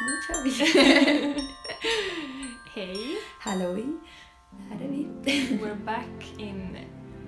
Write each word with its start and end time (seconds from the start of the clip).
Nu 0.00 0.20
kör 0.26 0.42
vi. 0.44 0.50
Hej! 2.74 3.16
Halloj. 3.40 3.86
Här 4.70 4.84
är 4.84 4.88
vi. 4.88 5.08
We're 5.62 5.84
back 5.84 6.38
in 6.38 6.76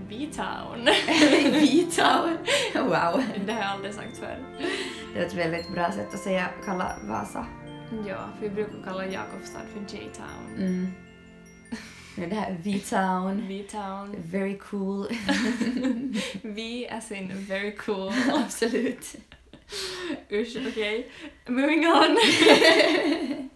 B-town. 0.08 0.84
V-town. 1.52 2.38
Wow. 2.74 3.22
Det 3.46 3.52
har 3.52 3.60
jag 3.60 3.70
aldrig 3.70 3.94
sagt 3.94 4.16
förr. 4.18 4.38
Det 5.12 5.18
var 5.18 5.26
ett 5.26 5.34
väldigt 5.34 5.72
bra 5.72 5.92
sätt 5.92 6.14
att 6.14 6.20
säga 6.20 6.50
kalla 6.64 6.96
Vasa. 7.04 7.46
Ja, 8.08 8.28
för 8.38 8.48
vi 8.48 8.50
brukar 8.50 8.82
kalla 8.84 9.06
Jakobstad 9.06 9.60
för 9.72 9.96
J-town. 9.96 10.56
Mm. 10.58 10.92
Är 12.16 12.26
det 12.26 12.34
här 12.34 12.56
V-town. 12.62 13.44
B-town. 13.48 14.16
Very 14.24 14.58
cool. 14.58 15.08
V 16.42 16.88
as 16.88 17.12
in 17.12 17.44
very 17.48 17.76
cool. 17.76 18.12
Absolut. 18.44 19.16
Usch, 20.30 20.56
okej. 20.68 21.10
Moving 21.46 21.86
on. 21.86 22.18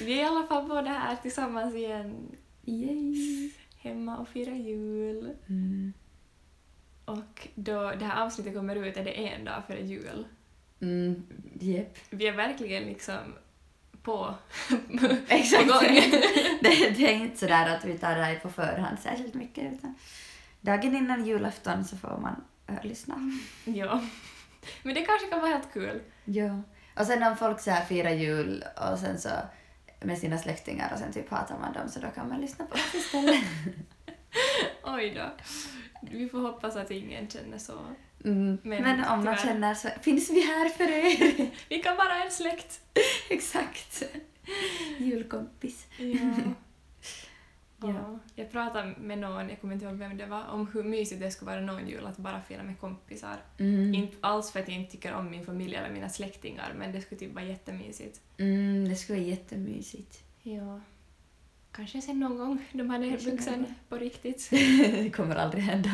vi 0.00 0.12
är 0.12 0.22
i 0.22 0.24
alla 0.24 0.46
fall 0.46 0.68
båda 0.68 0.90
här 0.90 1.16
tillsammans 1.16 1.74
igen. 1.74 2.36
Yay. 2.64 3.50
Hemma 3.78 4.18
och 4.18 4.28
firar 4.28 4.54
jul. 4.54 5.36
Mm. 5.48 5.92
Och 7.04 7.48
då 7.54 7.90
det 7.90 8.04
här 8.04 8.24
avsnittet 8.24 8.54
kommer 8.54 8.76
ut 8.76 8.96
är 8.96 9.04
det 9.04 9.28
en 9.28 9.44
dag 9.44 9.62
före 9.66 9.80
jul. 9.80 10.26
Mm. 10.80 11.22
Yep. 11.60 11.98
Vi 12.10 12.26
är 12.26 12.32
verkligen 12.32 12.82
liksom 12.82 13.34
på, 14.02 14.34
Exakt. 15.28 15.72
på 15.72 15.80
det, 16.60 16.90
det 16.96 17.06
är 17.06 17.14
inte 17.14 17.36
sådär 17.36 17.76
att 17.76 17.84
vi 17.84 17.98
tar 17.98 18.14
det 18.16 18.24
här 18.24 18.38
på 18.38 18.50
förhand 18.50 18.98
särskilt 18.98 19.34
mycket 19.34 19.72
utan 19.72 19.94
dagen 20.60 20.96
innan 20.96 21.26
julafton 21.26 21.84
så 21.84 21.96
får 21.96 22.18
man 22.22 22.44
äh, 22.66 22.84
lyssna. 22.88 23.38
ja. 23.64 24.02
Men 24.82 24.94
det 24.94 25.02
kanske 25.02 25.26
kan 25.26 25.40
vara 25.40 25.50
helt 25.50 25.72
kul. 25.72 26.02
Ja. 26.24 26.62
Och 26.96 27.06
sen 27.06 27.22
om 27.22 27.36
folk 27.36 27.60
så 27.60 27.70
här 27.70 27.84
firar 27.84 28.10
jul 28.10 28.64
och 28.90 28.98
sen 28.98 29.18
så 29.18 29.28
med 30.00 30.18
sina 30.18 30.38
släktingar 30.38 30.92
och 30.92 30.98
sen 30.98 31.12
typ 31.12 31.30
hatar 31.30 31.58
man 31.58 31.72
dem 31.72 31.88
så 31.88 32.00
då 32.00 32.08
kan 32.08 32.28
man 32.28 32.40
lyssna 32.40 32.64
på 32.66 32.74
oss 32.74 32.94
istället. 32.94 33.40
Oj 34.84 35.14
då. 35.14 35.30
Vi 36.10 36.28
får 36.28 36.38
hoppas 36.38 36.76
att 36.76 36.90
ingen 36.90 37.28
känner 37.28 37.58
så. 37.58 37.78
Mm. 38.24 38.58
Men 38.62 38.82
Men, 38.82 39.04
om 39.04 39.24
man 39.24 39.36
känner 39.36 39.74
så 39.74 39.88
finns 40.02 40.30
vi 40.30 40.40
här 40.40 40.68
för 40.68 40.84
er. 40.84 41.50
Vi 41.68 41.78
kan 41.78 41.96
vara 41.96 42.24
en 42.24 42.30
släkt. 42.30 42.80
Exakt. 43.30 44.02
Julkompis. 44.98 45.86
Ja. 45.96 46.30
Ja. 47.88 47.94
ja. 47.94 48.18
Jag 48.34 48.50
pratade 48.50 48.94
med 48.98 49.18
någon, 49.18 49.48
jag 49.48 49.60
kommer 49.60 49.74
inte 49.74 49.86
ihåg 49.86 49.94
vem 49.94 50.16
det 50.16 50.26
var, 50.26 50.48
om 50.48 50.66
hur 50.72 50.82
mysigt 50.82 51.20
det 51.20 51.30
skulle 51.30 51.50
vara 51.50 51.60
någon 51.60 51.88
jul 51.88 52.06
att 52.06 52.16
bara 52.16 52.40
fira 52.40 52.62
med 52.62 52.80
kompisar. 52.80 53.36
Mm. 53.58 53.94
Inte 53.94 54.16
alls 54.20 54.52
för 54.52 54.60
att 54.60 54.68
jag 54.68 54.76
inte 54.76 54.92
tycker 54.92 55.14
om 55.14 55.30
min 55.30 55.46
familj 55.46 55.74
eller 55.74 55.90
mina 55.90 56.08
släktingar, 56.08 56.74
men 56.78 56.92
det 56.92 57.00
skulle 57.00 57.18
typ 57.18 57.34
vara 57.34 57.44
jättemysigt. 57.44 58.20
Mm, 58.38 58.88
det 58.88 58.96
skulle 58.96 59.18
vara 59.18 59.28
jättemysigt. 59.28 60.22
Ja. 60.42 60.80
Kanske 61.76 62.02
sen 62.02 62.20
någon 62.20 62.38
gång 62.38 62.64
då 62.72 62.84
man 62.84 63.04
är 63.04 63.16
vuxen 63.16 63.66
på 63.88 63.96
riktigt. 63.96 64.48
det 64.50 65.10
kommer 65.16 65.36
aldrig 65.36 65.64
hända 65.64 65.90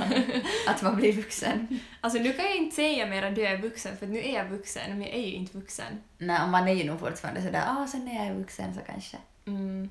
att 0.69 0.83
man 0.83 0.97
blir 0.97 1.13
vuxen. 1.13 1.81
Alltså 2.01 2.23
nu 2.23 2.33
kan 2.33 2.45
jag 2.45 2.57
inte 2.57 2.77
säga 2.77 3.07
mer 3.07 3.23
att 3.23 3.35
du 3.35 3.47
är 3.47 3.59
vuxen, 3.59 3.97
för 3.97 4.07
nu 4.07 4.19
är 4.19 4.35
jag 4.35 4.49
vuxen, 4.49 4.91
men 4.91 5.01
jag 5.01 5.11
är 5.11 5.27
ju 5.27 5.33
inte 5.33 5.59
vuxen. 5.59 6.03
Nej, 6.19 6.43
och 6.43 6.49
man 6.49 6.69
är 6.69 6.73
ju 6.73 6.85
nog 6.85 7.01
fortfarande 7.01 7.43
sådär, 7.43 7.65
ah, 7.67 7.87
sen 7.87 8.05
när 8.05 8.15
jag 8.15 8.27
är 8.27 8.35
vuxen 8.35 8.75
så 8.75 8.81
kanske. 8.87 9.17
Mm. 9.47 9.91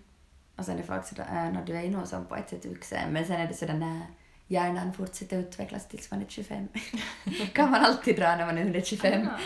Och 0.60 0.66
sen 0.66 0.80
är 0.80 0.84
folk 0.84 1.06
sådär, 1.06 1.52
äh, 1.56 1.66
du 1.66 1.78
är 1.78 1.90
nog 1.90 2.08
som 2.08 2.26
på 2.26 2.36
ett 2.36 2.50
sätt 2.50 2.66
vuxen. 2.66 3.14
Men 3.14 3.26
sen 3.26 3.42
är 3.42 3.48
det 3.48 3.54
sådär, 3.54 3.74
när 3.74 4.02
hjärnan 4.48 4.94
fortsätter 4.94 5.38
utvecklas 5.38 5.88
tills 5.88 6.12
man 6.12 6.22
är 6.22 6.26
25. 6.28 6.68
kan 7.54 7.72
man 7.72 7.82
alltid 7.82 8.16
dra 8.16 8.36
när 8.36 8.46
man 8.46 8.58
är 8.58 8.66
under 8.66 8.82
25. 8.82 9.28
Ah, 9.28 9.40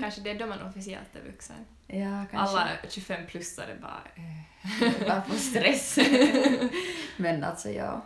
kanske 0.00 0.20
det 0.20 0.30
är 0.30 0.38
då 0.38 0.46
man 0.46 0.62
officiellt 0.62 1.16
är 1.16 1.30
vuxen. 1.30 1.56
Ja, 1.86 2.26
kanske. 2.30 2.58
Alla 2.58 2.68
25-plussare 2.88 3.80
bara... 3.80 4.02
Eh. 4.14 4.22
Bara 5.08 5.22
får 5.22 5.34
stress. 5.34 5.98
Men 7.16 7.44
alltså, 7.44 7.70
ja. 7.70 8.04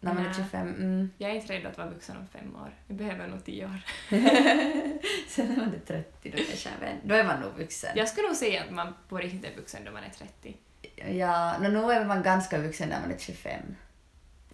När 0.00 0.14
man 0.14 0.22
är 0.22 0.28
Nej. 0.28 0.36
25, 0.36 0.68
mm. 0.68 1.10
Jag 1.18 1.30
är 1.30 1.34
inte 1.34 1.52
rädd 1.52 1.66
att 1.66 1.78
vara 1.78 1.90
vuxen 1.90 2.16
om 2.16 2.26
fem 2.26 2.56
år. 2.56 2.74
Jag 2.86 2.96
behöver 2.96 3.26
nog 3.26 3.44
tio 3.44 3.64
år. 3.64 3.80
Sen 5.28 5.48
när 5.48 5.56
man 5.56 5.74
är 5.74 5.80
30, 5.86 6.30
då 6.30 6.36
kanske 6.36 6.70
då 7.02 7.14
är 7.14 7.24
man 7.24 7.40
nog 7.40 7.52
vuxen. 7.58 7.90
Jag 7.96 8.08
skulle 8.08 8.26
nog 8.26 8.36
säga 8.36 8.64
att 8.64 8.70
man 8.70 8.94
på 9.08 9.18
riktigt 9.18 9.44
är 9.44 9.56
vuxen 9.56 9.84
då 9.84 9.92
man 9.92 10.04
är 10.04 10.10
30. 10.10 10.56
Ja, 11.06 11.58
no, 11.58 11.68
nu 11.68 11.92
är 11.92 12.04
man 12.04 12.22
ganska 12.22 12.58
vuxen 12.58 12.88
när 12.88 13.00
man 13.00 13.12
är 13.12 13.18
25. 13.18 13.60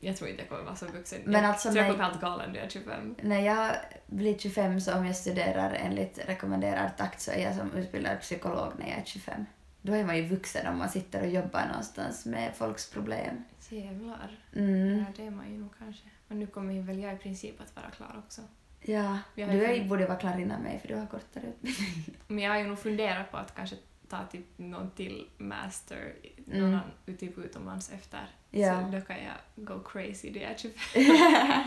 Jag 0.01 0.17
tror 0.17 0.31
inte 0.31 0.43
jag 0.43 0.49
kommer 0.49 0.63
vara 0.65 0.77
så 0.77 0.87
vuxen. 0.87 1.21
Men 1.25 1.43
jag 1.43 1.45
alltså, 1.45 1.71
tror 1.71 1.85
jag 1.85 1.93
kommer 1.93 2.05
helt 2.05 2.21
galen 2.21 2.51
när 2.51 2.57
jag 2.57 2.67
är 2.67 2.71
25. 2.71 3.15
När 3.23 3.41
jag 3.41 3.77
blir 4.07 4.39
25 4.39 4.81
så 4.81 4.95
om 4.95 5.07
jag 5.07 5.17
studerar 5.17 5.75
enligt 5.75 6.29
rekommenderad 6.29 6.97
takt 6.97 7.21
så 7.21 7.31
är 7.31 7.43
jag 7.43 7.55
som 7.55 7.73
utbildad 7.73 8.21
psykolog 8.21 8.73
när 8.79 8.89
jag 8.89 8.99
är 8.99 9.05
25. 9.05 9.47
Då 9.83 9.93
är 9.93 10.05
man 10.05 10.17
ju 10.17 10.29
vuxen 10.29 10.67
om 10.67 10.79
man 10.79 10.89
sitter 10.89 11.23
och 11.23 11.29
jobbar 11.29 11.67
någonstans 11.67 12.27
med 12.27 12.55
folks 12.55 12.91
problem. 12.91 13.45
Jävlar. 13.69 14.39
Mm. 14.57 14.99
Ja, 14.99 15.05
det 15.17 15.27
är 15.27 15.31
man 15.31 15.51
ju 15.51 15.59
nog 15.59 15.71
kanske. 15.79 16.05
Och 16.29 16.37
nu 16.37 16.47
kommer 16.47 16.83
väl 16.83 16.99
jag 16.99 17.15
i 17.15 17.19
princip 17.19 17.61
att 17.61 17.77
vara 17.77 17.91
klar 17.91 18.23
också. 18.27 18.43
Ja, 18.81 19.19
du 19.35 19.43
är, 19.43 19.89
borde 19.89 20.07
vara 20.07 20.19
klar 20.19 20.39
innan 20.39 20.63
mig 20.63 20.79
för 20.79 20.89
du 20.89 20.95
har 20.95 21.07
kortare 21.07 21.45
utbildning. 21.47 22.17
Men 22.27 22.39
jag 22.39 22.51
har 22.51 22.59
ju 22.59 22.67
nog 22.67 22.79
funderat 22.79 23.31
på 23.31 23.37
att 23.37 23.55
kanske 23.55 23.77
ta 24.19 24.27
typ 24.33 24.47
någon 24.57 24.91
till 24.91 25.27
master 25.39 26.15
någon 26.47 26.75
Mm. 26.75 27.17
typ 27.19 27.39
utomlands 27.39 27.93
efter. 27.93 28.21
Ja. 28.51 28.83
Så 28.85 28.97
då 28.97 29.01
kan 29.01 29.17
jag 29.17 29.65
go 29.67 29.81
crazy 29.85 30.31
då 30.31 30.39
jag 30.41 30.51
är 30.51 30.57
25. 30.57 31.65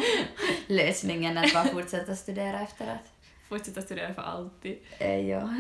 Lösningen 0.68 1.38
att 1.38 1.53
bara 1.53 1.66
fortsätta 1.66 2.16
studera 2.16 2.62
efter 2.62 2.88
att... 2.88 3.13
Fortsätta 3.50 3.81
studera 3.81 4.13
för 4.13 4.22
alltid. 4.22 4.78
Eh, 5.00 5.19
ja. 5.30 5.50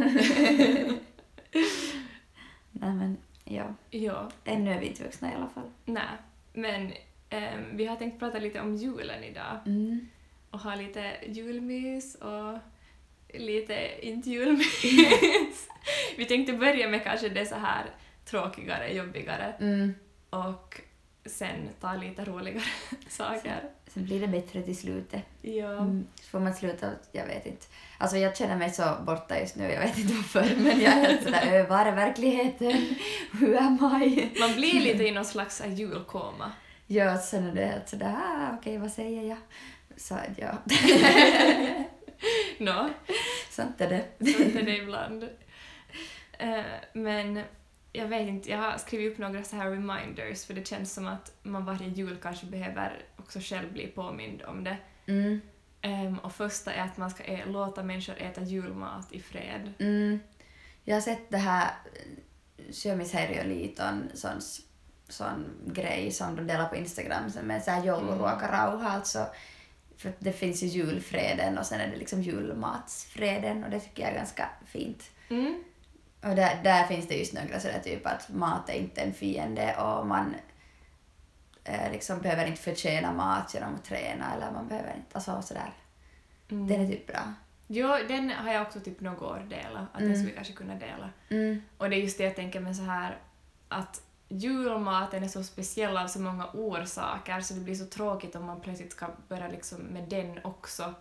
Nej 2.71 2.93
men, 2.93 3.17
ja. 3.43 3.73
Ja, 3.89 4.29
Ännu 4.45 4.71
är 4.71 4.79
vi 4.79 4.85
inte 4.87 5.03
vuxna 5.03 5.31
i 5.31 5.35
alla 5.35 5.49
fall. 5.49 5.71
nej. 5.85 6.03
Men 6.53 6.91
ehm, 7.29 7.77
vi 7.77 7.85
har 7.85 7.95
tänkt 7.95 8.19
prata 8.19 8.39
lite 8.39 8.61
om 8.61 8.75
julen 8.75 9.23
idag. 9.23 9.57
Mm. 9.65 10.07
och 10.51 10.59
ha 10.59 10.75
lite 10.75 11.13
julmys 11.27 12.15
och 12.15 12.57
lite 13.33 14.05
inte 14.07 14.29
julmys. 14.29 14.81
Vi 16.17 16.25
tänkte 16.25 16.53
börja 16.53 16.89
med 16.89 17.03
kanske 17.03 17.29
det 17.29 17.45
så 17.45 17.55
här 17.55 17.85
tråkigare, 18.25 18.93
jobbigare 18.93 19.53
Mm. 19.59 19.93
och 20.29 20.81
sen 21.25 21.69
ta 21.81 21.93
lite 21.93 22.25
roligare 22.25 22.61
saker. 23.09 23.59
Sen 23.93 24.05
blir 24.05 24.19
det 24.19 24.27
bättre 24.27 24.61
till 24.61 24.77
slutet. 24.77 25.21
Ja. 25.41 25.71
Mm. 25.71 26.07
Så 26.21 26.27
får 26.29 26.39
man 26.39 26.53
sluta, 26.53 26.91
jag 27.11 27.25
vet 27.25 27.45
inte. 27.45 27.65
Alltså 27.97 28.17
jag 28.17 28.37
känner 28.37 28.55
mig 28.55 28.69
så 28.69 28.95
borta 29.05 29.39
just 29.39 29.55
nu, 29.55 29.71
jag 29.71 29.81
vet 29.81 29.97
inte 29.97 30.13
varför, 30.13 30.55
men 30.55 30.81
jag 30.81 30.93
är 30.93 31.01
helt 31.07 31.23
sådär, 31.23 31.41
"Ö, 31.53 31.63
var 31.63 31.85
är 31.85 31.91
verkligheten? 31.95 32.95
Who 33.31 33.57
am 33.57 34.01
I? 34.03 34.29
Man 34.39 34.53
blir 34.55 34.81
lite 34.81 35.03
i 35.03 35.11
någon 35.11 35.25
slags 35.25 35.61
här 35.61 35.69
julkoma. 35.69 36.51
Ja, 36.87 37.17
sen 37.17 37.47
är 37.47 37.55
det 37.55 37.65
helt 37.65 37.89
sådär, 37.89 38.15
ah, 38.17 38.55
okej, 38.59 38.77
vad 38.77 38.91
säger 38.91 39.23
jag? 39.29 39.37
Så 39.97 40.17
ja, 40.37 40.51
Nå, 42.59 42.89
sant 43.49 43.81
är 43.81 43.89
det. 43.89 44.31
så 44.33 44.59
är 44.59 44.63
det 44.63 44.77
ibland. 44.77 45.23
Eh, 46.39 46.65
men 46.93 47.43
jag 47.93 48.07
vet 48.07 48.27
inte, 48.27 48.49
jag 48.51 48.57
har 48.57 48.77
skrivit 48.77 49.11
upp 49.13 49.17
några 49.17 49.43
så 49.43 49.55
här 49.55 49.69
reminders 49.71 50.45
för 50.45 50.53
det 50.53 50.67
känns 50.67 50.93
som 50.93 51.07
att 51.07 51.31
man 51.43 51.65
varje 51.65 51.87
jul 51.87 52.17
kanske 52.21 52.45
behöver 52.45 53.01
också 53.17 53.39
själv 53.41 53.73
bli 53.73 53.87
påmind 53.87 54.41
om 54.41 54.63
det. 54.63 54.77
Mm. 55.05 55.41
Ehm, 55.81 56.17
och 56.19 56.33
första 56.33 56.73
är 56.73 56.83
att 56.83 56.97
man 56.97 57.09
ska 57.09 57.23
ä- 57.23 57.45
låta 57.45 57.83
människor 57.83 58.15
äta 58.21 58.41
julmat 58.41 59.11
i 59.13 59.21
fred. 59.21 59.73
Mm. 59.79 60.19
Jag 60.83 60.95
har 60.95 61.01
sett 61.01 61.29
det 61.29 61.37
här 61.37 61.71
Syömis 62.71 63.13
Liiton 63.45 64.09
sån, 64.13 64.41
sån 65.09 65.45
grej 65.65 66.11
som 66.11 66.35
de 66.35 66.47
delar 66.47 66.65
på 66.65 66.75
Instagram 66.75 67.29
som 67.29 67.51
är 67.51 67.59
såhär 67.59 67.85
jouluruokarauha, 67.85 68.89
alltså 68.89 69.25
för 69.97 70.13
det 70.19 70.31
finns 70.31 70.63
ju 70.63 70.67
julfreden 70.67 71.57
och 71.57 71.65
sen 71.65 71.79
är 71.81 71.87
det 71.87 71.97
liksom 71.97 72.21
julmatsfreden 72.21 73.63
och 73.63 73.69
det 73.69 73.79
tycker 73.79 74.03
jag 74.03 74.11
är 74.11 74.15
ganska 74.15 74.49
fint. 74.65 75.03
Mm. 75.29 75.63
Och 76.21 76.35
där, 76.35 76.63
där 76.63 76.83
finns 76.87 77.07
det 77.07 77.15
just 77.15 77.33
några 77.33 77.59
sådär 77.59 77.81
typ 77.83 78.07
att 78.07 78.29
mat 78.29 78.69
är 78.69 78.73
inte 78.73 79.01
en 79.01 79.13
fiende 79.13 79.75
och 79.75 80.07
man 80.07 80.35
eh, 81.63 81.91
liksom 81.91 82.21
behöver 82.21 82.45
inte 82.45 82.61
förtjäna 82.61 83.13
mat 83.13 83.53
genom 83.53 83.75
att 83.75 83.83
träna 83.85 84.33
eller 84.35 84.51
man 84.51 84.67
behöver 84.67 84.93
inte, 84.97 85.07
alltså 85.15 85.41
sådär. 85.41 85.73
Mm. 86.51 86.67
Den 86.67 86.81
är 86.81 86.87
typ 86.87 87.07
bra. 87.07 87.33
Jo, 87.67 87.95
den 88.07 88.29
har 88.29 88.53
jag 88.53 88.61
också 88.61 88.79
typ 88.79 89.01
något 89.01 89.21
år 89.21 89.45
delat, 89.49 89.81
att 89.93 89.99
den 89.99 90.03
Mm. 90.07 90.15
skulle 90.15 90.29
vi 90.31 90.35
kanske 90.35 90.53
kunna 90.53 90.75
dela. 90.75 91.09
Mm. 91.29 91.61
Och 91.77 91.89
det 91.89 91.95
är 91.95 91.99
just 91.99 92.17
det 92.17 92.23
jag 92.23 92.35
tänker 92.35 92.59
med 92.59 92.75
så 92.75 92.83
här 92.83 93.17
att 93.69 94.01
julmaten 94.27 95.23
är 95.23 95.27
så 95.27 95.43
speciell 95.43 95.97
av 95.97 96.07
så 96.07 96.19
många 96.19 96.49
orsaker 96.53 97.41
så 97.41 97.53
det 97.53 97.59
blir 97.59 97.75
så 97.75 97.85
tråkigt 97.85 98.35
om 98.35 98.45
man 98.45 98.61
plötsligt 98.61 98.91
ska 98.91 99.07
börja 99.27 99.47
liksom 99.47 99.79
med 99.79 100.09
den 100.09 100.39
också. 100.43 100.93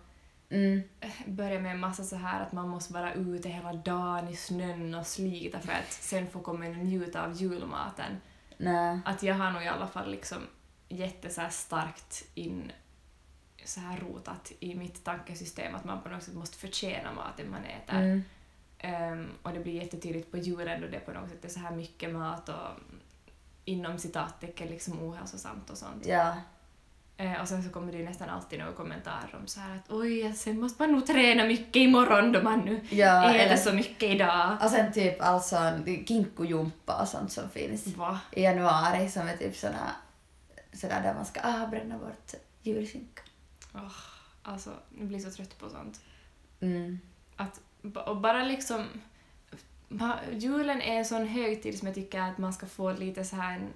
Mm. 0.49 0.82
Börja 1.26 1.61
med 1.61 1.73
en 1.73 1.81
massa 1.81 2.05
så 2.05 2.17
här 2.17 2.43
att 2.43 2.52
man 2.52 2.69
måste 2.69 2.93
vara 2.93 3.14
ute 3.14 3.49
hela 3.49 3.73
dagen 3.73 4.28
i 4.28 4.37
snön 4.37 4.94
och 4.94 5.06
slita 5.06 5.61
för 5.61 5.73
att 5.73 5.93
sen 5.93 6.31
få 6.31 6.40
komma 6.40 6.67
in 6.67 6.78
och 6.78 6.84
njuta 6.84 7.25
av 7.25 7.32
julmaten. 7.32 8.20
Nej. 8.56 9.00
Att 9.05 9.23
jag 9.23 9.34
har 9.34 9.50
nog 9.50 9.62
i 9.62 9.69
alla 9.69 9.87
fall 9.87 10.11
liksom 10.11 10.38
jätte 10.88 11.31
så 11.31 11.40
här 11.40 11.49
starkt 11.49 12.25
in 12.34 12.72
så 13.64 13.81
här 13.81 14.00
rotat 14.00 14.52
i 14.61 14.75
mitt 14.75 15.05
tankesystem 15.05 15.75
att 15.75 15.84
man 15.84 16.02
på 16.02 16.08
något 16.08 16.22
sätt 16.22 16.34
måste 16.34 16.58
förtjäna 16.58 17.12
maten 17.12 17.50
man 17.50 17.64
äter. 17.64 17.96
Mm. 17.96 18.22
Ehm, 18.79 19.29
och 19.43 19.52
det 19.52 19.61
blir 19.61 19.72
jättetydligt 19.72 20.31
på 20.31 20.38
julen 20.38 20.81
då 20.81 20.88
det 20.88 21.00
på 21.00 21.12
något 21.12 21.31
sätt 21.31 21.44
är 21.44 21.49
så 21.49 21.61
här 21.61 21.70
mycket 21.70 22.12
mat 22.12 22.49
och 22.49 22.81
inom 23.67 23.99
citattecken 23.99 24.69
liksom 24.69 25.03
ohälsosamt 25.03 25.71
och 25.71 25.79
sånt. 25.79 26.07
Ja. 26.07 26.37
Eh, 27.17 27.41
och 27.41 27.49
sen 27.49 27.63
så 27.63 27.71
kommer 27.71 27.93
det 27.93 27.99
ju 27.99 28.05
nästan 28.05 28.29
alltid 28.29 28.59
några 28.59 28.73
kommentarer 28.73 29.37
om 29.41 29.47
så 29.47 29.61
här 29.61 29.77
att 29.77 29.91
oj, 29.93 30.33
sen 30.35 30.61
måste 30.61 30.83
man 30.83 30.93
nog 30.93 31.07
träna 31.07 31.45
mycket 31.45 31.77
imorgon 31.77 32.33
då 32.33 32.43
man 32.43 32.61
nu 32.61 32.81
Ja, 32.91 33.31
äter 33.31 33.41
eller- 33.41 33.57
så 33.57 33.73
mycket 33.73 34.11
idag. 34.11 34.57
Och 34.63 34.71
sen 34.71 34.93
typ 34.93 35.23
alltså 35.23 35.73
kinkojumpa 36.09 37.01
och 37.03 37.09
sånt 37.09 37.33
som 37.33 37.51
finns 37.51 37.87
Va? 37.87 38.21
i 38.33 38.43
januari 38.43 39.09
som 39.09 39.29
är 39.29 39.37
typ 39.37 39.57
såna, 39.57 39.91
sådär 40.73 41.03
där 41.03 41.15
man 41.15 41.25
ska 41.27 41.41
ah, 41.43 41.67
bränna 41.67 41.99
bort 41.99 42.33
julskinka. 42.63 43.23
Åh, 43.75 43.93
alltså, 44.43 44.71
jag 44.99 45.07
blir 45.07 45.19
så 45.19 45.31
trött 45.31 45.59
på 45.59 45.71
sånt. 45.71 46.01
Mm. 46.61 46.99
Att, 47.37 47.61
och 48.07 48.17
bara 48.17 48.43
liksom... 48.45 48.87
Julen 50.33 50.83
är 50.83 50.99
en 50.99 51.05
sån 51.05 51.27
högtid 51.27 51.79
som 51.79 51.87
jag 51.88 51.94
tycker 51.94 52.21
att 52.21 52.38
man 52.38 52.53
ska 52.53 52.67
få 52.67 52.93
lite 52.93 53.25
så 53.25 53.37
här 53.37 53.56
en 53.56 53.73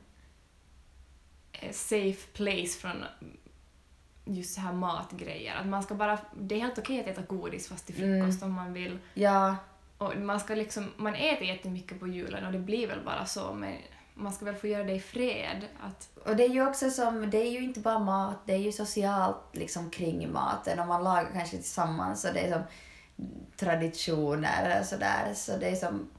eh, 1.53 1.73
safe 1.73 2.29
place 2.33 2.79
från 2.79 3.05
just 4.25 4.55
så 4.55 4.61
här 4.61 4.73
matgrejer. 4.73 5.57
Att 5.57 5.67
man 5.67 5.83
ska 5.83 5.95
bara... 5.95 6.19
Det 6.39 6.55
är 6.55 6.61
helt 6.61 6.79
okej 6.79 7.01
att 7.01 7.07
äta 7.07 7.23
godis 7.23 7.69
fast 7.69 7.87
till 7.87 7.95
frukost 7.95 8.43
om 8.43 8.53
man 8.53 8.73
vill. 8.73 8.99
Ja, 9.15 9.57
Och 9.99 10.17
man 10.17 10.41
ska 10.41 10.55
liksom... 10.55 10.91
Man 10.97 11.15
äter 11.15 11.47
jättemycket 11.47 12.01
på 12.01 12.09
julen 12.09 12.47
och 12.47 12.53
det 12.53 12.59
blir 12.59 12.87
väl 12.87 13.05
bara 13.05 13.27
så 13.27 13.55
men 13.55 13.77
man 14.15 14.33
ska 14.33 14.45
väl 14.45 14.55
få 14.55 14.67
göra 14.67 14.85
det 14.85 14.93
i 14.93 15.01
fred. 15.01 15.65
Att, 15.81 16.09
och 16.25 16.37
det 16.37 16.45
är 16.45 16.49
ju 16.49 16.67
också 16.67 16.91
som, 16.91 17.31
det 17.31 17.39
är 17.39 17.51
ju 17.51 17.65
inte 17.65 17.81
bara 17.81 17.99
mat, 17.99 18.37
det 18.47 18.53
är 18.53 18.59
ju 18.59 18.73
socialt 18.73 19.37
liksom 19.53 19.91
kring 19.91 20.33
maten 20.33 20.79
och 20.79 20.87
man 20.87 21.05
lagar 21.05 21.31
kanske 21.33 21.56
tillsammans 21.56 22.25
och 22.25 22.35
det 22.35 22.41
är 22.41 22.53
som 22.53 22.63
traditioner 23.56 24.81
och 24.81 24.87
sådär. 24.87 25.34
Så 25.34 25.56
det 25.56 25.69
är 25.69 25.75
som, 25.75 26.11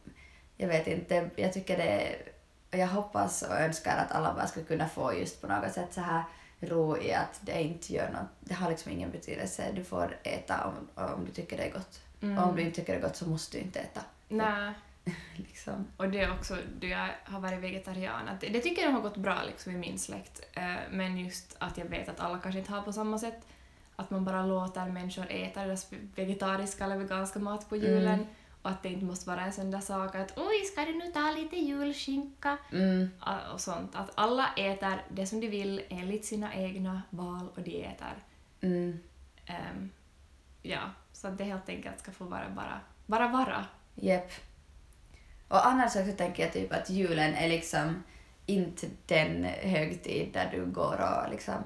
jag 0.58 0.68
vet 0.68 0.88
inte, 0.88 1.30
jag 1.36 1.54
tycker 1.54 1.78
det 1.78 2.16
och 2.72 2.78
jag 2.78 2.88
hoppas 2.88 3.42
och 3.42 3.56
önskar 3.56 3.98
att 3.98 4.12
alla 4.12 4.34
bara 4.34 4.48
ska 4.48 4.64
kunna 4.64 4.90
få 4.90 5.14
just 5.14 5.42
på 5.42 5.48
något 5.48 5.72
sätt 5.72 5.94
så 5.94 6.02
här 6.02 6.24
ro 6.60 6.98
i 6.98 7.14
att 7.14 7.40
det 7.42 7.62
inte 7.64 7.94
gör 7.94 8.10
något, 8.10 8.30
det 8.40 8.54
har 8.54 8.70
liksom 8.70 8.92
ingen 8.92 9.12
betydelse. 9.12 9.72
Du 9.76 9.84
får 9.84 10.18
äta 10.24 10.66
om, 10.66 11.04
om 11.04 11.26
du 11.26 11.32
tycker 11.32 11.58
det 11.58 11.64
är 11.64 11.72
gott. 11.72 12.02
Och 12.22 12.50
om 12.50 12.56
du 12.56 12.62
inte 12.62 12.76
tycker 12.76 12.94
det 12.94 13.00
är 13.00 13.04
gott 13.04 13.16
så 13.16 13.30
måste 13.30 13.58
du 13.58 13.64
inte 13.64 13.80
äta. 13.80 14.02
nej. 14.28 14.74
Liksom. 15.36 15.88
Och 15.98 16.10
det 16.10 16.20
är 16.20 16.34
också 16.34 16.58
då 16.80 16.88
jag 16.88 17.10
har 17.24 17.40
varit 17.40 17.60
vegetarian. 17.60 18.28
Att 18.28 18.42
det, 18.42 18.50
det 18.50 18.60
tycker 18.60 18.82
jag 18.82 18.92
har 18.92 19.02
gått 19.02 19.18
bra 19.18 19.38
liksom 19.48 19.72
i 19.72 19.76
min 19.76 20.00
släkt. 20.00 20.42
Eh, 20.54 20.76
men 20.92 21.18
just 21.18 21.56
att 21.60 21.78
jag 21.78 21.86
vet 21.86 22.10
att 22.10 22.20
alla 22.20 22.40
kanske 22.40 22.60
inte 22.60 22.72
har 22.72 22.82
på 22.82 22.94
samma 22.94 23.20
sätt. 23.20 23.48
Att 24.02 24.10
man 24.10 24.26
bara 24.26 24.46
låter 24.46 24.86
människor 24.86 25.26
äta 25.30 25.66
deras 25.66 25.94
vegetariska 26.16 26.86
eller 26.86 26.98
veganska 26.98 27.40
mat 27.40 27.70
på 27.70 27.76
julen. 27.76 28.14
Mm. 28.14 28.26
Och 28.62 28.70
att 28.70 28.84
det 28.84 28.90
inte 28.90 29.06
måste 29.06 29.30
vara 29.30 29.42
en 29.42 29.54
sån 29.54 29.72
där 29.72 29.80
sak 29.80 30.16
att 30.16 30.38
oj, 30.38 30.66
ska 30.72 30.86
du 30.86 30.94
nu 30.94 31.12
ta 31.12 31.32
lite 31.32 31.56
julskinka? 31.56 32.58
Mm. 32.72 33.10
Och 33.54 33.62
sånt. 33.62 33.96
Att 33.96 34.12
alla 34.16 34.54
äter 34.58 35.02
det 35.10 35.26
som 35.26 35.40
de 35.40 35.48
vill 35.48 35.82
enligt 35.90 36.26
sina 36.26 36.56
egna 36.56 37.02
val 37.10 37.50
och 37.56 37.62
dieter. 37.62 38.14
Mm. 38.62 39.00
Ehm, 39.46 39.90
ja, 40.62 40.82
så 41.14 41.28
att 41.28 41.38
det 41.38 41.44
helt 41.44 41.70
enkelt 41.70 42.00
ska 42.00 42.12
få 42.12 42.24
vara 42.24 42.50
bara, 42.50 42.80
bara 43.06 43.28
vara. 43.28 43.66
Japp. 43.96 44.32
Och 45.48 45.68
annars 45.68 45.96
också 45.96 46.12
tänker 46.12 46.44
jag 46.44 46.54
typ 46.54 46.74
att 46.74 46.90
julen 46.90 47.34
är 47.34 47.50
liksom 47.50 48.04
inte 48.46 48.88
den 49.06 49.44
högtid 49.44 50.30
där 50.34 50.50
du 50.52 50.66
går 50.66 51.02
och 51.02 51.32
liksom 51.32 51.64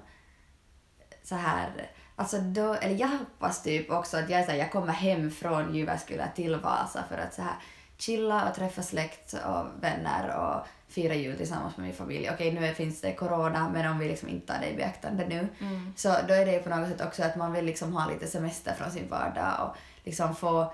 så 1.23 1.35
här 1.35 1.91
Alltså 2.15 2.37
då, 2.37 2.73
eller 2.73 2.95
jag 2.95 3.07
hoppas 3.07 3.63
typ 3.63 3.91
också 3.91 4.17
att 4.17 4.29
jag, 4.29 4.45
så 4.45 4.51
här, 4.51 4.57
jag 4.57 4.71
kommer 4.71 4.93
hem 4.93 5.31
från 5.31 5.75
Jyväskylä 5.75 6.27
till 6.35 6.55
Vasa 6.55 7.03
för 7.09 7.17
att 7.17 7.33
så 7.33 7.41
här 7.41 7.55
chilla 7.97 8.49
och 8.49 8.55
träffa 8.55 8.81
släkt 8.81 9.33
och 9.33 9.83
vänner 9.83 10.35
och 10.37 10.67
fira 10.87 11.13
jul 11.13 11.37
tillsammans 11.37 11.77
med 11.77 11.85
min 11.85 11.95
familj. 11.95 12.29
Okej, 12.33 12.51
nu 12.51 12.73
finns 12.73 13.01
det 13.01 13.13
corona, 13.13 13.69
men 13.73 13.91
om 13.91 13.99
vi 13.99 14.07
liksom 14.07 14.29
inte 14.29 14.53
tar 14.53 14.59
det 14.61 14.69
i 14.69 14.75
beaktande 14.75 15.27
nu 15.27 15.47
så 15.95 16.15
då 16.27 16.33
är 16.33 16.45
det 16.45 16.51
ju 16.51 16.59
på 16.59 16.69
något 16.69 16.89
sätt 16.89 17.01
också 17.01 17.23
att 17.23 17.35
man 17.35 17.53
vill 17.53 17.65
liksom 17.65 17.93
ha 17.93 18.09
lite 18.09 18.27
semester 18.27 18.73
från 18.73 18.91
sin 18.91 19.09
vardag 19.09 19.67
och 19.67 19.77
liksom 20.03 20.35
få 20.35 20.73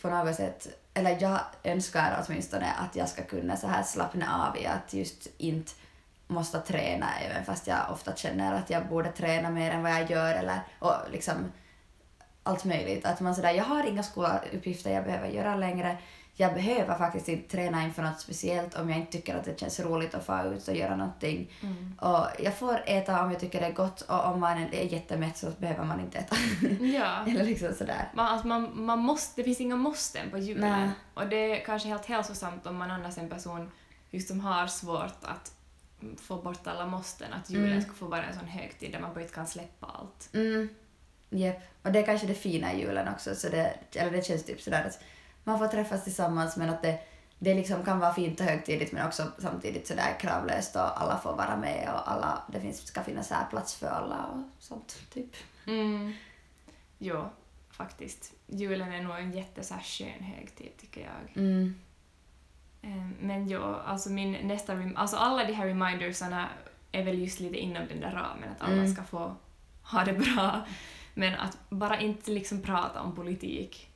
på 0.00 0.10
något 0.10 0.36
sätt, 0.36 0.68
eller 0.94 1.16
jag 1.20 1.40
önskar 1.64 2.24
åtminstone 2.26 2.72
att 2.72 2.96
jag 2.96 3.08
ska 3.08 3.22
kunna 3.22 3.56
så 3.56 3.66
här 3.66 3.82
slappna 3.82 4.48
av 4.48 4.56
i 4.56 4.66
att 4.66 4.94
just 4.94 5.26
inte 5.38 5.72
måste 6.30 6.60
träna 6.60 7.06
även 7.18 7.44
fast 7.44 7.66
jag 7.66 7.78
ofta 7.92 8.16
känner 8.16 8.54
att 8.54 8.70
jag 8.70 8.88
borde 8.88 9.12
träna 9.12 9.50
mer 9.50 9.70
än 9.70 9.82
vad 9.82 9.92
jag 9.92 10.10
gör 10.10 10.34
eller 10.34 10.60
och 10.78 10.94
liksom 11.12 11.52
allt 12.42 12.64
möjligt. 12.64 13.06
Att 13.06 13.20
man 13.20 13.34
sådär, 13.34 13.52
jag 13.52 13.64
har 13.64 13.86
inga 13.86 14.02
skoluppgifter 14.02 14.90
jag 14.90 15.04
behöver 15.04 15.28
göra 15.28 15.56
längre. 15.56 15.96
Jag 16.34 16.54
behöver 16.54 16.98
faktiskt 16.98 17.28
inte 17.28 17.50
träna 17.50 17.84
inför 17.84 18.02
något 18.02 18.20
speciellt 18.20 18.74
om 18.74 18.90
jag 18.90 18.98
inte 18.98 19.12
tycker 19.12 19.36
att 19.36 19.44
det 19.44 19.60
känns 19.60 19.80
roligt 19.80 20.14
att 20.14 20.26
få 20.26 20.52
ut 20.54 20.68
och 20.68 20.76
göra 20.76 20.96
någonting. 20.96 21.50
Och 22.00 22.26
jag 22.38 22.54
får 22.54 22.82
äta 22.86 23.22
om 23.22 23.30
jag 23.30 23.40
tycker 23.40 23.60
det 23.60 23.66
är 23.66 23.72
gott 23.72 24.00
och 24.00 24.24
om 24.24 24.40
man 24.40 24.58
är 24.58 24.92
jättemätt 24.92 25.36
så 25.36 25.50
behöver 25.58 25.84
man 25.84 26.00
inte 26.00 26.18
äta. 26.18 26.36
Ja. 26.80 27.24
eller 27.26 27.44
liksom 27.44 27.74
sådär. 27.74 28.08
Man, 28.14 28.26
alltså 28.26 28.46
man, 28.46 28.84
man 28.84 28.98
måste, 28.98 29.40
det 29.40 29.44
finns 29.44 29.60
inga 29.60 29.76
måsten 29.76 30.30
på 30.30 30.38
julen. 30.38 30.90
Och 31.14 31.26
det 31.26 31.60
är 31.60 31.64
kanske 31.64 31.88
helt 31.88 32.06
hälsosamt 32.06 32.66
om 32.66 32.76
man 32.76 32.90
annars 32.90 33.18
är 33.18 33.22
en 33.22 33.28
person 33.28 33.70
just 34.10 34.28
som 34.28 34.40
har 34.40 34.66
svårt 34.66 35.18
att 35.22 35.52
få 36.20 36.36
bort 36.42 36.66
alla 36.66 36.86
måsten. 36.86 37.32
Att 37.32 37.50
julen 37.50 37.70
Mm. 37.70 37.82
ska 37.82 37.92
få 37.92 38.06
vara 38.06 38.24
en 38.24 38.34
sån 38.38 38.46
högtid 38.48 38.92
där 38.92 39.00
man 39.00 39.14
bara 39.14 39.20
inte 39.22 39.34
kan 39.34 39.46
släppa 39.46 39.86
allt. 39.86 40.30
Mm. 40.32 40.68
Japp. 41.30 41.62
Och 41.82 41.92
det 41.92 41.98
är 41.98 42.06
kanske 42.06 42.26
det 42.26 42.34
fina 42.34 42.72
i 42.72 42.80
julen 42.80 43.08
också. 43.08 43.34
Så 43.34 43.48
det, 43.48 43.74
eller 43.94 44.10
det 44.10 44.24
känns 44.24 44.44
typ 44.44 44.60
sådär 44.60 44.84
att 44.84 44.98
man 45.44 45.58
får 45.58 45.66
träffas 45.68 46.04
tillsammans 46.04 46.56
men 46.56 46.70
att 46.70 46.82
det, 46.82 46.98
det 47.38 47.54
liksom 47.54 47.84
kan 47.84 47.98
vara 47.98 48.14
fint 48.14 48.40
och 48.40 48.46
högtidligt 48.46 48.92
men 48.92 49.06
också 49.06 49.26
samtidigt 49.38 49.86
sådär 49.86 50.16
kravlöst 50.20 50.76
och 50.76 51.00
alla 51.02 51.18
får 51.18 51.36
vara 51.36 51.56
med 51.56 51.88
och 51.94 52.10
alla, 52.12 52.42
det 52.52 52.60
finns, 52.60 52.86
ska 52.86 53.02
finnas 53.02 53.30
här 53.30 53.46
plats 53.50 53.74
för 53.74 53.86
alla 53.86 54.26
och 54.26 54.42
sånt. 54.58 54.98
Typ. 55.12 55.36
Mm. 55.66 56.12
Jo, 56.98 57.24
faktiskt. 57.70 58.32
Julen 58.46 58.92
är 58.92 59.02
nog 59.02 59.16
en 59.18 59.32
jätte 59.32 59.62
så 59.62 59.74
här 59.74 59.82
skön 59.82 60.22
högtid 60.22 60.70
tycker 60.80 61.00
jag. 61.00 61.42
Mm. 61.44 61.74
Ehm, 62.82 63.14
Men 63.20 63.48
jo, 63.48 63.62
alltså 63.62 64.10
min 64.10 64.32
nästa... 64.32 64.82
Alltså 64.96 65.16
alla 65.16 65.44
de 65.44 65.52
här 65.52 65.66
remindersarna 65.66 66.48
är 66.92 67.04
väl 67.04 67.18
just 67.18 67.40
lite 67.40 67.56
inom 67.58 67.86
den 67.88 68.00
där 68.00 68.10
ramen, 68.12 68.48
att 68.56 68.62
alla 68.62 68.72
Mm. 68.72 68.94
ska 68.94 69.02
få 69.02 69.36
ha 69.82 70.04
det 70.04 70.12
bra. 70.12 70.60
Men 71.14 71.34
att 71.34 71.58
bara 71.70 72.00
inte 72.00 72.30
liksom 72.30 72.62
prata 72.62 73.00
om 73.02 73.14
politik. 73.14 73.86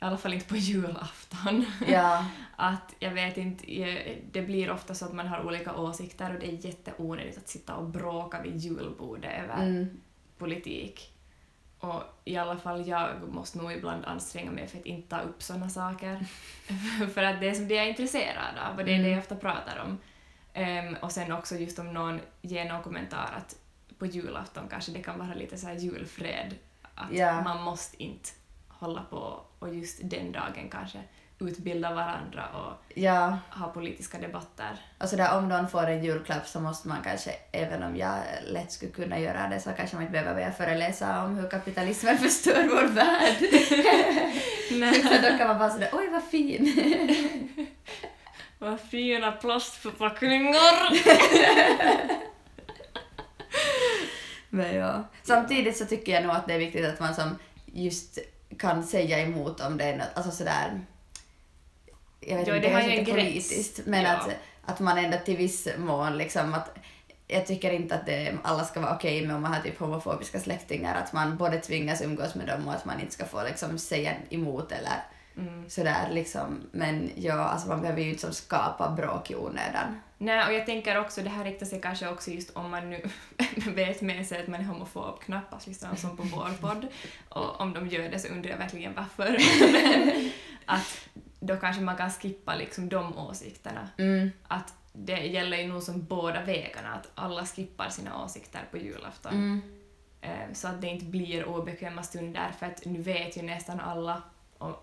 I 0.00 0.04
alla 0.04 0.16
fall 0.16 0.32
inte 0.34 0.46
på 0.48 0.56
julafton. 0.56 1.64
Ja. 1.88 2.26
Att 2.56 2.94
jag 2.98 3.10
vet 3.10 3.36
inte, 3.36 3.82
eh, 3.82 4.16
det 4.32 4.42
blir 4.42 4.70
ofta 4.70 4.94
så 4.94 5.04
att 5.04 5.12
man 5.14 5.28
har 5.28 5.46
olika 5.46 5.74
åsikter 5.76 6.34
och 6.34 6.40
det 6.40 6.46
är 6.52 6.66
jätteonödigt 6.66 7.38
att 7.38 7.48
sitta 7.48 7.74
och 7.74 7.88
bråka 7.88 8.42
vid 8.42 8.56
julbordet 8.56 9.42
över 9.44 9.62
Mm. 9.66 10.00
politik. 10.38 11.13
Och 11.84 12.02
i 12.24 12.36
alla 12.36 12.56
fall 12.56 12.88
jag 12.88 13.28
måste 13.28 13.58
nog 13.58 13.72
ibland 13.72 14.04
anstränga 14.04 14.50
mig 14.50 14.66
för 14.66 14.78
att 14.78 14.86
inte 14.86 15.08
ta 15.16 15.20
upp 15.22 15.42
såna 15.42 15.68
saker. 15.68 16.26
för 17.14 17.22
att 17.22 17.40
det 17.40 17.48
är 17.48 17.54
som 17.54 17.68
det 17.68 17.74
jag 17.74 17.84
är 17.84 17.88
intresserad 17.88 18.58
av 18.70 18.78
och 18.78 18.84
det 18.84 18.94
är 18.94 19.02
det 19.02 19.08
jag 19.08 19.18
ofta 19.18 19.36
pratar 19.36 19.82
om. 19.86 19.98
Ehm, 20.54 20.94
och 21.02 21.12
sen 21.12 21.32
också 21.32 21.56
just 21.56 21.78
om 21.78 21.92
någon 21.94 22.20
ger 22.42 22.64
någon 22.64 22.82
kommentar 22.82 23.34
att 23.36 23.56
på 23.98 24.06
julafton 24.06 24.68
kanske 24.70 24.92
det 24.92 25.02
kan 25.02 25.18
vara 25.18 25.34
lite 25.34 25.56
så 25.58 25.66
här 25.66 25.74
julfred. 25.74 26.54
Att 26.94 27.12
Ja. 27.12 27.42
man 27.42 27.62
måste 27.62 28.02
inte 28.02 28.28
hålla 28.68 29.02
på 29.10 29.40
och 29.58 29.74
just 29.74 30.00
den 30.02 30.32
dagen 30.32 30.68
kanske 30.70 30.98
utbilda 31.48 31.94
varandra 31.94 32.44
och 32.48 32.94
ja. 32.94 33.38
ha 33.50 33.68
politiska 33.68 34.18
debatter. 34.18 34.80
Och 34.98 35.08
sådär 35.08 35.38
om 35.38 35.48
någon 35.48 35.68
får 35.68 35.86
en 35.86 36.04
julklapp 36.04 36.46
så 36.46 36.60
måste 36.60 36.88
man 36.88 36.98
kanske, 37.04 37.30
även 37.52 37.82
om 37.82 37.96
jag 37.96 38.18
lätt 38.46 38.72
skulle 38.72 38.92
kunna 38.92 39.18
göra 39.18 39.48
det, 39.48 39.60
så 39.60 39.70
kanske 39.70 39.96
man 39.96 40.02
inte 40.02 40.12
behöver 40.12 40.34
börja 40.34 40.52
föreläsa 40.52 41.24
om 41.24 41.36
hur 41.36 41.48
kapitalismen 41.48 42.18
förstör 42.28 42.68
vår 42.68 42.88
värld. 42.88 43.42
Utan 44.96 45.22
då 45.22 45.38
kan 45.38 45.48
man 45.48 45.58
bara 45.58 45.70
sådär, 45.70 45.88
oj 45.92 46.08
vad 46.12 46.24
fin. 46.24 47.66
Vad 48.58 48.80
fina 48.80 49.32
plastförpackningar! 49.32 50.90
Men 54.50 54.74
ja. 54.74 55.04
Samtidigt 55.22 55.76
så 55.76 55.84
tycker 55.84 56.12
jag 56.12 56.22
nog 56.22 56.32
att 56.32 56.46
det 56.46 56.54
är 56.54 56.58
viktigt 56.58 56.86
att 56.86 57.00
man 57.00 57.14
som 57.14 57.38
just 57.66 58.18
kan 58.58 58.84
säga 58.84 59.18
emot 59.18 59.60
om 59.60 59.76
det 59.76 59.84
är 59.84 59.96
något, 59.96 60.08
alltså 60.14 60.32
sådär 60.32 60.80
jag 62.28 62.36
vet 62.38 62.46
Ja, 62.48 62.56
inte, 62.56 62.68
det 62.68 62.84
ju 62.84 62.92
en 62.92 62.98
inte 62.98 63.10
gräns. 63.12 63.24
politiskt, 63.28 63.80
men 63.86 64.02
Ja. 64.02 64.10
att, 64.10 64.28
att 64.64 64.80
man 64.80 64.98
ändå 64.98 65.16
till 65.24 65.36
viss 65.36 65.68
mån 65.78 66.18
liksom 66.18 66.54
att 66.54 66.76
jag 67.28 67.46
tycker 67.46 67.70
inte 67.72 67.94
att 67.94 68.06
det, 68.06 68.34
alla 68.42 68.64
ska 68.64 68.80
vara 68.80 68.94
okej 68.94 69.26
med 69.26 69.36
om 69.36 69.42
man 69.42 69.52
har 69.54 69.60
typ 69.60 69.78
homofobiska 69.78 70.40
släktingar, 70.40 70.94
att 71.02 71.12
man 71.12 71.36
både 71.36 71.58
tvingas 71.58 72.02
umgås 72.02 72.34
med 72.34 72.46
dem 72.46 72.68
och 72.68 72.74
att 72.74 72.84
man 72.84 73.00
inte 73.00 73.12
ska 73.12 73.24
få 73.24 73.42
liksom 73.42 73.78
säga 73.78 74.12
emot 74.30 74.72
eller 74.72 75.02
Mm. 75.36 75.70
sådär 75.70 76.08
liksom. 76.12 76.60
Men 76.72 77.10
ja, 77.16 77.34
alltså 77.34 77.68
man 77.68 77.80
behöver 77.80 78.00
ju 78.02 78.08
inte 78.08 78.20
som 78.20 78.32
skapa 78.32 78.90
bråk 78.90 79.30
i 79.30 79.34
onödan. 79.34 80.00
Nej, 80.18 80.46
och 80.46 80.52
jag 80.52 80.66
tänker 80.66 80.98
också, 81.00 81.22
det 81.22 81.28
här 81.30 81.44
riktar 81.44 81.66
sig 81.66 81.80
kanske 81.80 82.08
också 82.08 82.30
just 82.30 82.50
om 82.56 82.70
man 82.70 82.90
nu 82.90 83.00
vet 83.74 84.00
med 84.00 84.26
sig 84.26 84.40
att 84.42 84.46
man 84.48 84.60
är 84.60 84.64
homofob, 84.64 85.20
knappast 85.20 85.66
liksom 85.66 85.96
som 85.96 86.16
på 86.16 86.22
vår 86.22 86.50
podd, 86.60 86.86
och 87.28 87.60
om 87.60 87.72
de 87.72 87.88
gör 87.88 88.08
det 88.08 88.18
så 88.18 88.28
undrar 88.28 88.50
jag 88.50 88.58
verkligen 88.58 88.94
varför. 88.94 89.38
Men 89.72 90.30
att 90.66 91.08
då 91.46 91.56
kanske 91.56 91.82
man 91.82 91.96
kan 91.96 92.10
skippa 92.10 92.54
liksom 92.54 92.88
de 92.88 93.18
åsikterna. 93.18 93.88
Mm. 93.98 94.30
Att 94.48 94.74
det 94.92 95.18
gäller 95.26 95.56
ju 95.56 95.68
nog 95.68 95.82
som 95.82 96.04
båda 96.04 96.42
vägarna, 96.44 96.94
att 96.94 97.10
alla 97.14 97.46
skippar 97.46 97.88
sina 97.88 98.24
åsikter 98.24 98.60
på 98.70 98.78
julafton. 98.78 99.32
Mm. 99.32 99.60
Eh, 100.20 100.52
Så 100.52 100.68
att 100.68 100.80
det 100.80 100.86
inte 100.86 101.04
blir 101.04 101.44
obekväma 101.44 102.02
stunder, 102.02 102.50
för 102.58 102.66
att 102.66 102.84
nu 102.84 103.02
vet 103.02 103.36
ju 103.36 103.42
nästan 103.42 103.80
alla, 103.80 104.22
och 104.58 104.82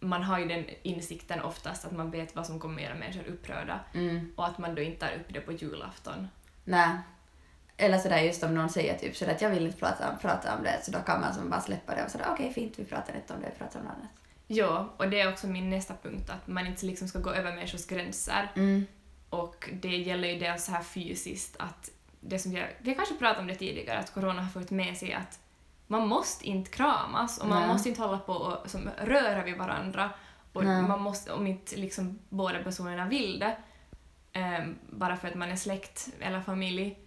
man 0.00 0.22
har 0.22 0.38
ju 0.38 0.48
den 0.48 0.64
insikten 0.82 1.40
oftast 1.42 1.84
att 1.84 1.92
man 1.92 2.10
vet 2.10 2.36
vad 2.36 2.46
som 2.46 2.60
kommer 2.60 2.82
göra 2.82 2.94
människor 2.94 3.26
upprörda, 3.28 3.80
Mm. 3.94 4.32
och 4.36 4.46
att 4.46 4.58
man 4.58 4.74
då 4.74 4.82
inte 4.82 5.06
tar 5.06 5.14
upp 5.16 5.26
det 5.34 5.40
på 5.40 5.52
julafton. 5.52 6.28
Nej. 6.64 6.90
Eller 7.76 7.98
sådär 7.98 8.18
just 8.20 8.42
om 8.42 8.54
någon 8.54 8.68
säger 8.68 8.98
typ 8.98 9.16
sådär 9.16 9.32
att 9.32 9.42
jag 9.42 9.50
vill 9.50 9.66
inte 9.66 9.78
prata, 9.78 10.16
prata 10.20 10.56
om 10.56 10.62
det 10.64 10.80
så 10.84 10.90
då 10.90 10.98
kan 10.98 11.20
man 11.20 11.34
som 11.34 11.50
bara 11.50 11.60
släppa 11.60 11.94
det 11.94 12.04
och 12.04 12.10
sådär 12.10 12.26
okej 12.30 12.52
fint 12.52 12.78
vi 12.78 12.84
pratar 12.84 13.14
inte 13.16 13.34
om 13.34 13.40
det, 13.40 13.48
vi 13.52 13.58
pratar 13.58 13.80
om 13.80 13.86
något 13.86 13.94
annat. 13.94 14.10
Ja, 14.46 14.94
och 14.96 15.10
det 15.10 15.20
är 15.20 15.32
också 15.32 15.46
min 15.46 15.70
nästa 15.70 15.94
punkt, 16.02 16.30
att 16.30 16.46
man 16.46 16.66
inte 16.66 16.86
liksom 16.86 17.08
ska 17.08 17.18
gå 17.18 17.30
över 17.30 17.54
människors 17.54 17.86
gränser. 17.86 18.52
Mm. 18.56 18.86
Och 19.30 19.70
det 19.72 19.96
gäller 19.96 20.28
ju 20.28 20.38
dels 20.38 20.64
så 20.64 20.72
här 20.72 20.82
fysiskt 20.82 21.56
att 21.58 21.90
det 22.20 22.38
som 22.38 22.52
jag, 22.52 22.68
vi 22.78 22.90
har 22.90 22.96
kanske 22.96 23.14
pratat 23.14 23.38
om 23.40 23.46
det 23.46 23.54
tidigare, 23.54 23.98
att 23.98 24.14
corona 24.14 24.42
har 24.42 24.50
fått 24.50 24.70
med 24.70 24.96
sig 24.96 25.12
att 25.12 25.40
man 25.86 26.08
måste 26.08 26.46
inte 26.46 26.70
kramas 26.70 27.38
och 27.38 27.48
man 27.48 27.58
Nej. 27.58 27.68
måste 27.68 27.88
inte 27.88 28.02
hålla 28.02 28.18
på 28.18 28.32
och 28.32 28.70
som, 28.70 28.90
röra 29.04 29.42
vid 29.44 29.56
varandra. 29.56 30.10
Och 30.52 30.64
Nej. 30.64 30.82
man 30.82 31.00
måste, 31.02 31.32
om 31.32 31.46
inte 31.46 31.76
liksom 31.76 32.18
båda 32.28 32.62
personerna 32.62 33.08
vill 33.08 33.38
det, 33.38 33.56
eh, 34.32 34.64
bara 34.90 35.16
för 35.16 35.28
att 35.28 35.34
man 35.34 35.50
är 35.50 35.56
släkt 35.56 36.08
eller 36.20 36.40
familj. 36.40 36.98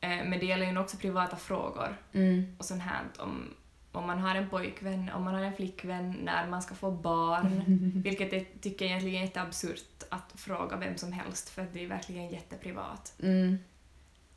Eh, 0.00 0.08
men 0.24 0.38
det 0.38 0.46
gäller 0.46 0.66
ju 0.72 0.78
också 0.78 0.96
privata 0.96 1.36
frågor 1.36 1.96
Mm. 2.12 2.56
och 2.58 2.64
sånt 2.64 2.82
här 2.82 3.02
om, 3.18 3.54
om 3.96 4.06
man 4.06 4.18
har 4.18 4.34
en 4.34 4.48
pojkvän, 4.48 5.10
om 5.14 5.24
man 5.24 5.34
har 5.34 5.42
en 5.42 5.56
flickvän, 5.56 6.10
när 6.22 6.46
man 6.46 6.62
ska 6.62 6.74
få 6.74 6.90
barn. 6.90 7.62
Vilket 8.04 8.32
jag 8.32 8.46
tycker 8.60 8.84
egentligen 8.84 9.22
är 9.22 9.26
jätteabsurt 9.26 10.02
att 10.10 10.32
fråga 10.34 10.76
vem 10.76 10.96
som 10.96 11.12
helst 11.12 11.48
för 11.48 11.66
det 11.72 11.84
är 11.84 11.88
verkligen 11.88 12.28
jätteprivat. 12.28 13.12
Mm. 13.22 13.58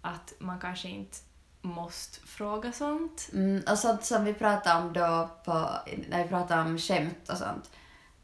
Att 0.01 0.33
man 0.39 0.59
kanske 0.59 0.89
inte 0.89 1.17
måste 1.61 2.27
fråga 2.27 2.71
sånt. 2.71 3.29
Mm. 3.33 3.63
Och 3.71 3.77
sånt 3.77 4.03
som 4.03 4.25
vi 4.25 4.33
pratade 4.33 4.81
om 4.81 4.93
då 4.93 5.29
på, 5.45 5.69
när 6.09 6.23
vi 6.23 6.29
pratade 6.29 6.61
om 6.61 6.77
skämt 6.77 7.29
och 7.29 7.37
sånt. 7.37 7.71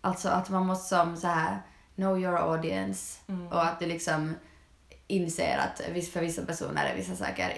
Alltså 0.02 0.30
att 0.30 0.50
man 0.50 0.66
måste 0.66 0.96
som 0.96 1.18
så 1.18 1.28
här 1.28 1.62
know 1.96 2.20
your 2.20 2.36
audience 2.36 3.20
Mm. 3.28 3.48
och 3.48 3.64
att 3.66 3.80
du 3.80 3.86
liksom 3.86 4.36
inser 5.08 5.58
att 5.58 6.06
för 6.08 6.22
vissa 6.22 6.46
personer 6.46 6.86
är 6.86 6.96
vissa 6.96 7.16
saker 7.16 7.58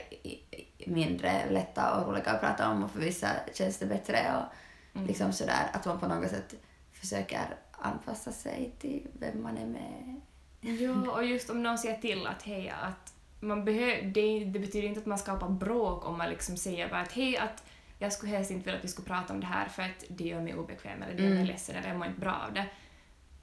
mindre 0.87 1.49
lätta 1.49 1.93
och 1.95 2.07
roliga 2.07 2.31
att 2.31 2.41
prata 2.41 2.69
om 2.69 2.83
och 2.83 2.91
för 2.91 2.99
vissa 2.99 3.29
känns 3.53 3.77
det 3.77 3.85
bättre 3.85 4.17
och 4.37 4.53
Mm. 4.95 5.07
liksom 5.07 5.33
sådär 5.33 5.69
att 5.73 5.85
man 5.85 5.99
på 5.99 6.07
något 6.07 6.29
sätt 6.29 6.53
försöker 6.93 7.41
anpassa 7.71 8.31
sig 8.31 8.71
till 8.79 9.07
vem 9.19 9.43
man 9.43 9.57
är 9.57 9.65
med. 9.65 10.21
Ja, 10.61 11.11
och 11.11 11.25
just 11.25 11.49
om 11.49 11.63
någon 11.63 11.77
säger 11.77 11.97
till 11.97 12.27
att 12.27 12.43
hej, 12.43 12.69
att 12.81 13.13
man 13.39 13.65
behöver, 13.65 14.01
det, 14.01 14.45
det 14.45 14.59
betyder 14.59 14.87
inte 14.87 14.99
att 14.99 15.05
man 15.05 15.17
skapar 15.17 15.49
bråk 15.49 16.05
om 16.05 16.17
man 16.17 16.29
liksom 16.29 16.57
säger 16.57 16.89
bara 16.89 17.01
att 17.01 17.11
hej, 17.11 17.37
att 17.37 17.63
jag 17.99 18.13
skulle 18.13 18.31
helst 18.31 18.51
inte 18.51 18.65
vilja 18.65 18.77
att 18.77 18.83
vi 18.83 18.87
skulle 18.89 19.07
prata 19.07 19.33
om 19.33 19.39
det 19.39 19.45
här 19.47 19.67
för 19.67 19.83
att 19.83 20.03
det 20.07 20.23
gör 20.23 20.41
mig 20.41 20.55
obekväm 20.55 21.01
eller 21.01 21.13
det 21.15 21.21
gör 21.23 21.29
mig 21.29 21.37
Mm. 21.37 21.47
ledsen 21.47 21.75
eller 21.75 21.87
jag 21.87 21.97
mår 21.97 22.07
inte 22.07 22.19
bra 22.19 22.35
av 22.47 22.53
det. 22.53 22.65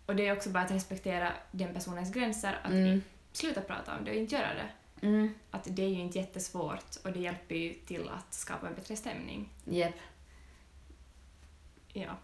Och 0.06 0.16
det 0.16 0.26
är 0.28 0.36
också 0.36 0.50
bara 0.50 0.64
att 0.64 0.70
respektera 0.70 1.32
den 1.50 1.74
personens 1.74 2.12
gränser, 2.12 2.58
att 2.62 2.70
Mm. 2.70 3.02
sluta 3.32 3.60
prata 3.60 3.96
om 3.98 4.04
det 4.04 4.10
och 4.10 4.16
inte 4.16 4.34
göra 4.34 4.54
det. 4.54 4.68
Mm. 5.04 5.34
Att 5.50 5.66
det 5.70 5.82
är 5.82 5.88
ju 5.88 6.00
inte 6.00 6.18
jättesvårt 6.18 6.96
och 7.04 7.12
det 7.12 7.20
hjälper 7.20 7.54
ju 7.54 7.75
till 7.75 8.08
att 8.08 8.34
skapa 8.34 8.68
en 8.68 8.75
bättre 8.75 8.96
stämning. 8.96 9.49
Jep. 9.64 9.94
Ja. 11.92 12.16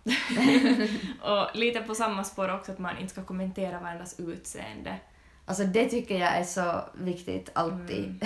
och 1.50 1.56
lite 1.56 1.80
på 1.80 1.94
samma 1.94 2.24
spår 2.24 2.54
också 2.54 2.72
att 2.72 2.78
man 2.78 2.98
inte 2.98 3.12
ska 3.12 3.24
kommentera 3.24 3.80
varandras 3.80 4.20
utseende. 4.20 4.96
Alltså 5.44 5.64
det 5.64 5.88
tycker 5.88 6.18
jag 6.18 6.36
är 6.36 6.44
så 6.44 6.84
viktigt 6.94 7.50
alltid. 7.52 8.04
Mm. 8.04 8.18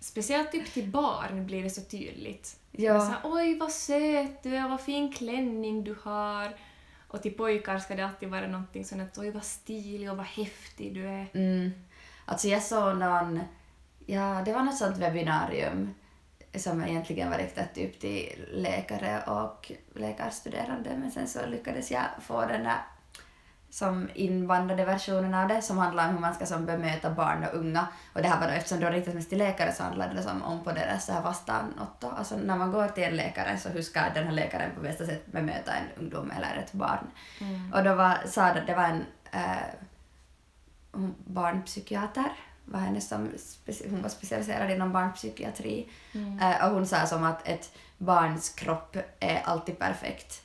Speciellt 0.00 0.52
typ 0.52 0.72
till 0.72 0.88
barn 0.88 1.46
blir 1.46 1.62
det 1.62 1.70
så 1.70 1.80
tydligt. 1.80 2.56
Ja. 2.70 3.00
Så 3.00 3.06
här, 3.06 3.20
Oj 3.24 3.58
vad 3.58 3.72
söt 3.72 4.42
du 4.42 4.56
är, 4.56 4.68
vad 4.68 4.80
fin 4.80 5.12
klänning 5.12 5.84
du 5.84 5.96
har. 6.02 6.56
Och 7.08 7.22
till 7.22 7.34
pojkar 7.34 7.78
ska 7.78 7.94
det 7.94 8.04
alltid 8.04 8.28
vara 8.28 8.46
någonting 8.46 8.84
sånt 8.84 9.02
att 9.02 9.18
oj 9.18 9.30
vad 9.30 9.44
stilig 9.44 10.10
och 10.10 10.16
vad 10.16 10.26
häftig 10.26 10.94
du 10.94 11.06
är. 11.06 11.26
Mm. 11.34 11.70
Alltså 12.24 12.48
jag 12.48 12.62
såg 12.62 12.96
någon, 12.96 13.40
ja 14.06 14.42
det 14.44 14.52
var 14.52 14.62
något 14.62 14.76
sånt 14.76 14.96
webbinarium 14.98 15.94
som 16.54 16.84
egentligen 16.84 17.30
var 17.30 17.38
riktat 17.38 17.74
typ 17.74 18.00
till 18.00 18.44
läkare 18.52 19.22
och 19.22 19.72
läkarstuderande 19.94 20.90
men 20.96 21.10
sen 21.10 21.28
så 21.28 21.46
lyckades 21.46 21.90
jag 21.90 22.04
få 22.20 22.40
den 22.40 22.64
där 22.64 22.78
som 23.70 24.08
invandrade 24.14 24.84
versionen 24.84 25.34
av 25.34 25.48
det 25.48 25.62
som 25.62 25.78
handlar 25.78 26.08
om 26.08 26.14
hur 26.14 26.20
man 26.20 26.34
ska 26.34 26.46
som 26.46 26.66
bemöta 26.66 27.10
barn 27.10 27.44
och 27.44 27.58
unga. 27.58 27.86
Och 28.12 28.22
det 28.22 28.28
här 28.28 28.40
var 28.40 28.46
då, 28.46 28.52
eftersom 28.52 28.78
det 28.80 28.84
var 28.84 28.92
riktat 28.92 29.14
mest 29.14 29.28
till 29.28 29.38
läkare 29.38 29.72
så 29.72 29.82
handlade 29.82 30.14
det 30.14 30.22
som 30.22 30.42
om 30.42 30.64
på 30.64 30.72
deras 30.72 31.06
så 31.06 31.12
här 31.12 31.22
vastaanotto. 31.22 32.08
Alltså 32.08 32.36
när 32.36 32.56
man 32.56 32.72
går 32.72 32.88
till 32.88 33.04
en 33.04 33.16
läkare 33.16 33.58
så 33.58 33.68
hur 33.68 33.82
ska 33.82 34.00
den 34.14 34.24
här 34.24 34.32
läkaren 34.32 34.70
på 34.74 34.80
bästa 34.80 35.06
sätt 35.06 35.26
bemöta 35.32 35.72
en 35.72 36.02
ungdom 36.02 36.30
eller 36.30 36.62
ett 36.62 36.72
barn. 36.72 37.10
Och 37.74 37.84
då 37.84 37.94
var, 37.94 38.18
sa 38.26 38.52
det, 38.52 38.64
det 38.66 38.74
var 38.74 38.84
en 38.84 39.04
hon- 40.92 41.14
barnpsykiater, 41.26 42.32
var 42.64 42.80
hennes 42.80 43.08
som 43.08 43.30
hon 43.90 44.02
var 44.02 44.08
specialiserad 44.08 44.70
inom 44.70 44.92
barnpsykiatri. 44.92 45.88
Eh, 46.40 46.66
och 46.66 46.74
hon 46.74 46.86
sa 46.86 47.06
som 47.06 47.24
att 47.24 47.48
ett 47.48 47.72
barns 47.98 48.48
kropp 48.48 48.96
är 49.20 49.42
alltid 49.44 49.78
perfekt 49.78 50.42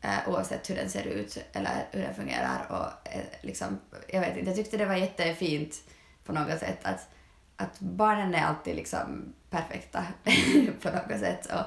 eh, 0.00 0.28
oavsett 0.28 0.70
hur 0.70 0.74
den 0.74 0.90
ser 0.90 1.06
ut 1.06 1.38
eller 1.52 1.86
hur 1.90 2.02
den 2.02 2.14
fungerar. 2.14 2.66
Och, 2.68 3.12
eh, 3.12 3.24
liksom, 3.42 3.78
jag 4.08 4.20
vet 4.20 4.36
inte, 4.36 4.50
jag 4.50 4.56
tyckte 4.56 4.76
det 4.76 4.86
var 4.86 4.94
jättefint 4.94 5.82
på 6.24 6.32
något 6.32 6.58
sätt 6.58 6.78
att, 6.82 7.08
att 7.56 7.80
barnen 7.80 8.34
är 8.34 8.42
alltid 8.42 8.76
liksom 8.76 9.32
perfekta 9.50 10.04
på 10.82 10.90
något 10.90 11.20
sätt. 11.20 11.46
Och 11.46 11.64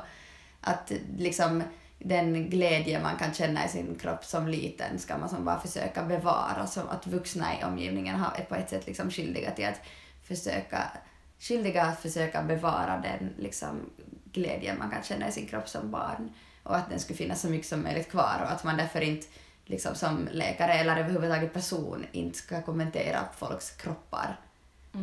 att 0.62 0.91
liksom 1.17 1.63
den 2.03 2.50
glädje 2.50 3.01
man 3.01 3.17
kan 3.17 3.33
känna 3.33 3.65
i 3.65 3.69
sin 3.69 3.95
kropp 3.95 4.25
som 4.25 4.48
liten 4.48 5.00
ska 5.00 5.17
man 5.17 5.29
som 5.29 5.45
bara 5.45 5.60
försöka 5.60 6.03
bevara. 6.03 6.67
Som 6.67 6.89
att 6.89 7.07
vuxna 7.07 7.60
i 7.60 7.63
omgivningen 7.63 8.15
har, 8.15 8.39
är 8.39 8.43
på 8.43 8.55
ett 8.55 8.69
sätt 8.69 8.88
liksom 8.88 9.12
skyldiga 9.12 9.51
till 9.51 9.65
att 9.65 9.81
försöka, 10.24 10.91
skyldiga 11.39 11.83
att 11.83 12.00
försöka 12.00 12.43
bevara 12.43 13.03
den 13.03 13.33
liksom 13.38 13.79
glädjen 14.25 14.79
man 14.79 14.89
kan 14.89 15.03
känna 15.03 15.27
i 15.27 15.31
sin 15.31 15.48
kropp 15.48 15.69
som 15.69 15.91
barn. 15.91 16.33
Och 16.63 16.75
att 16.75 16.89
den 16.89 17.00
skulle 17.00 17.17
finnas 17.17 17.41
så 17.41 17.50
mycket 17.50 17.67
som 17.67 17.83
möjligt 17.83 18.12
kvar 18.12 18.39
och 18.43 18.51
att 18.51 18.63
man 18.63 18.77
därför 18.77 19.01
inte 19.01 19.27
liksom 19.65 19.95
som 19.95 20.27
läkare 20.31 20.74
eller 20.74 20.98
överhuvudtaget 20.98 21.53
person 21.53 22.05
inte 22.12 22.38
ska 22.38 22.62
kommentera 22.62 23.19
folks 23.38 23.72
kroppar. 23.72 24.39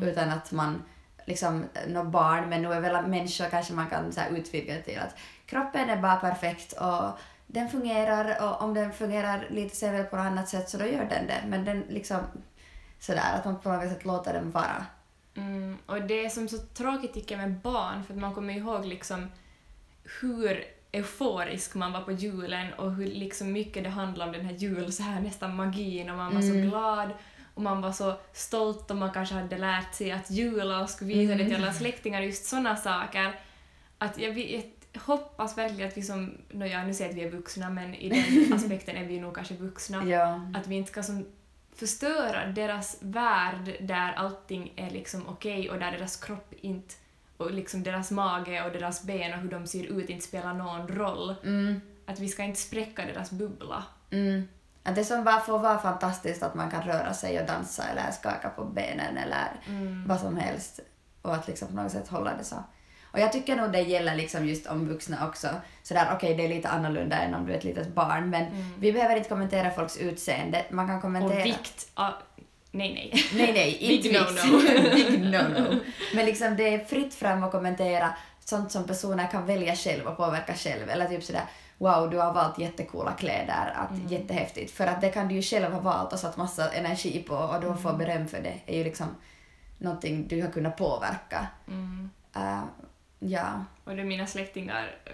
Utan 0.03 0.31
att 0.31 0.53
man 0.53 0.83
liksom, 1.25 1.65
barn, 2.05 2.49
men 2.49 2.63
nu 2.63 2.73
är 2.73 2.81
väl 2.81 3.07
människor 3.07 3.51
kanske 3.51 3.73
man 3.73 3.91
kan 3.91 4.13
så 4.13 4.21
här, 4.21 4.31
utvidga 4.31 4.75
det 4.75 4.83
till 4.83 4.99
att 4.99 5.17
kroppen 5.51 5.91
är 5.91 5.97
bara 5.97 6.17
perfekt 6.17 6.73
och 6.73 7.19
den 7.47 7.69
fungerar 7.69 8.49
och 8.49 8.63
om 8.63 8.75
den 8.75 8.93
fungerar 8.93 9.47
lite 9.51 9.77
sämre 9.77 10.05
på 10.05 10.17
något 10.17 10.27
annat 10.27 10.49
sätt 10.49 10.71
så 10.71 10.79
då 10.79 10.85
gör 10.85 11.05
den 11.05 11.27
det. 11.27 11.43
Men 11.49 11.65
den 11.65 11.85
liksom 11.89 12.19
sådär 13.01 13.35
att 13.39 13.45
man 13.45 13.61
på 13.61 13.73
något 13.73 13.89
sätt 13.89 14.05
låter 14.05 14.33
den 14.33 14.51
vara. 14.51 14.87
Mm, 15.35 15.79
och 15.87 16.03
det 16.03 16.25
är 16.25 16.29
som 16.29 16.49
så 16.49 16.59
tråkigt 16.59 17.15
tycker 17.15 17.39
jag 17.39 17.49
med 17.49 17.59
barn, 17.59 18.05
för 18.05 18.15
att 18.15 18.21
man 18.21 18.35
kommer 18.35 18.55
ihåg 18.55 18.85
liksom 18.85 19.31
hur 20.21 20.65
euforisk 20.93 21.75
man 21.75 21.93
var 21.93 22.01
på 22.01 22.13
julen 22.13 22.73
och 22.73 22.95
hur 22.95 23.07
liksom 23.07 23.53
mycket 23.53 23.85
det 23.85 23.91
handlade 23.91 24.31
om 24.31 24.37
den 24.37 24.47
här 24.47 24.55
jul, 24.55 24.93
så 24.93 25.03
här 25.03 25.21
nästan 25.21 25.57
magin 25.57 26.11
och 26.11 26.17
man 26.17 26.35
var 26.35 26.43
så 26.43 26.53
glad 26.53 27.11
och 27.55 27.63
man 27.63 27.81
var 27.81 27.93
så 27.93 28.17
stolt 28.33 28.91
och 28.91 28.97
man 28.97 29.13
kanske 29.13 29.35
hade 29.35 29.59
lärt 29.59 29.95
sig 29.95 30.13
att 30.13 30.31
jula 30.31 30.81
och 30.81 30.91
skulle 30.91 31.15
visa 31.15 31.35
det 31.35 31.45
till 31.45 31.57
alla 31.57 31.73
släktingar, 31.73 32.23
just 32.23 32.45
sådana 32.45 32.77
saker. 32.77 33.41
Att 33.99 34.19
jag, 34.19 34.39
jag 34.39 34.63
hoppas 34.99 35.59
verkligen 35.59 35.89
att 35.89 35.97
vi 35.97 36.03
som, 36.03 36.39
no, 36.51 36.65
ja, 36.65 36.85
nu 36.85 36.95
säger 36.95 37.11
jag 37.11 37.19
att 37.19 37.33
vi 37.33 37.37
är 37.37 37.39
vuxna, 37.41 37.71
men 37.71 37.95
i 37.95 38.09
den 38.09 38.53
aspekten 38.59 38.97
är 38.97 39.05
vi 39.05 39.21
nog 39.21 39.35
kanske 39.35 39.55
vuxna. 39.55 40.05
Ja. 40.05 40.41
Att 40.55 40.67
vi 40.67 40.75
inte 40.75 40.91
ska 40.93 41.03
som 41.03 41.27
förstöra 41.75 42.47
deras 42.47 42.97
värld 43.01 43.77
där 43.81 44.13
allting 44.13 44.73
är 44.77 44.91
liksom 44.91 45.29
okej 45.29 45.71
och 45.71 45.79
där 45.79 45.93
deras 45.93 46.17
kropp 46.17 46.53
inte 46.61 46.95
och 47.37 47.51
liksom 47.51 47.83
deras 47.83 48.11
mage 48.11 48.65
och 48.65 48.73
deras 48.73 49.03
ben 49.05 49.33
och 49.35 49.39
hur 49.39 49.51
de 49.51 49.67
ser 49.67 49.85
ut 49.85 50.11
inte 50.11 50.25
spelar 50.27 50.55
någon 50.55 50.89
roll. 50.89 51.35
Mm, 51.45 51.81
Att 52.07 52.19
vi 52.19 52.29
ska 52.29 52.43
inte 52.43 52.61
spräcka 52.61 53.07
deras 53.07 53.31
bubbla. 53.31 53.85
mm. 54.11 54.49
Att 54.83 54.95
det 54.95 55.05
som 55.05 55.25
bara 55.25 55.41
får 55.41 55.59
vara 55.59 55.79
fantastiskt 55.79 56.43
att 56.43 56.55
man 56.55 56.71
kan 56.71 56.83
röra 56.83 57.15
sig 57.15 57.41
och 57.41 57.47
dansa 57.47 57.85
eller 57.85 58.11
skaka 58.11 58.49
på 58.49 58.65
benen 58.65 59.17
eller 59.17 59.49
vad 60.07 60.21
som 60.21 60.37
helst. 60.37 60.81
Och 61.23 61.35
att 61.35 61.49
liksom 61.49 61.69
på 61.69 61.75
något 61.75 61.93
sätt 61.93 62.09
hålla 62.09 62.37
det 62.37 62.45
så. 62.45 62.57
Och 63.13 63.19
jag 63.21 63.33
tycker 63.33 63.57
nog 63.57 63.73
det 63.73 63.81
gäller 63.81 64.15
liksom 64.15 64.47
just 64.49 64.67
om 64.67 64.89
vuxna 64.89 65.29
också. 65.29 65.49
Sådär 65.83 66.09
okej, 66.17 66.35
det 66.35 66.45
är 66.45 66.49
lite 66.49 66.69
annorlunda 66.69 67.17
än 67.17 67.35
om 67.35 67.47
du 67.47 67.53
är 67.53 67.59
ett 67.59 67.65
litet 67.65 67.95
barn 67.95 68.31
men 68.31 68.47
vi 68.79 68.93
behöver 68.93 69.17
inte 69.17 69.29
kommentera 69.29 69.71
folks 69.71 69.97
utseende. 69.97 70.65
Man 70.71 70.87
kan 70.87 70.97
Och 70.97 71.03
kommentera... 71.03 71.43
vikt. 71.45 71.89
ja, 71.97 72.19
nej, 72.71 72.95
nej. 72.95 73.25
Nej, 73.35 73.53
nej, 73.53 73.77
inte 73.77 74.09
Big 74.09 74.13
vitt. 74.19 74.23
no-no. 74.23 74.95
Big 74.95 75.21
no-no. 75.21 75.81
Men 76.15 76.27
liksom 76.27 76.57
det 76.57 76.75
är 76.75 76.79
fritt 76.85 77.15
fram 77.15 77.43
att 77.45 77.51
kommentera 77.53 78.11
sånt 78.45 78.73
som 78.73 78.85
personer 78.87 79.27
kan 79.31 79.47
välja 79.47 79.77
själv 79.77 80.07
och 80.07 80.17
påverka 80.17 80.55
själv. 80.55 80.91
Eller 80.91 81.07
typ 81.09 81.25
sådär 81.25 81.43
wow, 81.79 82.11
du 82.11 82.19
har 82.19 82.33
valt 82.33 82.59
jättecoola 82.59 83.13
kläder, 83.13 83.73
att, 83.77 83.91
Mm. 83.91 84.09
jättehäftigt. 84.09 84.71
För 84.73 84.87
att 84.87 85.01
det 85.01 85.09
kan 85.09 85.29
du 85.29 85.35
ju 85.35 85.43
själv 85.43 85.73
ha 85.73 85.81
valt 85.81 86.13
och 86.13 86.19
satt 86.19 86.37
massa 86.37 86.71
energi 86.73 87.23
på 87.29 87.35
och 87.35 87.61
då 87.61 87.67
Mm. 87.67 87.79
få 87.83 87.93
beröm 87.93 88.29
för 88.29 88.41
det 88.43 88.55
är 88.67 88.77
ju 88.79 88.85
liksom 88.85 89.07
någonting 89.79 90.29
du 90.29 90.43
har 90.43 90.51
kunnat 90.51 90.77
påverka. 90.77 91.47
Mm. 91.69 92.11
Uh, 92.37 92.63
ja. 93.21 93.65
Och 93.85 93.97
det 93.97 94.05
mina 94.05 94.27
släktingar 94.27 94.97
eh, 95.05 95.13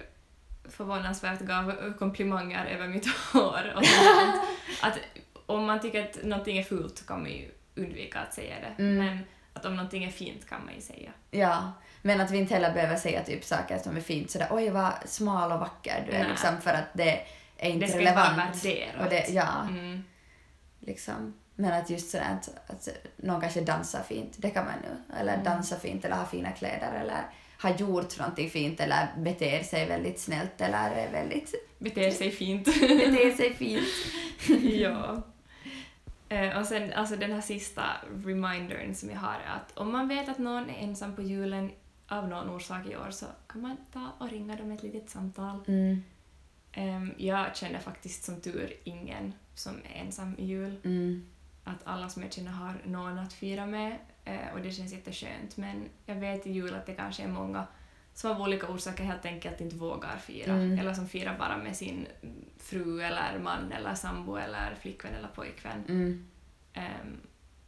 förvånansvärt 0.70 1.40
gav 1.40 1.92
komplimanger 1.98 2.66
över 2.66 2.88
mitt 2.88 3.06
hår. 3.32 3.72
Och 3.76 3.86
sånt. 3.86 4.42
att 4.82 4.98
om 5.46 5.64
man 5.66 5.80
tycker 5.80 6.02
att 6.04 6.24
någonting 6.24 6.58
är 6.58 6.62
fult 6.62 7.06
kan 7.06 7.22
man 7.22 7.30
ju 7.30 7.50
undvika 7.74 8.18
att 8.20 8.34
säga 8.34 8.54
det. 8.60 8.82
Mm. 8.82 8.96
Men 9.06 9.18
att 9.52 9.64
om 9.64 9.76
någonting 9.76 10.04
är 10.04 10.10
fint 10.10 10.48
kan 10.48 10.64
man 10.64 10.74
ju 10.74 10.80
säga. 10.80 11.10
Ja, 11.30 11.72
men 12.02 12.20
att 12.20 12.30
vi 12.30 12.38
inte 12.38 12.54
heller 12.54 12.72
behöver 12.74 12.96
säga 12.96 13.24
typ 13.24 13.44
saker 13.44 13.78
som 13.78 13.96
är 13.96 14.00
fint 14.00 14.30
sådär 14.30 14.48
oj 14.50 14.70
vad 14.70 14.92
smal 15.04 15.52
och 15.52 15.60
vacker 15.60 16.04
du 16.06 16.12
är 16.12 16.18
Nej. 16.20 16.28
liksom 16.30 16.60
för 16.60 16.70
att 16.70 16.84
det 16.92 17.20
är 17.56 17.70
inte 17.70 17.86
det 17.86 17.92
ska 17.92 18.00
inte 18.00 18.14
vara 18.14 18.26
relevant. 18.30 18.64
och 19.00 19.10
det, 19.10 19.28
ja, 19.28 19.62
Mm. 19.68 20.04
liksom. 20.80 21.34
Men 21.54 21.72
att 21.72 21.90
just 21.90 22.10
sådär 22.10 22.38
att, 22.40 22.70
att 22.70 22.88
någon 23.16 23.40
kanske 23.40 23.60
dansar 23.60 24.02
fint, 24.02 24.34
det 24.36 24.50
kan 24.50 24.64
man 24.64 24.74
nu. 24.82 25.16
Eller 25.20 25.32
Mm. 25.32 25.44
dansar 25.44 25.76
fint 25.76 26.04
eller 26.04 26.16
har 26.16 26.24
fina 26.26 26.50
kläder 26.52 26.92
eller 27.00 27.22
har 27.66 27.78
gjort 27.78 28.18
någonting 28.18 28.50
fint 28.50 28.80
eller 28.80 29.08
beter 29.18 29.62
sig 29.62 29.88
väldigt 29.88 30.20
snällt 30.20 30.60
eller 30.60 30.90
är 30.90 31.12
väldigt 31.12 31.54
Beter 31.78 32.10
sig 32.10 32.30
fint. 32.30 32.64
beter 32.80 33.36
sig 33.36 33.54
fint. 33.54 33.86
ja. 34.80 35.22
Eh, 36.28 36.58
och 36.58 36.66
sen 36.66 36.92
alltså 36.92 37.16
den 37.16 37.32
här 37.32 37.40
sista 37.40 37.82
remindern 38.24 38.94
som 38.94 39.10
jag 39.10 39.18
har 39.18 39.34
är 39.34 39.56
att 39.56 39.78
om 39.78 39.92
man 39.92 40.08
vet 40.08 40.28
att 40.28 40.38
någon 40.38 40.70
är 40.70 40.82
ensam 40.82 41.16
på 41.16 41.22
julen 41.22 41.70
av 42.08 42.28
någon 42.28 42.50
orsak 42.50 42.86
i 42.86 42.96
år 42.96 43.10
så 43.10 43.26
kan 43.46 43.60
man 43.60 43.76
ta 43.92 44.10
och 44.18 44.30
ringa 44.30 44.56
dem 44.56 44.72
ett 44.72 44.82
litet 44.82 45.10
samtal. 45.10 45.60
Mm, 45.66 46.02
Ehm, 46.76 47.14
jag 47.16 47.56
känner 47.56 47.78
faktiskt 47.78 48.24
som 48.24 48.40
tur 48.40 48.72
ingen 48.84 49.32
som 49.54 49.72
är 49.74 50.00
ensam 50.04 50.34
i 50.38 50.44
jul. 50.44 50.76
mm, 50.84 51.26
Att 51.64 51.80
alla 51.84 52.08
som 52.08 52.22
jag 52.22 52.32
känner 52.32 52.50
har 52.50 52.74
någon 52.84 53.18
att 53.18 53.32
fira 53.32 53.66
med 53.66 53.96
och 54.54 54.60
det 54.60 54.70
känns 54.70 54.92
jätteskönt. 54.92 55.56
Men 55.56 55.88
jag 56.06 56.14
vet 56.14 56.46
i 56.46 56.52
jul 56.52 56.74
att 56.74 56.86
det 56.86 56.94
kanske 56.94 57.22
är 57.22 57.28
många 57.28 57.66
som 58.14 58.30
av 58.30 58.40
olika 58.40 58.68
orsaker 58.68 59.04
helt 59.04 59.24
enkelt 59.26 59.60
inte 59.60 59.76
vågar 59.76 60.16
fira. 60.16 60.52
Mm. 60.52 60.78
Eller 60.78 60.94
som 60.94 61.08
firar 61.08 61.38
bara 61.38 61.56
med 61.56 61.76
sin 61.76 62.06
fru 62.58 63.02
eller 63.02 63.38
man 63.38 63.72
eller 63.72 63.94
sambo 63.94 64.36
eller 64.36 64.74
flickvän 64.74 65.14
eller 65.14 65.28
pojkvän. 65.28 65.84
mm. 65.88 66.28
Ehm, 66.72 67.20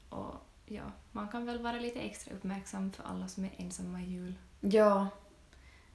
och 0.09 0.35
ja, 0.67 0.93
man 1.13 1.29
kan 1.29 1.47
väl 1.47 1.63
vara 1.63 1.79
lite 1.79 2.01
extra 2.01 2.35
uppmärksam 2.35 2.93
för 2.93 3.05
alla 3.05 3.29
som 3.29 3.45
är 3.45 3.51
ensamma 3.57 4.01
i 4.01 4.05
jul. 4.05 4.35
Ja, 4.61 5.09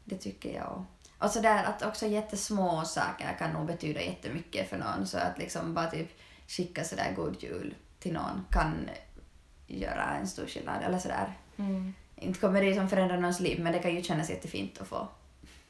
det 0.03 0.17
tycker 0.17 0.55
jag. 0.55 0.85
Och 1.17 1.29
så 1.29 1.41
där 1.41 1.63
att 1.63 1.81
också 1.81 2.05
jättesmå 2.05 2.85
saker 2.85 3.35
kan 3.39 3.53
nog 3.53 3.67
betyda 3.67 4.01
jättemycket 4.01 4.69
för 4.69 4.77
någon. 4.77 5.07
Så 5.07 5.17
att 5.17 5.37
liksom 5.37 5.73
bara 5.73 5.91
typ 5.91 6.19
skicka 6.47 6.83
sådär 6.83 7.13
god 7.15 7.43
jul 7.43 7.75
till 7.99 8.13
någon 8.13 8.45
kan 8.51 8.89
göra 9.67 10.03
en 10.19 10.27
stor 10.27 10.45
skillnad. 10.47 10.83
Eller 10.83 10.97
sådär. 10.99 11.33
Inte 12.15 12.39
kommer 12.39 12.61
det 12.61 12.75
som 12.75 12.89
förändra 12.89 13.15
någons 13.15 13.39
liv 13.39 13.59
men 13.63 13.73
det 13.73 13.79
kan 13.79 13.95
ju 13.95 14.03
kännas 14.03 14.29
jättefint 14.29 14.81
att 14.81 14.87
få. 14.87 15.07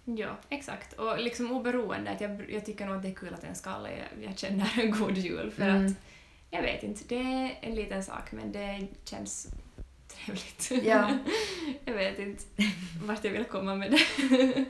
Ja, 0.06 0.30
exakt. 0.50 0.94
Och 0.94 1.20
liksom 1.20 1.52
oberoende, 1.52 2.12
att 2.12 2.22
jag, 2.22 2.52
jag 2.52 2.66
tycker 2.66 2.86
nog 2.86 2.96
att 2.96 3.02
det 3.04 3.10
är 3.10 3.14
kul 3.14 3.34
att 3.34 3.44
en 3.44 3.56
ska 3.56 3.70
alla 3.70 3.90
jag, 3.92 4.24
jag 4.24 4.38
känner 4.38 4.80
en 4.80 4.92
god 4.92 5.18
jul 5.18 5.52
för 5.52 5.64
Mm. 5.70 5.86
att 5.86 5.94
jag 6.50 6.62
vet 6.62 6.84
inte, 6.84 7.02
det 7.08 7.16
är 7.16 7.58
en 7.62 7.76
liten 7.76 8.04
sak 8.04 8.32
men 8.32 8.52
det 8.52 8.88
känns 9.06 9.48
trevligt. 10.08 10.86
Ja. 10.88 11.10
jag 11.86 11.94
vet 11.94 12.20
inte 12.20 12.44
vart 13.04 13.24
jag 13.24 13.32
vill 13.32 13.44
komma 13.46 13.76
med 13.76 13.92
det. 13.92 14.66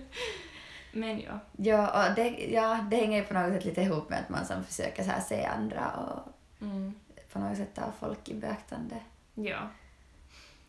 men 0.94 1.20
ja. 1.20 1.40
Ja, 1.58 2.10
och 2.10 2.16
det, 2.16 2.30
ja, 2.52 2.86
det 2.92 2.96
hänger 2.98 3.18
ju 3.18 3.24
på 3.24 3.34
något 3.34 3.54
sätt 3.54 3.66
lite 3.66 3.82
ihop 3.82 4.10
med 4.10 4.20
att 4.20 4.30
man 4.30 4.46
som 4.46 4.64
försöker 4.64 5.04
så 5.04 5.10
här 5.10 5.22
se 5.22 5.46
andra 5.46 5.90
och 5.92 6.30
Mm. 6.62 6.94
på 7.34 7.40
något 7.40 7.58
sätt 7.58 7.76
ta 7.76 7.92
folk 8.00 8.30
i 8.30 8.34
beaktande. 8.34 8.96
Ja. 9.36 9.70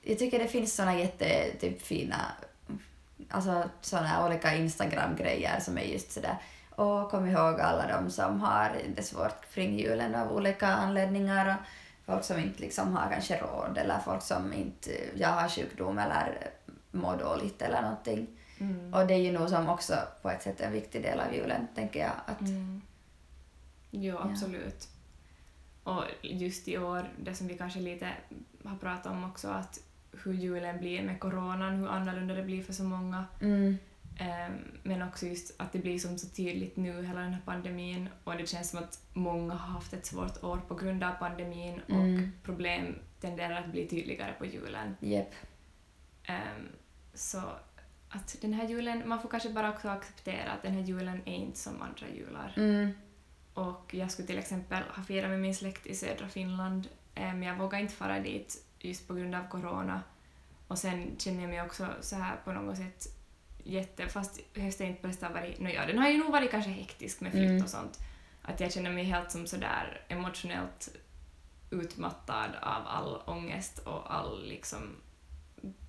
Jag 0.03 0.19
tycker 0.19 0.39
det 0.39 0.49
finns 0.49 0.75
såna 0.77 0.99
jätte 0.99 1.53
typ, 1.61 1.83
fina 1.83 2.17
alltså 3.31 3.71
såna 3.81 4.27
olika 4.27 4.55
Instagram-grejer 4.55 5.61
som 5.61 5.79
är 5.79 5.83
just 5.83 6.13
sådär 6.13 6.37
och 6.71 7.11
kom 7.11 7.27
ihåg 7.27 7.61
alla 7.61 7.87
de 7.87 8.11
som 8.11 8.41
har 8.41 8.77
det 8.97 9.03
svårt 9.03 9.55
kring 9.55 9.79
julen 9.79 10.15
av 10.15 10.33
olika 10.33 10.67
anledningar 10.69 11.57
och 11.57 11.63
folk 12.07 12.25
som 12.25 12.39
inte 12.39 12.61
liksom 12.61 12.97
har 12.97 13.11
kanske 13.11 13.41
råd 13.41 13.79
eller 13.79 13.99
folk 13.99 14.23
som 14.23 14.53
inte 14.53 14.91
jag 15.15 15.29
har 15.29 15.49
sjukdom 15.49 15.99
eller 15.99 16.51
mår 16.91 17.17
dåligt 17.17 17.63
eller 17.63 17.83
någonting. 17.83 18.27
Mm. 18.59 18.95
Och 18.95 19.07
det 19.07 19.15
är 19.15 19.19
ju 19.19 19.33
nog 19.33 19.49
som 19.49 19.69
också 19.69 19.95
på 20.23 20.31
ett 20.31 20.43
sätt 20.43 20.61
en 20.61 20.73
viktig 20.73 21.03
del 21.03 21.21
av 21.21 21.35
julen, 21.35 21.69
tänker 21.75 22.01
jag. 22.01 22.13
Att, 22.27 22.41
Mm. 22.41 22.83
Jo, 23.91 24.15
Ja. 24.15 24.31
absolut. 24.31 24.89
Och 25.85 26.03
just 26.23 26.69
i 26.69 26.79
år, 26.79 27.09
det 27.19 27.35
som 27.35 27.47
vi 27.49 27.59
kanske 27.59 27.81
lite 27.81 28.09
har 28.71 28.79
pratat 28.79 29.07
om 29.13 29.25
också, 29.31 29.49
att 29.49 29.79
hur 30.25 30.33
julen 30.33 30.79
blir 30.79 31.03
med 31.03 31.21
coronan, 31.21 31.75
hur 31.77 31.89
annorlunda 31.89 32.35
det 32.35 32.43
blir 32.43 32.63
för 32.63 32.73
så 32.73 32.85
många. 32.85 33.25
mm, 33.41 33.77
Ehm, 34.19 34.53
men 34.83 35.03
också 35.03 35.27
just 35.27 35.61
att 35.61 35.73
det 35.73 35.79
blir 35.79 35.99
som 35.99 36.19
så 36.19 36.29
tydligt 36.29 36.77
nu, 36.77 37.03
hela 37.07 37.21
den 37.21 37.33
här 37.35 37.43
pandemin, 37.45 38.09
och 38.25 38.37
det 38.37 38.47
känns 38.49 38.71
som 38.71 38.79
att 38.79 39.03
många 39.13 39.55
har 39.55 39.73
haft 39.75 39.93
ett 39.93 40.07
svårt 40.07 40.45
år 40.45 40.57
på 40.69 40.75
grund 40.75 41.05
av 41.05 41.13
pandemin 41.13 41.81
och 41.89 41.95
Mm. 41.95 42.33
problem 42.43 42.99
tenderar 43.21 43.61
att 43.61 43.67
bli 43.73 43.87
tydligare 43.89 44.33
på 44.39 44.47
julen. 44.47 44.97
Jep. 45.01 45.31
Ehm, 46.25 46.69
så 47.15 47.39
att 48.09 48.37
den 48.41 48.53
här 48.53 48.69
julen, 48.69 49.09
man 49.09 49.23
får 49.23 49.29
kanske 49.29 49.51
bara 49.51 49.71
också 49.71 49.89
acceptera 49.89 50.51
att 50.53 50.63
den 50.63 50.73
här 50.73 50.81
julen 50.83 51.21
är 51.25 51.35
inte 51.37 51.59
som 51.59 51.83
andra 51.83 52.07
jular. 52.17 52.53
Mm, 52.57 52.91
Och 53.55 53.95
jag 53.95 54.11
skulle 54.11 54.27
till 54.29 54.39
exempel 54.39 54.83
ha 54.83 55.03
firat 55.03 55.31
med 55.31 55.41
min 55.41 55.55
släkt 55.55 55.87
i 55.87 55.95
södra 55.95 56.29
Finland, 56.29 56.89
men 57.15 57.43
jag 57.43 57.57
vågar 57.57 57.79
inte 57.79 57.95
fara 57.95 58.21
dit 58.21 58.65
just 58.79 59.09
på 59.09 59.15
grund 59.15 59.35
av 59.35 59.49
corona. 59.49 60.03
Och 60.69 60.79
sen 60.79 61.17
känner 61.19 61.41
jag 61.41 61.51
mig 61.51 61.63
också 61.63 61.89
så 62.01 62.17
här 62.17 62.37
på 62.45 62.53
något 62.53 62.77
sätt 62.77 63.07
jätte... 63.65 64.09
Fast 64.09 64.41
hösten 64.55 64.87
inte 64.87 65.09
bäst 65.09 65.23
har 65.23 65.31
varit... 65.31 65.61
No, 65.61 65.69
ja, 65.69 65.87
den 65.87 65.99
har 65.99 66.09
ju 66.09 66.19
nog 66.19 66.33
varit 66.33 66.51
kanske 66.51 66.71
hektisk 66.71 67.21
med 67.21 67.33
flytt 67.33 67.51
Mm. 67.51 67.63
och 67.63 67.71
sånt. 67.71 67.99
Att 68.43 68.61
jag 68.61 68.73
känner 68.73 68.91
mig 68.93 69.05
helt 69.05 69.31
som 69.33 69.47
sådär 69.47 70.05
emotionellt 70.09 70.97
utmattad 71.71 72.51
av 72.63 72.83
all 72.87 73.23
ångest 73.27 73.79
och 73.79 74.15
all 74.15 74.49
liksom... 74.49 74.97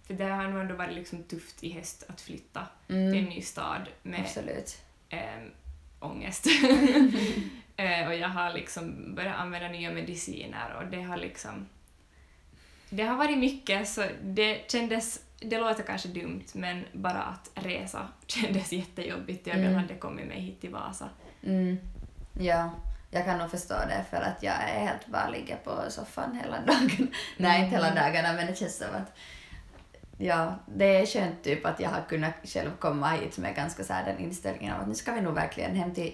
För 0.07 0.13
det 0.13 0.23
har 0.25 0.47
nog 0.47 0.61
ändå 0.61 0.75
varit 0.75 0.95
liksom 0.95 1.23
tufft 1.23 1.63
i 1.63 1.73
höst 1.73 2.03
att 2.07 2.21
flytta 2.21 2.67
till 2.87 2.95
en 2.95 3.13
mm, 3.13 3.25
ny 3.25 3.41
stad 3.41 3.87
med 4.03 4.19
absolut. 4.19 4.77
eh, 5.09 5.41
ångest. 5.99 6.45
eh, 7.77 8.07
och 8.07 8.15
jag 8.15 8.27
har 8.29 8.53
liksom 8.53 9.15
börjat 9.15 9.35
använda 9.37 9.67
nya 9.67 9.91
mediciner 9.91 10.73
och 10.77 10.85
det 10.85 11.01
har 11.01 11.17
liksom... 11.17 11.65
Det 12.89 13.03
har 13.03 13.15
varit 13.15 13.37
mycket 13.37 13.87
så 13.87 14.05
det 14.23 14.71
kändes... 14.71 15.19
Det 15.39 15.59
låter 15.59 15.83
kanske 15.83 16.07
dumt 16.07 16.43
men 16.53 16.85
bara 16.93 17.21
att 17.23 17.51
resa 17.53 18.07
kändes 18.27 18.71
jättejobbigt. 18.73 19.47
Jag 19.47 19.55
Mm. 19.55 19.69
mm. 19.69 19.81
hade 19.81 19.95
kommit 19.95 20.27
mig 20.27 20.39
hit 20.39 20.61
till 20.61 20.69
Vasa. 20.71 21.09
Mm. 21.43 21.77
Ja, 22.39 22.69
jag 23.11 23.25
kan 23.25 23.37
nog 23.37 23.51
förstå 23.51 23.73
det 23.73 24.05
för 24.09 24.17
att 24.17 24.43
jag 24.43 24.53
är 24.53 24.79
helt 24.79 25.07
bara 25.07 25.29
ligger 25.29 25.55
på 25.55 25.83
soffan 25.89 26.39
hela 26.43 26.61
dagen. 26.67 27.07
Nej, 27.37 27.63
inte 27.63 27.75
hela 27.75 27.95
dagarna 27.95 28.33
men 28.33 28.47
det 28.47 28.57
känns 28.57 28.77
som 28.77 28.87
att 28.95 29.17
Ja, 30.17 30.55
det 30.65 30.85
är 30.85 31.05
skönt 31.05 31.43
typ 31.43 31.65
att 31.65 31.79
jag 31.79 31.89
har 31.89 32.01
kunnat 32.01 32.33
själv 32.43 32.69
komma 32.79 33.09
hit 33.09 33.37
med 33.37 33.55
ganska 33.55 33.83
så 33.83 33.93
här 33.93 34.05
den 34.05 34.19
inställningen 34.19 34.75
av 34.75 34.81
att 34.81 34.87
nu 34.87 34.95
ska 34.95 35.11
vi 35.13 35.21
nog 35.21 35.33
verkligen 35.33 35.75
hem 35.75 35.93
till 35.93 36.13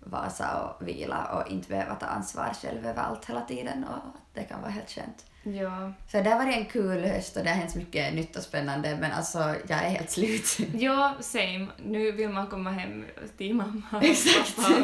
Vasa 0.00 0.60
och 0.62 0.88
vila 0.88 1.24
och 1.24 1.50
inte 1.52 1.68
behöva 1.68 1.94
ta 1.94 2.06
ansvar 2.06 2.52
själv 2.62 2.86
över 2.86 3.02
allt 3.02 3.24
hela 3.24 3.40
tiden 3.40 3.84
och 3.84 4.16
det 4.34 4.42
kan 4.42 4.60
vara 4.60 4.70
helt 4.70 4.90
skönt. 4.90 5.26
Ja. 5.42 5.92
Så 6.08 6.22
det 6.22 6.30
har 6.30 6.38
varit 6.44 6.56
en 6.56 6.64
kul 6.64 7.04
höst 7.04 7.36
och 7.36 7.42
det 7.44 7.48
har 7.50 7.56
hänt 7.56 7.74
mycket 7.74 8.14
nytt 8.14 8.36
och 8.36 8.42
spännande 8.42 8.96
men 9.00 9.12
alltså 9.12 9.38
jag 9.38 9.78
är 9.84 9.88
helt 9.90 10.10
slut. 10.10 10.58
ja, 10.74 11.14
same. 11.20 11.66
Nu 11.76 12.12
vill 12.12 12.28
man 12.28 12.46
komma 12.46 12.70
hem 12.70 13.04
till 13.36 13.54
mamma 13.54 13.82
och 13.92 14.02
Exakt. 14.04 14.56
pappa. 14.56 14.76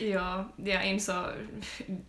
Ja, 0.00 0.48
jag 0.56 0.86
insåg 0.86 1.24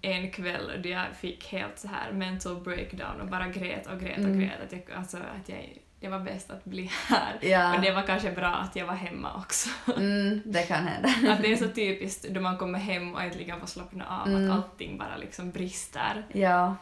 en 0.01 0.32
kväll 0.32 0.82
då 0.84 0.89
jag 0.89 1.06
fick 1.19 1.47
helt 1.51 1.80
så 1.80 1.88
här 1.88 2.12
mental 2.12 2.62
breakdown 2.62 3.21
och 3.21 3.28
bara 3.28 3.47
grät 3.47 3.88
och 3.88 3.99
grät 3.99 4.17
och 4.17 4.23
Mm. 4.25 4.39
grät 4.39 4.62
att, 4.65 4.71
jag, 4.71 4.84
alltså, 4.97 5.17
att 5.17 5.49
jag, 5.49 5.78
det 6.06 6.12
var 6.12 6.20
bäst 6.20 6.52
att 6.52 6.65
bli 6.65 6.91
här. 7.08 7.38
Ja, 7.41 7.76
Och 7.76 7.82
det 7.82 7.91
var 7.91 8.02
kanske 8.02 8.32
bra 8.32 8.48
att 8.48 8.76
jag 8.76 8.86
var 8.86 8.94
hemma 8.94 9.34
också. 9.38 9.70
mm, 9.98 10.41
det 10.46 10.63
kan 10.63 10.88
hända. 10.88 11.10
Att 11.34 11.41
det 11.41 11.52
är 11.52 11.56
så 11.56 11.68
typiskt 11.68 12.26
då 12.30 12.41
man 12.41 12.58
kommer 12.58 12.80
hem 12.80 13.13
och 13.15 13.22
äntligen 13.22 13.60
får 13.60 13.68
slappna 13.68 14.06
av, 14.22 14.28
Mm. 14.28 14.52
att 14.52 14.58
allting 14.58 14.98
bara 14.98 15.18
liksom 15.18 15.52
brister. 15.52 16.26
Ja, 16.34 16.76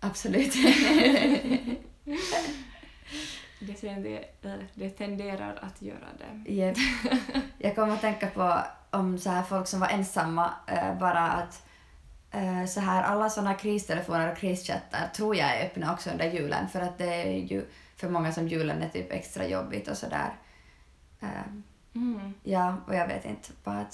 absolut. 0.00 0.54
Det, 3.60 3.72
tenderar, 3.74 4.24
det 4.74 4.90
tenderar 4.90 5.58
att 5.62 5.82
göra 5.82 6.08
det. 6.18 6.52
Jep. 6.52 6.76
Jag 7.58 7.74
kommer 7.74 7.92
att 7.94 8.00
tänka 8.00 8.26
på 8.26 8.58
om 8.90 9.18
så 9.18 9.30
här 9.30 9.42
folk 9.42 9.66
som 9.68 9.80
var 9.80 9.88
ensamma, 9.88 10.50
eh, 10.66 10.98
bara 10.98 11.20
att 11.20 11.66
eh, 12.30 12.64
så 12.66 12.80
här, 12.80 13.02
alla 13.02 13.30
såna 13.30 13.54
kristelefoner 13.54 14.32
och 14.32 14.38
krischattar 14.38 15.08
tror 15.14 15.36
jag 15.36 15.56
är 15.56 15.64
öppna 15.66 15.92
också 15.92 16.10
under 16.10 16.30
julen 16.30 16.68
för 16.68 16.80
att 16.80 16.98
det 16.98 17.14
är 17.14 17.36
ju 17.38 17.64
för 17.96 18.08
många 18.08 18.32
som 18.32 18.48
julen 18.48 18.82
är 18.82 18.88
typ 18.88 19.12
extra 19.12 19.46
jobbigt 19.46 19.88
och 19.88 19.96
sådär. 19.96 20.38
Eh, 21.20 21.28
Mm. 21.94 22.34
ja, 22.42 22.76
och 22.86 22.94
jag 22.94 23.06
vet 23.06 23.24
inte, 23.24 23.52
bara 23.64 23.86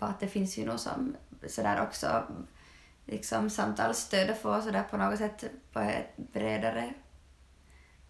att 0.00 0.20
det 0.20 0.28
finns 0.28 0.58
ju 0.58 0.66
nog 0.66 0.80
som 0.80 1.16
sådär 1.46 1.82
också 1.82 2.22
liksom 3.04 3.50
samtalsstöd 3.50 4.30
att 4.30 4.38
få 4.38 4.62
sådär 4.62 4.82
på 4.90 4.96
något 4.96 5.18
sätt 5.18 5.44
på 5.72 5.80
ett 5.80 6.16
bredare 6.16 6.92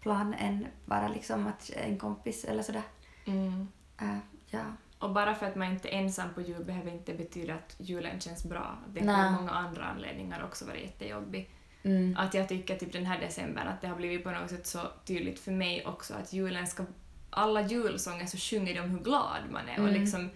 plan 0.01 0.33
än 0.33 0.67
bara 0.85 1.07
liksom 1.07 1.47
att 1.47 1.69
en 1.69 1.97
kompis 1.97 2.45
eller 2.45 2.63
sådär. 2.63 2.83
Mm. 3.25 3.67
Eh, 4.01 4.17
ja. 4.49 4.63
Och 4.99 5.11
bara 5.13 5.35
för 5.35 5.45
att 5.45 5.55
man 5.55 5.67
inte 5.71 5.89
är 5.89 5.99
ensam 5.99 6.33
på 6.33 6.41
jul 6.41 6.63
behöver 6.65 6.91
inte 6.91 7.13
betyda 7.13 7.53
att 7.53 7.75
julen 7.77 8.19
känns 8.19 8.43
bra. 8.45 8.77
Det 8.87 8.99
kan 8.99 9.33
många 9.33 9.51
andra 9.51 9.83
anledningar 9.83 10.43
också 10.43 10.65
vara 10.65 10.77
jättejobbig. 10.77 11.49
Mm. 11.83 12.15
Att 12.17 12.33
jag 12.33 12.49
tycker 12.49 12.75
typ 12.75 12.93
den 12.93 13.05
här 13.05 13.19
decembern 13.19 13.67
att 13.67 13.81
det 13.81 13.87
har 13.87 13.95
blivit 13.95 14.23
på 14.23 14.31
något 14.31 14.49
sätt 14.49 14.67
så 14.67 14.79
tydligt 15.05 15.39
för 15.39 15.51
mig 15.51 15.85
också 15.85 16.13
att 16.13 16.33
julen 16.33 16.67
ska... 16.67 16.85
Alla 17.29 17.61
julsånger 17.61 18.25
så 18.25 18.37
sjunger 18.37 18.73
de 18.73 18.79
om 18.79 18.89
hur 18.89 18.99
glad 18.99 19.41
man 19.51 19.69
är 19.69 19.79
och 19.79 19.89
Mm. 19.89 20.01
liksom 20.01 20.29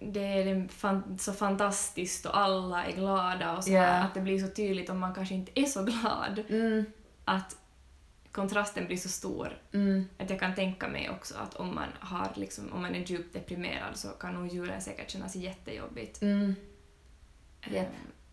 det 0.00 0.20
är 0.20 0.68
så 1.18 1.32
fantastiskt 1.32 2.26
och 2.26 2.36
alla 2.38 2.84
är 2.84 2.92
glada 2.92 3.56
och 3.56 3.64
så 3.64 3.72
Ja. 3.72 3.80
här, 3.82 4.04
att 4.04 4.14
det 4.14 4.20
blir 4.20 4.38
så 4.46 4.54
tydligt 4.54 4.90
om 4.90 4.98
man 4.98 5.14
kanske 5.14 5.34
inte 5.34 5.60
är 5.60 5.64
så 5.64 5.82
glad 5.84 6.42
Mm. 6.48 6.84
att 7.24 7.56
kontrasten 8.32 8.86
blir 8.86 8.96
så 8.96 9.08
stor 9.08 9.58
Mm. 9.72 10.04
att 10.18 10.30
jag 10.30 10.40
kan 10.40 10.54
tänka 10.54 10.88
mig 10.88 11.10
också 11.10 11.34
att 11.38 11.54
om 11.54 11.74
man, 11.74 11.88
har 12.00 12.32
liksom, 12.36 12.72
om 12.72 12.82
man 12.82 12.94
är 12.94 12.98
djupt 13.04 13.34
deprimerad 13.34 13.96
så 13.96 14.08
kan 14.08 14.34
nog 14.34 14.48
julen 14.52 14.80
säkert 14.80 15.10
kännas 15.10 15.36
jättejobbigt. 15.36 16.22
Mm. 16.22 16.54
Ehm, 17.62 17.74
Japp. 17.74 17.86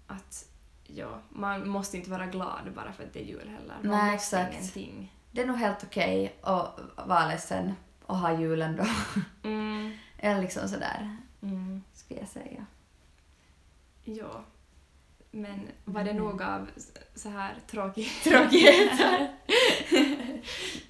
Att 0.07 0.45
ja, 0.95 1.19
man 1.29 1.69
måste 1.69 1.97
inte 1.97 2.09
vara 2.09 2.25
glad 2.25 2.71
bara 2.75 2.93
för 2.93 3.03
att 3.03 3.13
det 3.13 3.19
är 3.19 3.25
jul 3.25 3.49
heller. 3.49 3.75
Man 3.83 3.91
Nej, 3.91 4.11
måste 4.11 4.37
exakt. 4.39 4.53
ingenting. 4.53 5.13
Det 5.31 5.41
är 5.41 5.45
nog 5.45 5.57
helt 5.57 5.83
okej 5.83 6.35
att 6.41 6.79
vara 7.05 7.27
ledsen 7.27 7.73
och 8.05 8.17
ha 8.17 8.39
julen 8.39 8.75
då. 8.75 8.85
Mm, 9.49 9.97
Eller 10.17 10.41
liksom 10.41 10.67
sådär, 10.69 11.17
mm, 11.41 11.83
skulle 11.93 12.19
jag 12.19 12.29
säga. 12.29 12.65
ja. 14.03 14.43
Men 15.31 15.59
var 15.85 16.03
det 16.03 16.09
Mm. 16.11 16.23
nog 16.23 16.41
av 16.41 16.67
så 17.15 17.29
här 17.29 17.53
tråkigt? 17.71 18.11
Tråkigheter. 18.23 19.27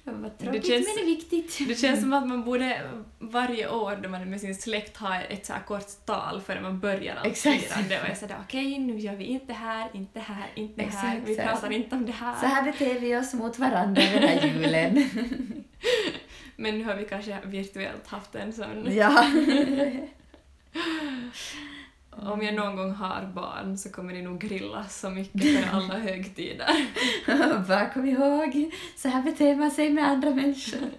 Vad 0.04 0.22
Det 0.22 0.44
tråkigt 0.44 0.66
känns- 0.66 0.86
men 0.86 0.96
det 0.96 1.02
är 1.02 1.06
viktigt. 1.06 1.68
Det 1.68 1.74
känns 1.74 2.00
som 2.00 2.12
att 2.12 2.28
man 2.28 2.44
borde 2.44 2.82
varje 3.18 3.68
år 3.70 3.96
då 4.02 4.08
man 4.08 4.20
är 4.22 4.26
med 4.26 4.40
sin 4.40 4.54
släkt 4.54 4.96
ha 4.96 5.20
ett 5.20 5.46
så 5.46 5.52
här 5.52 5.60
kort 5.62 5.86
tal 6.06 6.40
före 6.40 6.60
man 6.60 6.80
börjar 6.80 7.16
allt 7.16 7.38
firande 7.38 8.00
och 8.00 8.08
är 8.08 8.14
sådär 8.14 8.36
okej 8.44 8.78
nu 8.78 8.98
gör 8.98 9.16
vi 9.16 9.24
inte 9.24 9.52
här, 9.52 9.90
inte 9.94 10.20
här, 10.20 10.46
inte 10.54 10.82
här, 10.82 10.88
Exakt, 10.88 11.28
vi 11.28 11.36
här. 11.42 11.52
pratar 11.52 11.70
inte 11.72 11.96
om 11.96 12.06
det 12.06 12.12
här. 12.12 12.40
Så 12.40 12.46
här 12.46 12.62
beter 12.62 13.00
vi 13.00 13.16
oss 13.16 13.34
mot 13.34 13.58
varandra 13.58 14.02
den 14.02 14.22
här 14.22 14.46
julen. 14.46 15.10
Men 16.56 16.78
nu 16.78 16.84
har 16.84 16.94
vi 16.94 17.04
kanske 17.04 17.38
virtuellt 17.44 18.06
haft 18.06 18.34
en 18.34 18.52
sån. 18.52 18.86
ja. 18.96 19.24
Om 22.22 22.42
jag 22.42 22.54
någon 22.54 22.76
gång 22.76 22.90
har 22.90 23.26
barn 23.34 23.78
så 23.78 23.90
kommer 23.90 24.14
det 24.14 24.22
nog 24.22 24.40
grillas 24.40 25.00
så 25.00 25.10
mycket 25.10 25.42
för 25.42 25.76
alla 25.76 25.94
högtider. 25.98 26.86
Bara 27.68 27.88
kom 27.88 28.06
ihåg, 28.06 28.70
så 28.96 29.08
här 29.08 29.22
beter 29.22 29.56
man 29.56 29.70
sig 29.70 29.90
med 29.90 30.08
andra 30.08 30.30
människor. 30.30 30.90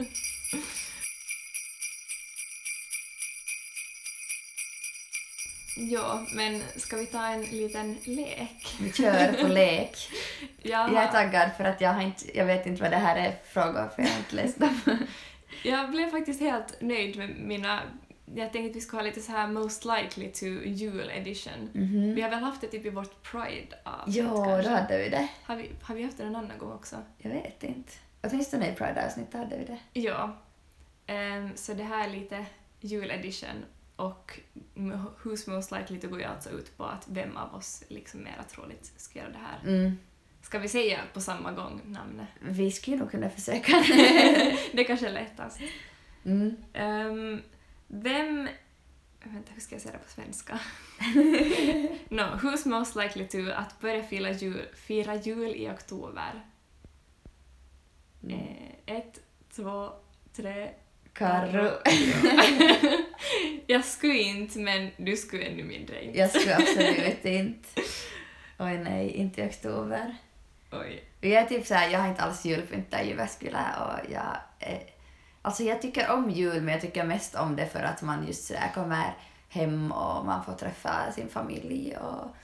Ja, 5.78 6.26
men 6.36 6.62
ska 6.78 6.98
vi 6.98 7.06
ta 7.06 7.28
en 7.28 7.42
liten 7.42 7.98
lek? 8.04 8.76
Vi 8.82 8.94
kör 8.94 9.34
på 9.42 9.48
lek. 9.48 9.98
Jag, 10.64 10.94
Jag 10.94 11.04
är 11.04 11.08
taggad 11.08 11.50
för 11.58 11.64
att 11.64 11.82
jag, 11.82 11.94
har 11.94 12.02
inte, 12.02 12.38
jag 12.38 12.46
vet 12.46 12.66
inte 12.66 12.82
vad 12.82 12.92
det 12.92 12.98
här 12.98 13.16
är 13.16 13.36
frågor 13.54 13.90
för 13.96 14.02
jag 14.02 14.10
har 14.10 14.18
inte 14.18 14.36
läst 14.36 14.60
dem. 14.60 14.80
jag 15.64 15.92
blev 15.92 16.12
faktiskt 16.12 16.42
helt 16.42 16.82
nöjd 16.82 17.18
med 17.18 17.30
mina... 17.30 17.82
Jag 18.36 18.54
tänkte 18.54 18.70
att 18.70 18.76
vi 18.76 18.82
skulle 18.82 19.02
ha 19.02 19.08
lite 19.08 19.22
så 19.22 19.32
här 19.32 19.48
most 19.48 19.86
likely 19.86 20.32
to 20.32 20.46
jul 20.66 21.10
edition. 21.10 21.70
Mhm. 21.74 22.16
Vi 22.16 22.22
har 22.22 22.30
väl 22.30 22.40
haft 22.40 22.62
det 22.62 22.68
typ 22.68 22.86
i 22.86 22.90
vårt 22.90 23.24
Pride-avsnitt 23.32 24.16
Jo, 24.16 24.28
då 24.30 24.44
kanske? 24.46 24.70
hade 24.72 24.98
vi 24.98 25.10
det. 25.10 25.28
Har 25.44 25.56
vi, 25.56 25.70
har 25.82 25.96
vi 25.96 26.04
haft 26.04 26.18
det 26.18 26.24
en 26.24 26.36
annan 26.36 26.58
gång 26.58 26.72
också? 26.72 26.96
Jag 27.18 27.30
vet 27.32 27.64
inte. 27.64 27.92
Åtminstone 28.24 28.72
i 28.72 28.76
Pride-avsnittet 28.76 29.34
hade 29.34 29.58
vi 29.58 29.66
det. 29.66 30.00
Ja. 30.00 30.38
Ehm, 31.08 31.50
så 31.56 31.74
det 31.74 31.84
här 31.84 32.08
är 32.08 32.12
lite 32.14 32.46
jul-edition 32.80 33.66
och 33.96 34.40
m- 34.76 35.06
Who's 35.24 35.50
Most 35.50 35.72
Likely 35.72 36.00
to 36.00 36.08
går 36.08 36.20
ju 36.20 36.26
alltså 36.26 36.50
ut 36.50 36.78
på 36.78 36.84
att 36.86 37.06
vem 37.10 37.38
av 37.38 37.56
oss 37.56 37.84
liksom 37.88 38.24
mera 38.24 38.44
troligt 38.44 38.92
ska 38.98 39.20
göra 39.20 39.30
det 39.30 39.38
här. 39.38 39.72
Mm. 39.74 39.98
Ska 40.42 40.60
vi 40.60 40.70
säga 40.70 41.00
på 41.14 41.22
samma 41.22 41.52
gång 41.52 41.82
namnet? 41.86 42.28
Vi 42.42 42.72
skulle 42.72 42.98
nog 42.98 43.12
kunna 43.12 43.30
försöka. 43.30 43.72
det 44.74 44.84
kanske 44.84 45.08
är 45.08 45.14
lättast. 45.14 45.60
Mm. 46.26 46.56
Ehm, 46.74 47.42
vem... 47.92 48.50
Vänta, 49.24 49.52
hur 49.54 49.62
ska 49.62 49.76
jag 49.76 49.82
säga 49.82 49.92
det 49.92 50.04
på 50.04 50.10
svenska? 50.10 50.60
no, 52.10 52.22
who's 52.22 52.68
most 52.68 52.96
likely 52.96 53.28
to 53.28 53.52
att 53.56 53.80
börja 53.80 54.04
fira 54.04 54.32
jul, 54.32 54.66
fira 54.76 55.16
jul 55.16 55.56
i 55.56 55.70
oktober? 55.70 56.46
Mm. 58.24 58.40
Eh, 58.40 58.96
ett, 58.98 59.20
två, 59.56 59.90
tre... 60.34 60.70
Karro. 61.14 61.72
jag 63.68 63.86
skulle 63.86 64.18
inte, 64.18 64.60
men 64.60 64.92
du 64.98 65.18
skulle 65.18 65.44
ännu 65.44 65.64
mindre 65.64 66.04
inte. 66.04 66.20
Jag 66.20 66.30
skulle 66.30 66.56
absolut 66.56 67.26
inte. 67.26 67.82
Oj 68.60 68.78
nej, 68.78 69.12
inte 69.12 69.42
i 69.42 69.50
oktober. 69.50 70.16
Oj. 70.72 71.04
Jag 71.22 71.32
är 71.32 71.46
typ 71.46 71.66
såhär, 71.66 71.90
jag 71.90 72.00
har 72.00 72.10
inte 72.10 72.22
alls 72.22 72.46
julpyntat 72.46 73.04
i 73.04 73.08
Jyväskylä 73.08 73.66
och 73.80 74.12
jag 74.12 74.38
är, 74.60 74.84
Alltså 75.42 75.64
jag 75.64 75.82
tycker 75.82 76.12
om 76.12 76.30
jul 76.30 76.62
men 76.62 76.74
jag 76.74 76.82
tycker 76.82 77.04
mest 77.04 77.36
om 77.36 77.56
det 77.56 77.66
för 77.68 77.80
att 77.84 78.02
man 78.02 78.28
just 78.28 78.48
sådär 78.48 78.72
kommer 78.74 79.14
hem 79.50 79.92
och 79.92 80.26
man 80.26 80.46
får 80.46 80.54
träffa 80.54 81.12
sin 81.12 81.30
familj 81.30 81.98
och 81.98 82.36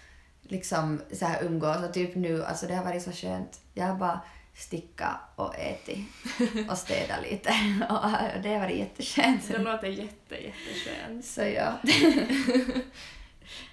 liksom 0.42 1.02
så 1.14 1.26
här 1.26 1.44
umgås 1.44 1.78
och 1.84 1.94
typ 1.94 2.16
nu, 2.16 2.46
alltså 2.46 2.68
det 2.68 2.76
har 2.76 2.84
varit 2.84 3.04
så 3.04 3.12
skönt. 3.12 3.62
Jag 3.74 3.86
har 3.86 3.96
bara 3.96 4.20
sticka 4.54 5.20
och 5.36 5.56
ätit 5.60 6.08
och 6.70 6.78
städa 6.78 7.16
lite 7.24 7.50
och 7.90 8.42
det 8.44 8.54
har 8.54 8.60
varit 8.60 8.78
jätteskönt. 8.78 9.48
Det 9.48 9.58
låter 9.58 9.88
jätte, 9.88 10.36
jätteskönt. 10.36 11.26
Så 11.26 11.42
ja. 11.42 11.74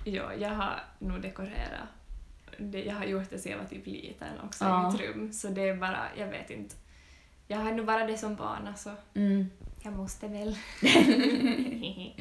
Ja, 0.04 0.34
jag 0.34 0.50
har 0.50 0.82
nog 0.98 1.22
dekorerat. 1.22 1.88
Jag 2.86 2.94
har 2.94 3.04
gjort 3.04 3.30
det 3.30 3.38
sedan 3.38 3.52
jag 3.52 3.58
var 3.58 3.66
typ 3.66 3.86
liten 3.86 4.40
också 4.44 4.64
Ja. 4.64 4.88
i 4.88 4.92
mitt 4.92 5.00
rum. 5.00 5.32
Så 5.32 5.48
det 5.48 5.68
är 5.68 5.76
bara, 5.76 6.00
jag 6.16 6.26
vet 6.26 6.50
inte. 6.50 6.74
Jag 7.46 7.58
har 7.58 7.72
nog 7.72 7.86
bara 7.86 8.06
det 8.06 8.18
som 8.18 8.36
barn 8.36 8.66
alltså. 8.68 8.90
Mm. 9.14 9.50
Jag 9.82 9.92
måste 9.92 10.28
väl. 10.28 10.58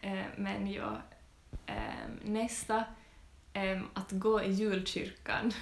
Eh, 0.00 0.24
Men 0.36 0.72
ja, 0.72 0.96
ehm, 1.66 2.18
nästa, 2.24 2.84
ehm, 3.52 3.86
att 3.94 4.10
gå 4.12 4.42
i 4.42 4.50
julkyrkan. 4.50 5.52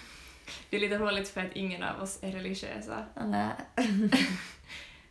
Det 0.71 0.77
är 0.77 0.81
lite 0.81 0.99
roligt 0.99 1.29
för 1.29 1.41
att 1.41 1.53
ingen 1.53 1.83
av 1.83 2.03
oss 2.03 2.19
är 2.23 2.33
religiösa. 2.33 3.07
Nej. 3.27 3.53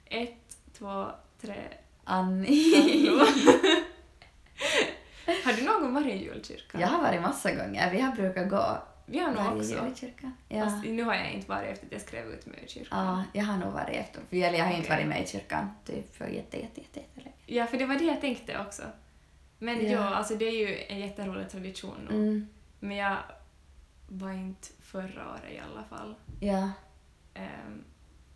Ett, 0.05 0.57
två, 0.77 1.07
tre, 1.41 1.63
Annie. 2.03 3.09
Har 5.45 5.53
du 5.53 5.63
någon 5.63 5.81
gång 5.81 5.93
varit 5.93 6.13
i 6.13 6.23
julkyrkan? 6.23 6.81
Jag 6.81 6.87
har 6.87 7.01
varit 7.01 7.21
massa 7.21 7.51
gånger. 7.55 7.91
Vi 7.91 7.99
har 8.01 8.11
brukat 8.15 8.49
gå 8.49 8.83
Vi 9.05 9.19
har 9.19 9.31
nog 9.31 9.57
också. 9.57 9.95
kyrkan. 9.95 10.33
Ja. 10.49 10.63
Fast 10.63 10.85
nu 10.85 11.03
har 11.03 11.13
jag 11.15 11.31
inte 11.31 11.49
varit 11.49 11.69
efter 11.69 11.85
att 11.85 11.91
jag 11.91 12.01
skrev 12.01 12.27
ut 12.27 12.45
mig 12.45 12.59
ur 12.63 12.67
kyrkan. 12.67 13.05
Ja, 13.07 13.23
jag 13.39 13.45
har 13.45 13.57
nog 13.57 13.73
varit 13.73 13.95
efter. 13.95 14.21
För 14.29 14.37
jag, 14.37 14.55
jag 14.57 14.65
har 14.65 14.71
inte 14.71 14.87
Okej. 14.87 14.97
varit 14.97 15.07
med 15.07 15.23
i 15.23 15.27
kyrkan 15.27 15.69
typ 15.85 16.15
för 16.15 16.27
jätte, 16.27 16.57
jätte, 16.61 16.81
jätte, 16.81 16.99
jättelänge. 16.99 17.35
Ja, 17.45 17.65
för 17.65 17.77
det 17.77 17.85
var 17.85 17.95
det 17.95 18.03
jag 18.05 18.21
tänkte 18.21 18.59
också. 18.59 18.83
Men 19.59 19.85
Ja. 19.85 19.91
ja, 19.91 20.15
alltså 20.15 20.35
det 20.35 20.45
är 20.45 20.67
ju 20.67 20.83
en 20.87 20.99
jätterolig 20.99 21.49
tradition. 21.49 21.97
nog. 22.09 22.13
Mm. 22.13 22.47
Men 22.79 22.97
jag 22.97 23.17
var 24.07 24.31
inte 24.31 24.67
förra 24.81 25.29
året 25.31 25.51
i 25.51 25.59
alla 25.59 25.83
fall. 25.83 26.15
Ja. 26.39 26.69
Ehm, 27.33 27.83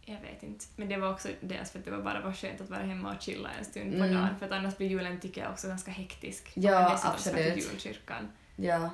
jag 0.05 0.21
vet 0.21 0.43
inte. 0.43 0.65
Men 0.75 0.89
det 0.89 0.97
var 0.97 1.11
också 1.11 1.27
dels 1.41 1.71
för 1.71 1.79
att 1.79 1.85
det 1.85 1.91
var 1.91 2.01
bara 2.01 2.21
var 2.21 2.33
skönt 2.33 2.61
att 2.61 2.69
vara 2.69 2.81
hemma 2.83 3.15
och 3.15 3.21
chilla 3.21 3.49
en 3.59 3.65
stund 3.65 3.91
på 3.91 4.03
Mm. 4.03 4.13
dagen. 4.13 4.29
För 4.39 4.45
att 4.45 4.51
annars 4.51 4.77
blir 4.77 4.87
julen, 4.87 5.19
tycker 5.19 5.41
jag, 5.41 5.51
också 5.51 5.67
ganska 5.67 5.91
hektisk. 5.91 6.51
Ja, 6.55 6.77
Om 6.77 6.83
man 6.83 6.91
dessutom 6.91 7.17
ska 7.17 7.29
absolut. 7.29 7.53
till 7.53 7.63
julkyrkan. 7.63 8.31
Ja. 8.55 8.89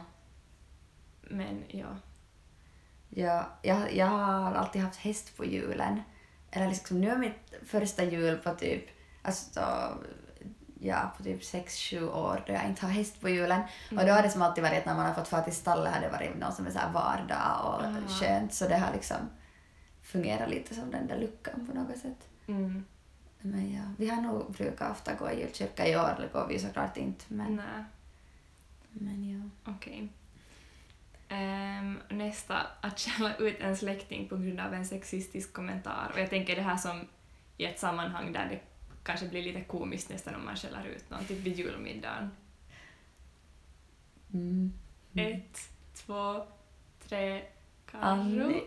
Men 1.29 1.63
ja. 1.67 1.87
ja. 3.09 3.47
Jag, 3.61 3.93
jag 3.95 4.05
har 4.07 4.53
alltid 4.53 4.81
haft 4.81 4.99
häst 4.99 5.37
på 5.37 5.45
julen. 5.45 6.01
Eller 6.51 6.67
liksom, 6.67 7.01
nu 7.01 7.09
är 7.09 7.17
mitt 7.17 7.53
första 7.65 8.03
jul 8.03 8.37
på 8.37 8.53
typ, 8.53 8.85
alltså, 9.21 9.61
ja, 10.79 11.13
på 11.17 11.23
typ 11.23 11.41
6-7 11.41 12.09
år 12.09 12.43
då 12.47 12.53
jag 12.53 12.65
inte 12.65 12.85
har 12.85 12.93
häst 12.93 13.21
på 13.21 13.29
julen. 13.29 13.61
Och 13.91 14.05
då 14.05 14.11
har 14.11 14.23
det 14.23 14.29
som 14.29 14.41
alltid 14.41 14.63
varit 14.63 14.85
när 14.85 14.95
man 14.95 15.05
har 15.05 15.13
fått 15.13 15.27
fara 15.27 15.41
till 15.41 15.55
stallet 15.55 15.93
har 15.93 16.01
det 16.01 16.09
varit 16.09 16.37
någon 16.37 16.53
som 16.53 16.67
är 16.67 16.71
så 16.71 16.79
här 16.79 16.91
vardag 16.91 17.61
och 17.65 17.85
Ah. 17.85 18.07
skönt. 18.07 18.53
Så 18.53 18.67
det 18.67 18.77
har 18.77 18.93
liksom 18.93 19.17
fungerat 20.01 20.49
lite 20.49 20.75
som 20.75 20.91
den 20.91 21.07
där 21.07 21.17
luckan 21.17 21.67
på 21.71 21.77
något 21.77 21.97
sätt. 21.97 22.27
Mm. 22.47 22.85
Men 23.41 23.73
ja, 23.73 23.81
vi 23.97 24.09
har 24.09 24.21
nog 24.21 24.51
brukat 24.51 24.91
ofta 24.91 25.13
gå 25.13 25.31
i 25.31 25.39
julkyrka. 25.39 25.87
I 25.87 25.95
år 25.95 26.29
går 26.33 26.47
vi 26.47 26.59
såklart 26.59 26.97
inte, 26.97 27.25
men, 27.27 27.55
Nej. 27.55 27.83
Men 28.89 29.29
ja. 29.31 29.71
Okej. 29.71 30.09
Ehm, 31.29 31.99
nästa, 32.09 32.67
att 32.81 32.99
skälla 32.99 33.35
ut 33.35 33.59
en 33.59 33.77
släkting 33.77 34.27
på 34.29 34.37
grund 34.37 34.59
av 34.59 34.73
en 34.73 34.85
sexistisk 34.85 35.53
kommentar. 35.53 36.11
Och 36.13 36.19
jag 36.19 36.29
tänker 36.29 36.55
det 36.55 36.61
här 36.61 36.77
som 36.77 37.07
i 37.57 37.65
ett 37.65 37.79
sammanhang 37.79 38.31
där 38.31 38.47
det 38.49 38.59
kanske 39.03 39.27
blir 39.27 39.43
lite 39.43 39.61
komiskt 39.61 40.09
nästan 40.09 40.35
om 40.35 40.45
man 40.45 40.55
skäller 40.55 40.85
ut 40.85 41.09
någon, 41.09 41.25
typ 41.25 41.39
vid 41.39 41.59
julmiddagen. 41.59 42.31
Mm. 44.33 44.73
Ett, 45.15 45.59
två, 45.93 46.45
tre, 47.07 47.41
Carro. 47.91 48.03
Annie. 48.03 48.61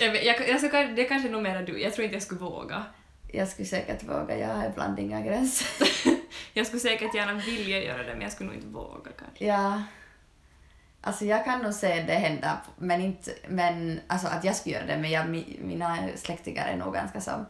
jag, 0.00 0.24
jag, 0.24 0.48
jag 0.48 0.60
ska, 0.60 0.82
det 0.82 1.04
är 1.04 1.08
kanske 1.08 1.28
nog 1.28 1.42
mera 1.42 1.62
du, 1.62 1.82
jag 1.82 1.94
tror 1.94 2.04
inte 2.04 2.16
jag 2.16 2.22
skulle 2.22 2.40
våga. 2.40 2.84
Jag 3.32 3.48
skulle 3.48 3.68
säkert 3.68 4.02
våga, 4.02 4.38
jag 4.38 4.48
har 4.48 4.66
ibland 4.70 4.98
inga 4.98 5.20
gränser. 5.20 5.88
Jag 6.54 6.66
skulle 6.66 6.80
säkert 6.80 7.14
gärna 7.14 7.34
vilja 7.34 7.84
göra 7.84 8.02
det 8.02 8.12
men 8.12 8.20
jag 8.20 8.32
skulle 8.32 8.50
nog 8.50 8.56
inte 8.56 8.68
våga 8.68 9.10
kanske. 9.18 9.46
Ja. 9.46 9.82
Alltså 11.04 11.24
jag 11.24 11.44
kan 11.44 11.62
nog 11.62 11.74
se 11.74 12.02
det 12.02 12.14
hända, 12.14 12.60
men 12.78 13.00
inte, 13.00 13.30
men 13.48 14.00
alltså 14.06 14.28
att 14.28 14.44
jag 14.44 14.56
skulle 14.56 14.74
göra 14.74 14.86
det, 14.86 14.98
men 14.98 15.10
jag, 15.10 15.26
mi- 15.26 15.64
mina 15.64 15.98
släktingar 16.16 16.66
är 16.66 16.76
nog 16.76 16.94
ganska 16.94 17.20
som 17.20 17.46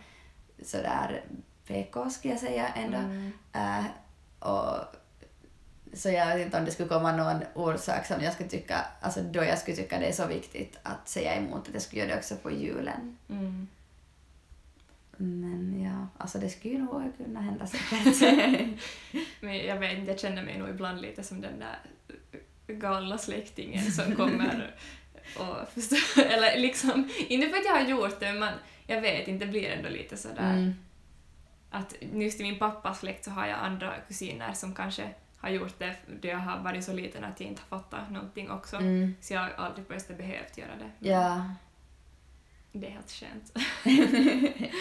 sådär 0.64 1.22
PK 1.66 2.10
skulle 2.10 2.34
jag 2.34 2.40
säga 2.40 2.68
ändå. 2.68 2.98
Mm. 2.98 3.32
Äh, 3.52 3.84
och, 4.38 4.76
så 5.92 6.08
jag 6.10 6.26
vet 6.36 6.46
inte 6.46 6.58
om 6.58 6.64
det 6.64 6.70
skulle 6.70 6.88
komma 6.88 7.12
någon 7.16 7.40
orsak 7.54 8.06
som 8.06 8.22
jag 8.22 8.32
skulle 8.32 8.48
tycka, 8.48 8.84
alltså 9.00 9.20
då 9.22 9.44
jag 9.44 9.58
skulle 9.58 9.76
tycka 9.76 9.98
det 9.98 10.06
är 10.06 10.12
så 10.12 10.26
viktigt 10.26 10.78
att 10.82 11.08
säga 11.08 11.34
emot 11.34 11.68
att 11.68 11.74
jag 11.74 11.82
skulle 11.82 12.02
göra 12.02 12.12
det 12.12 12.18
också 12.18 12.36
på 12.36 12.50
julen. 12.50 13.18
Mm. 13.28 13.68
Men 15.16 15.82
ja, 15.82 16.06
alltså 16.22 16.38
det 16.38 16.48
skulle 16.48 16.74
ju 16.74 16.80
nog 16.82 17.16
kunna 17.16 17.40
hända 17.40 17.66
säkert. 17.66 18.20
Men 19.40 19.56
jag 19.66 19.76
vet 19.76 19.98
inte, 19.98 20.10
jag 20.10 20.20
känner 20.20 20.42
mig 20.42 20.58
nog 20.58 20.68
ibland 20.68 21.00
lite 21.00 21.22
som 21.22 21.40
den 21.40 21.58
där 21.58 21.78
galna 22.66 23.18
släktingen 23.18 23.92
som 23.92 24.16
kommer 24.16 24.75
och 25.37 25.68
förstår, 25.75 26.22
eller 26.22 26.59
liksom, 26.59 27.09
inte 27.29 27.48
för 27.48 27.57
att 27.57 27.64
jag 27.64 27.72
har 27.75 27.88
gjort 27.88 28.20
det, 28.20 28.33
men 28.33 28.55
jag 28.87 29.01
vet 29.01 29.29
inte, 29.29 29.44
det 29.44 29.51
blir 29.51 29.68
ändå 29.70 29.88
lite 29.88 30.16
sådär 30.16 30.53
Mm. 30.53 30.75
att 31.70 31.94
just 32.12 32.40
i 32.40 32.42
min 32.42 32.59
pappas 32.59 32.98
släkt 33.01 33.25
så 33.25 33.31
har 33.31 33.46
jag 33.46 33.59
andra 33.59 33.94
kusiner 34.09 34.53
som 34.53 34.75
kanske 34.75 35.09
har 35.38 35.48
gjort 35.51 35.79
det 35.79 35.96
då 36.22 36.29
jag 36.29 36.38
har 36.38 36.59
varit 36.62 36.85
så 36.85 36.92
liten 36.92 37.25
att 37.25 37.40
jag 37.40 37.48
inte 37.48 37.62
har 37.68 37.79
fattat 37.81 38.11
någonting 38.11 38.51
också. 38.51 38.77
Mm. 38.77 39.14
Så 39.20 39.35
jag 39.35 39.40
har 39.40 39.51
aldrig 39.51 39.88
på 39.88 39.94
det 39.94 40.14
behövt 40.18 40.59
göra 40.59 40.77
det. 40.79 40.90
Men 40.98 41.11
Ja. 41.12 41.44
Det 42.72 42.87
är 42.87 42.90
helt 42.90 43.11
skönt. 43.11 43.53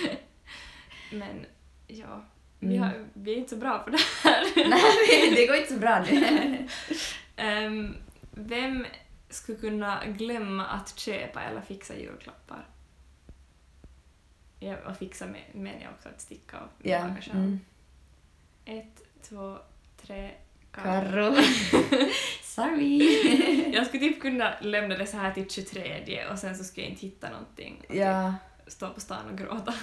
Men 1.12 1.46
ja, 1.88 2.26
vi, 2.60 2.68
Mm. 2.78 2.80
har, 2.84 3.06
vi 3.14 3.34
är 3.34 3.38
inte 3.38 3.50
så 3.50 3.56
bra 3.56 3.80
på 3.80 3.90
det 3.90 3.98
här. 4.24 4.44
Nej, 4.70 5.32
det 5.36 5.46
går 5.48 5.56
inte 5.56 5.74
så 5.74 5.80
bra 5.80 6.06
nu. 6.12 6.18
Ehm, 7.42 7.96
vem 8.32 8.86
skulle 9.30 9.58
kunna 9.58 10.06
glömma 10.06 10.66
att 10.66 11.00
köpa 11.00 11.42
eller 11.44 11.62
fixa 11.62 11.96
julklappar? 11.96 12.68
Ja, 14.60 14.76
och 14.86 14.98
fixa 14.98 15.26
med, 15.26 15.42
menar 15.54 15.82
jag 15.82 15.92
också 15.92 16.10
att 16.10 16.22
sticka 16.22 16.60
och 16.60 16.70
Ja. 16.88 17.00
laga 17.00 17.22
själv. 17.22 17.36
Mm. 17.36 17.60
Ett, 18.66 19.02
två, 19.22 19.58
tre, 20.02 20.32
Karro. 20.72 21.36
Sorry. 22.44 23.72
Jag 23.74 23.88
skulle 23.88 24.04
typ 24.10 24.22
kunna 24.22 24.54
lämna 24.62 24.98
det 24.98 25.06
så 25.06 25.18
här 25.18 25.34
till 25.34 25.50
23 25.50 26.26
och 26.32 26.40
sen 26.40 26.58
så 26.58 26.64
skulle 26.64 26.86
jag 26.86 26.92
inte 26.92 27.06
hitta 27.06 27.30
någonting 27.30 27.84
ja. 27.90 28.34
typ 28.51 28.51
stå 28.72 28.90
på 28.90 29.00
stan 29.00 29.30
och 29.32 29.38
gråta. 29.38 29.74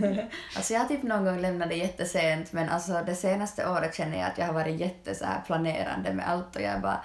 Alltså 0.56 0.72
jag 0.72 0.80
har 0.80 0.88
typ 0.88 1.02
någon 1.02 1.24
gång 1.24 1.40
lämnat 1.40 1.68
det 1.68 1.76
jättesent 1.76 2.52
men 2.52 2.68
alltså 2.68 3.02
det 3.06 3.14
senaste 3.14 3.70
året 3.70 3.94
känner 3.94 4.18
jag 4.18 4.26
att 4.26 4.38
jag 4.38 4.46
har 4.46 4.54
varit 4.54 4.80
jätte 4.80 5.14
så 5.14 5.24
här 5.24 5.42
planerande 5.46 6.14
med 6.14 6.28
allt 6.28 6.56
och 6.56 6.62
jag 6.62 6.80
bara 6.80 7.04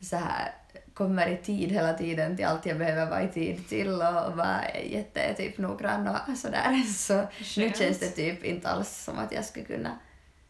så 0.00 0.16
här 0.16 0.54
kommer 0.94 1.28
i 1.28 1.36
tid 1.36 1.72
hela 1.72 1.92
tiden 1.92 2.36
till 2.36 2.44
allt 2.44 2.66
jag 2.66 2.78
behöver 2.78 3.10
vara 3.10 3.22
i 3.22 3.28
tid 3.28 3.68
till 3.68 3.92
och 3.92 4.36
bara 4.36 4.62
är 4.62 4.82
jätte 4.82 5.34
typ 5.34 5.58
noggrann 5.58 6.08
och 6.08 6.38
sådär. 6.38 6.82
Så 6.94 7.26
nu 7.60 7.72
känns 7.72 7.98
det 7.98 8.10
typ 8.10 8.44
inte 8.44 8.68
alls 8.68 9.04
som 9.04 9.18
att 9.18 9.32
jag 9.32 9.44
skulle 9.44 9.64
kunna. 9.64 9.98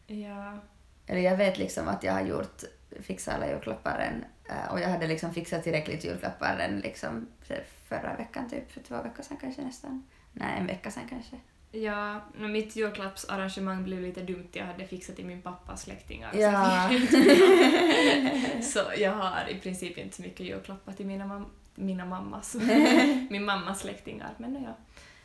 Ja. 0.07 0.59
Eller 1.07 1.21
jag 1.21 1.37
vet 1.37 1.57
liksom 1.57 1.87
att 1.87 2.03
jag 2.03 2.13
har 2.13 2.21
gjort 2.21 2.63
fixa 3.01 3.33
alla 3.33 3.47
julklappar 3.47 3.99
än, 3.99 4.25
eh, 4.49 4.71
och 4.71 4.79
jag 4.79 4.89
hade 4.89 5.07
liksom 5.07 5.33
fixat 5.33 5.63
tillräckligt 5.63 6.03
julklappar 6.03 6.57
än 6.57 6.79
liksom 6.79 7.27
förra 7.89 8.15
veckan 8.17 8.49
typ, 8.49 8.71
för 8.71 8.81
två 8.81 9.01
veckor 9.01 9.23
sedan 9.23 9.37
kanske 9.41 9.61
nästan. 9.61 10.07
Nej, 10.35 10.57
en 10.59 10.67
vecka 10.67 10.91
sedan 10.91 11.03
kanske. 11.09 11.35
Ja, 11.71 12.21
no, 12.37 12.47
mitt 12.47 12.75
julklappsarrangemang 12.75 13.83
blev 13.83 14.01
lite 14.01 14.21
dumt. 14.21 14.47
Jag 14.51 14.65
hade 14.65 14.87
fixat 14.87 15.15
till 15.15 15.25
min 15.25 15.41
pappas 15.41 15.81
släktingar. 15.81 16.35
Ja. 16.35 16.89
Så 18.61 18.79
jag 18.97 19.11
har 19.11 19.49
i 19.49 19.55
princip 19.59 19.97
inte 19.97 20.15
så 20.15 20.21
mycket 20.21 20.45
julklappar 20.45 20.93
till 20.93 21.05
mina, 21.05 21.25
mam- 21.25 21.49
mina 21.75 22.05
mammas, 22.05 22.55
min 23.29 23.45
mammas 23.45 23.79
släktingar. 23.79 24.29
Men 24.37 24.63
ja. 24.63 24.77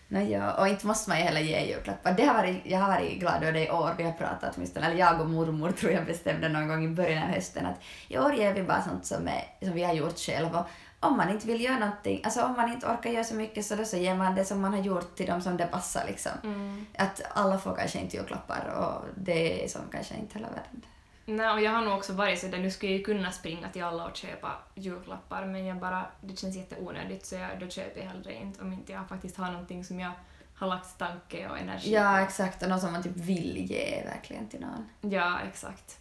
Nej, 0.09 0.31
ja, 0.31 0.53
och 0.55 0.69
inte 0.69 0.87
måste 0.87 1.11
man 1.11 1.19
ju 1.19 1.25
heller 1.25 1.41
ge 1.41 1.61
julklappar. 1.61 2.13
Det 2.13 2.25
har 2.25 2.35
varit, 2.35 2.57
jag 2.65 2.79
har 2.79 2.89
varit 2.89 3.21
glad 3.21 3.43
över 3.43 3.53
det 3.53 3.67
i 3.67 3.71
år. 3.71 3.95
Vi 3.99 4.05
har 4.05 4.13
pratat 4.13 4.55
åtminstone, 4.57 4.87
eller 4.87 4.97
jag 4.97 5.21
och 5.21 5.31
mormor 5.31 5.71
tror 5.71 5.93
jag 5.93 6.07
bestämde 6.07 6.49
någon 6.49 6.69
gång 6.69 6.85
i 6.85 6.89
början 6.89 7.23
av 7.23 7.29
hösten 7.29 7.67
att 7.67 7.81
i 8.09 8.19
år 8.19 8.35
ger 8.35 8.55
vi 8.55 8.63
bara 8.63 8.83
sånt 8.83 9.07
som, 9.07 9.29
är, 9.29 9.67
som 9.67 9.73
vi 9.75 9.83
har 9.83 9.95
gjort 9.95 10.19
själva. 10.19 10.61
Och 10.61 10.67
om 11.01 11.17
man 11.17 11.31
inte 11.31 11.47
vill 11.47 11.61
göra 11.61 11.79
någonting, 11.79 12.21
alltså 12.25 12.43
om 12.43 12.53
man 12.53 12.73
inte 12.73 12.87
orkar 12.87 13.11
göra 13.11 13.25
så 13.25 13.35
mycket 13.35 13.67
så 13.67 13.75
då 13.77 13.85
så 13.85 13.97
ger 13.97 14.15
man 14.15 14.35
det 14.35 14.45
som 14.45 14.61
man 14.61 14.73
har 14.75 14.81
gjort 14.81 15.17
till 15.17 15.27
dem 15.27 15.41
som 15.41 15.57
det 15.57 15.67
passar 15.67 16.05
liksom. 16.07 16.33
Mm. 16.45 16.87
Att 16.99 17.23
alla 17.35 17.59
får 17.59 17.77
kanske 17.77 17.99
inte 17.99 18.17
julklappar 18.17 18.65
och 18.77 19.05
det 19.17 19.65
är 19.65 19.69
som 19.69 19.81
kanske 19.93 20.15
inte 20.15 20.39
hela 20.39 20.49
världen. 20.49 20.85
Nej, 21.27 21.51
och 21.51 21.61
jag 21.61 21.71
har 21.73 21.83
nog 21.83 21.99
också 21.99 22.13
varit 22.13 22.41
så 22.41 22.47
där, 22.47 22.59
nu 22.59 22.71
skulle 22.71 22.93
jag 22.93 22.99
ju 22.99 23.05
kunna 23.05 23.33
springa 23.33 23.69
till 23.69 23.85
alla 23.85 24.07
och 24.07 24.17
köpa 24.17 24.53
julklappar 24.75 25.45
men 25.47 25.67
jag 25.67 25.77
bara, 25.77 26.07
det 26.21 26.39
känns 26.39 26.57
jätteonödigt 26.57 27.27
så 27.27 27.35
jag, 27.35 27.61
då 27.61 27.69
köper 27.69 28.01
jag 28.01 28.09
hellre 28.09 28.35
inte 28.35 28.63
om 28.63 28.73
inte 28.73 28.93
jag 28.93 29.09
faktiskt 29.09 29.37
har 29.37 29.51
någonting 29.51 29.85
som 29.85 30.01
jag 30.01 30.13
har 30.55 30.67
lagt 30.67 30.99
tanke 30.99 31.49
och 31.49 31.59
energi 31.59 31.93
Ja, 31.93 32.13
på. 32.13 32.25
exakt. 32.25 32.63
Och 32.63 32.69
något 32.69 32.81
som 32.81 32.93
man 32.93 33.03
typ 33.03 33.17
vill 33.17 33.57
ge 33.71 34.03
verkligen 34.05 34.49
till 34.49 34.61
någon. 34.61 34.89
Ja, 35.13 35.41
exakt. 35.41 35.99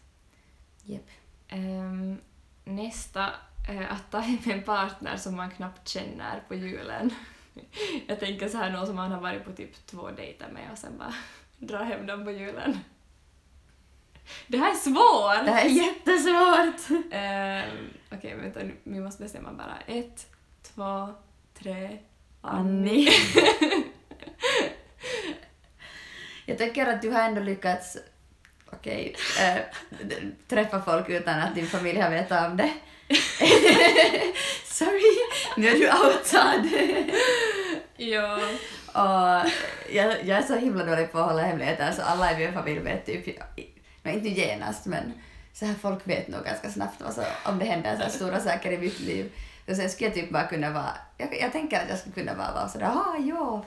Jep. 0.84 1.08
Ehm, 1.48 2.18
nästa, 2.64 3.30
att 3.78 4.12
ta 4.12 4.20
hem 4.20 4.40
en 4.46 4.64
partner 4.64 5.18
som 5.18 5.36
man 5.36 5.52
knappt 5.52 5.88
känner 5.88 6.44
på 6.48 6.56
julen. 6.56 7.14
Jag 8.08 8.20
tänker 8.20 8.50
så 8.50 8.58
här 8.58 8.70
någon 8.70 8.88
som 8.88 8.96
man 8.96 9.12
har 9.12 9.22
varit 9.22 9.46
på 9.46 9.52
typ 9.52 9.86
två 9.86 10.10
dejter 10.12 10.48
med 10.54 10.72
och 10.72 10.78
sen 10.78 10.98
bara 10.98 11.14
dra 11.58 11.84
hem 11.84 12.06
dem 12.06 12.26
på 12.26 12.32
julen. 12.32 12.80
Det 14.48 14.58
här 14.58 14.72
är 14.72 14.76
svårt! 14.76 15.46
Det 15.46 15.52
här 15.52 15.66
är 15.66 15.70
jättesvårt! 15.70 17.04
Ehm, 17.12 17.90
Okej, 18.12 18.36
vänta 18.36 18.60
nu, 18.60 18.76
vi 18.84 19.00
måste 19.00 19.24
bestämma 19.24 19.54
bara. 19.54 19.78
Ett, 19.88 20.28
två, 20.62 21.10
tre, 21.54 21.98
Annie. 22.42 23.10
Jag 26.46 26.58
tycker 26.58 26.88
att 26.88 27.02
du 27.02 27.10
har 27.10 27.22
ändå 27.22 27.42
lyckats 27.42 27.98
okej, 28.66 29.16
eh, 29.42 29.62
träffa 30.48 30.82
folk 30.82 31.10
utan 31.10 31.40
att 31.40 31.56
din 31.56 31.68
familj 31.68 32.00
har 32.00 32.10
vetat 32.10 32.52
om 32.52 32.58
det. 32.58 32.74
Sorry, 34.66 35.18
nu 35.58 35.68
är 35.68 35.74
du 35.74 35.90
outad. 35.92 36.70
Ja. 37.98 38.40
Och 38.94 39.50
jag, 39.92 40.26
jag 40.26 40.38
är 40.38 40.42
så 40.42 40.56
himla 40.56 40.86
dålig 40.86 41.12
på 41.12 41.20
att 41.20 41.30
hålla 41.30 41.42
hemligheter 41.42 41.92
så 41.92 42.02
alla 42.02 42.34
i 42.34 42.38
min 42.38 42.54
familj 42.54 42.80
vet 42.80 43.06
typ, 43.06 43.40
no, 44.04 44.12
inte 44.12 44.30
genast 44.30 44.86
men 44.86 45.14
så 45.54 45.66
här 45.66 45.76
folk 45.82 46.08
vet 46.08 46.28
nog 46.28 46.44
ganska 46.44 46.70
snabbt 46.70 47.02
vad 47.02 47.14
så, 47.14 47.24
om 47.46 47.60
det 47.60 47.66
händer 47.66 47.96
så 47.96 48.02
här 48.02 48.10
stora 48.10 48.40
saker 48.40 48.72
i 48.72 48.78
mitt 48.78 49.00
liv. 49.00 49.32
Och 49.68 49.76
sen 49.76 49.90
skulle 49.90 50.08
jag 50.08 50.16
typ 50.16 50.30
bara 50.30 50.48
kunna 50.48 50.72
vara, 50.72 50.92
jag, 51.18 51.38
jag 51.42 51.52
tänker 51.52 51.78
att 51.78 51.90
jag 51.90 52.00
skulle 52.00 52.16
kunna 52.16 52.36
bara 52.36 52.54
vara 52.54 52.70
sådär, 52.70 52.86
ah 52.86 53.16
ja, 53.20 53.66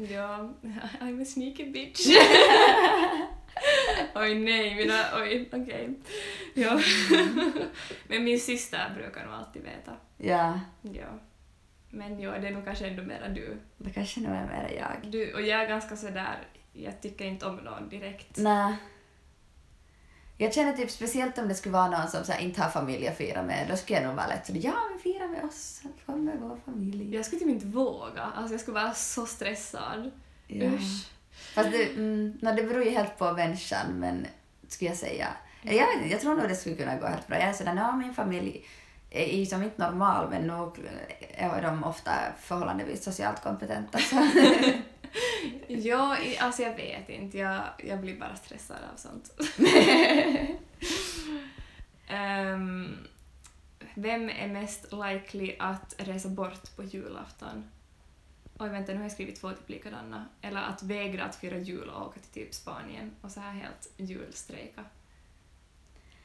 Ja, 0.00 0.48
I'm 1.00 1.22
a 1.22 1.24
sneaky 1.24 1.72
bitch. 1.72 2.06
oj 4.14 4.34
nej, 4.34 4.74
mina, 4.74 5.04
oj, 5.14 5.48
okej. 5.52 5.94
Ja. 6.54 6.80
Men 8.08 8.24
min 8.24 8.40
syster 8.40 8.92
brukar 8.94 9.24
nog 9.26 9.34
alltid 9.34 9.62
veta. 9.62 9.92
ja, 10.16 10.60
Ja. 10.82 11.08
Men 11.90 12.20
ja, 12.20 12.38
det 12.38 12.48
är 12.48 12.52
nog 12.52 12.64
kanske 12.64 12.86
ändå 12.86 13.02
mera 13.02 13.28
du. 13.28 13.58
det 13.76 13.90
kanske 13.90 14.20
nog 14.20 14.32
är 14.32 14.46
mer 14.46 14.72
jag. 14.76 15.10
du. 15.12 15.34
Och 15.34 15.42
jag 15.42 15.62
är 15.62 15.68
ganska 15.68 15.96
sådär, 15.96 16.38
jag 16.72 17.00
tycker 17.02 17.24
inte 17.24 17.46
om 17.46 17.56
någon 17.56 17.88
direkt. 17.88 18.36
Nej. 18.36 18.76
Jag 20.40 20.54
känner 20.54 20.72
typ 20.72 20.90
speciellt 20.90 21.38
om 21.38 21.48
det 21.48 21.54
skulle 21.54 21.72
vara 21.72 21.88
någon 21.88 22.08
som 22.08 22.24
så 22.24 22.32
här, 22.32 22.40
inte 22.40 22.62
har 22.62 22.70
familj 22.70 23.08
att 23.08 23.16
fira 23.16 23.42
med, 23.42 23.66
då 23.68 23.76
skulle 23.76 23.98
jag 23.98 24.06
nog 24.06 24.16
vara 24.16 24.26
lätt 24.26 24.46
sådär, 24.46 24.60
ja 24.64 24.74
men 24.90 24.98
fira 24.98 25.28
med 25.28 25.44
oss, 25.44 25.82
kom 26.06 26.24
med 26.24 26.38
vår 26.40 26.56
familj. 26.64 27.14
Jag 27.14 27.26
skulle 27.26 27.40
typ 27.40 27.48
inte 27.48 27.66
våga. 27.66 28.22
Alltså 28.22 28.54
jag 28.54 28.60
skulle 28.60 28.80
vara 28.80 28.94
så 28.94 29.26
stressad. 29.26 30.10
Ja. 30.46 30.66
Usch. 30.66 31.10
Fast 31.54 31.70
det, 31.70 31.84
mm, 31.84 32.38
no, 32.42 32.52
det 32.52 32.62
beror 32.62 32.84
ju 32.84 32.90
helt 32.90 33.18
på 33.18 33.32
människan, 33.32 33.86
men 34.00 34.26
skulle 34.68 34.90
jag 34.90 34.98
säga. 34.98 35.28
Eller 35.62 35.74
Jag, 35.74 36.10
jag 36.10 36.20
tror 36.20 36.34
nog 36.34 36.48
det 36.48 36.56
skulle 36.56 36.76
kunna 36.76 36.96
gå 36.96 37.06
helt 37.06 37.26
bra. 37.26 37.38
Jag 37.38 37.48
är 37.48 37.52
sådär, 37.52 37.74
no, 37.74 37.96
min 37.96 38.14
familj 38.14 38.66
är 39.10 39.38
ju 39.38 39.46
som 39.46 39.62
inte 39.62 39.90
normal, 39.90 40.30
men 40.30 40.42
nog 40.42 40.78
är 41.34 41.62
de 41.62 41.84
ofta 41.84 42.12
förhållandevis 42.40 43.04
socialt 43.04 43.42
kompetenta. 43.42 43.98
Så. 43.98 44.16
Ja, 45.68 46.16
alltså 46.38 46.62
jag 46.62 46.74
vet 46.74 47.08
inte. 47.08 47.38
Jag, 47.38 47.62
jag 47.78 48.00
blir 48.00 48.20
bara 48.20 48.36
stressad 48.36 48.76
av 48.92 48.96
sånt. 48.96 49.30
Ehm, 52.10 52.96
vem 53.94 54.30
är 54.30 54.48
mest 54.48 54.92
likely 54.92 55.56
att 55.58 55.94
resa 55.98 56.28
bort 56.28 56.76
på 56.76 56.84
julafton? 56.84 57.70
Oj, 58.60 58.68
vänta, 58.68 58.92
nu 58.92 58.98
har 58.98 59.04
jag 59.04 59.12
skrivit 59.12 59.40
två 59.40 59.50
typ 59.50 59.68
likadana. 59.68 60.26
Eller 60.42 60.60
att 60.62 60.82
vägra 60.82 61.24
att 61.24 61.36
fira 61.36 61.58
jul 61.58 61.88
och 61.88 62.06
åka 62.06 62.20
till 62.20 62.30
typ 62.42 62.54
Spanien 62.54 63.10
och 63.22 63.30
så 63.30 63.40
här 63.40 63.52
helt 63.52 63.90
julstrejka. 63.96 64.84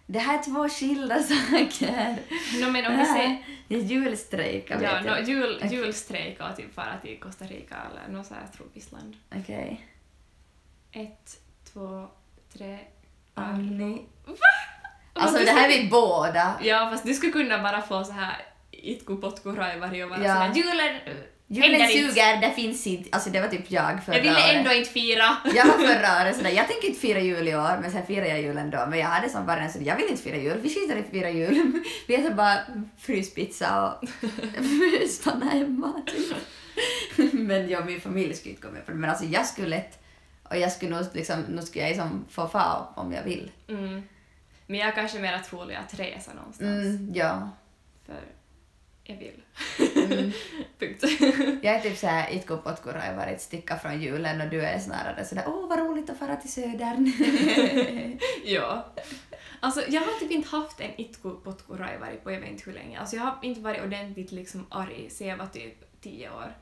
Det 0.06 0.19
här 0.19 0.39
är 0.39 0.43
två 0.43 0.69
skilda 0.69 1.19
saker. 1.24 2.17
No, 2.62 2.72
men 2.72 2.86
om 2.91 2.98
vi 3.00 3.06
säger... 3.06 3.46
Det 3.67 3.76
är 3.76 3.80
julstrejka, 3.80 4.74
Ja, 4.82 4.93
vet 4.93 5.04
no, 5.06 5.08
jag. 5.10 5.24
jul, 5.30 5.62
Okej. 5.63 5.78
julstrejka 5.78 6.50
och 6.50 6.56
typ 6.56 6.74
fara 6.74 6.98
till 7.02 7.19
Costa 7.19 7.46
Rica 7.46 7.76
eller 7.91 8.17
något 8.17 8.26
så 8.28 8.34
här 8.34 8.48
tropiskt 8.58 8.93
Okej. 9.36 9.88
Ett, 10.91 11.39
två, 11.74 12.08
tre... 12.54 12.80
Annie. 13.34 14.02
Vad 15.13 15.24
Alltså 15.24 15.46
det 15.46 15.52
här 15.52 15.69
är 15.69 15.84
vi 15.84 15.89
båda. 15.89 16.60
Ja, 16.63 16.89
fast 16.91 17.06
du 17.06 17.13
skulle 17.13 17.32
kunna 17.32 17.63
bara 17.63 17.82
få 17.82 18.04
så 18.04 18.12
här 18.12 18.36
itku 18.72 19.17
potku 19.17 19.52
raivari 19.52 20.04
och 20.04 20.10
vara 20.10 20.24
Ja. 20.24 20.34
såhär 20.36 20.54
julen... 20.54 21.00
Julen 21.54 21.82
inte." 21.82 21.94
suger, 21.94 22.42
det 22.42 22.52
finns 22.52 22.88
inte. 22.88 23.10
Alltså 23.12 23.30
det 23.30 23.42
var 23.42 23.48
typ 23.48 23.72
jag 23.72 24.04
förra 24.06 24.16
Jag 24.16 24.22
ville 24.24 24.36
året. 24.36 24.56
ändå 24.56 24.74
inte 24.74 24.89
fira. 24.89 25.38
Jag 25.56 25.66
var 25.66 25.74
förra 25.88 26.22
året 26.22 26.36
sådär, 26.36 26.50
jag 26.50 26.68
tänker 26.68 26.88
inte 26.88 27.00
fira 27.00 27.20
jul 27.20 27.48
i 27.48 27.56
år, 27.56 27.78
men 27.82 27.92
sen 27.92 28.06
firar 28.06 28.26
jag 28.26 28.42
julen 28.42 28.70
då. 28.70 28.86
Men 28.89 29.00
jag 29.00 29.08
hade 29.08 29.30
som 29.30 29.46
bara 29.46 29.70
sån, 29.70 29.84
jag 29.86 29.96
vill 29.96 30.08
inte 30.10 30.24
fira 30.24 30.38
jul, 30.38 30.60
vi 30.62 30.70
skiter 30.70 30.96
i 30.96 31.00
att 31.00 31.10
fira 31.12 31.30
jul. 31.30 31.72
Vi 32.08 32.16
äter 32.16 32.34
bara 32.34 32.58
fryspizza 32.98 33.92
och 33.92 34.08
stannar 35.10 35.52
hemma 35.52 36.02
typ. 36.06 36.38
Men 37.34 37.70
jag 37.70 37.80
och 37.82 37.86
min 37.86 38.02
familj 38.02 38.34
skulle 38.34 38.56
inte 38.56 38.68
gå 38.68 38.74
med 38.74 38.86
på 38.86 38.92
det. 38.92 38.98
Men 38.98 39.10
alltså 39.10 39.26
jag 39.26 39.46
skulle 39.46 39.68
lätt, 39.68 40.00
och 40.50 40.58
jag 40.58 40.72
skulle 40.72 40.96
nog 40.96 41.06
liksom, 41.13 41.42
nu 41.42 41.62
skulle 41.62 41.84
jag 41.84 41.89
liksom 41.89 42.26
få 42.30 42.48
fara 42.48 42.86
om 42.96 43.13
jag 43.13 43.24
vill. 43.24 43.52
Mm. 43.68 44.04
Men 44.68 44.80
jag 44.80 44.88
är 44.88 44.92
kanske 44.92 45.20
mer 45.20 45.39
trolig 45.39 45.76
att 45.76 46.00
resa 46.00 46.34
någonstans. 46.34 46.86
Mm, 46.86 47.12
ja. 47.13 47.50
För 48.06 48.16
jag 49.04 49.16
vill. 49.16 49.42
Mm. 49.96 50.32
Punkt. 50.80 51.04
Jag 51.63 51.76
är 51.76 51.80
typ 51.80 51.98
såhär 51.98 52.34
itku 52.34 52.58
potku 52.58 52.89
raivarit 52.89 53.42
sticka 53.42 53.78
från 53.78 54.02
julen 54.02 54.42
och 54.42 54.50
du 54.50 54.62
är 54.62 54.80
snarare 54.80 55.26
sådär 55.26 55.44
åh 55.48 55.70
vad 55.70 55.80
roligt 55.80 56.10
att 56.10 56.20
fara 56.20 56.36
till 56.36 56.52
södern. 56.52 57.12
ja. 58.46 58.94
Alltså 59.60 59.82
jag 59.89 60.02
har 60.02 60.20
typ 60.20 60.32
inte 60.32 60.50
haft 60.50 60.80
en 60.80 61.02
itku 61.02 61.30
potku 61.30 61.74
raivari 61.74 62.18
på 62.24 62.32
jag 62.32 62.39
vet 62.39 62.50
inte 62.50 62.63
hur 62.66 62.74
länge. 62.74 63.00
Alltså 63.00 63.16
jag 63.16 63.24
har 63.24 63.38
inte 63.42 63.62
varit 63.62 63.84
ordentligt 63.84 64.32
liksom 64.32 64.66
arg 64.70 65.10
sen 65.10 65.28
jag 65.28 65.38
var 65.38 65.48
typ 65.48 66.02
tio 66.02 66.30
år. 66.30 66.56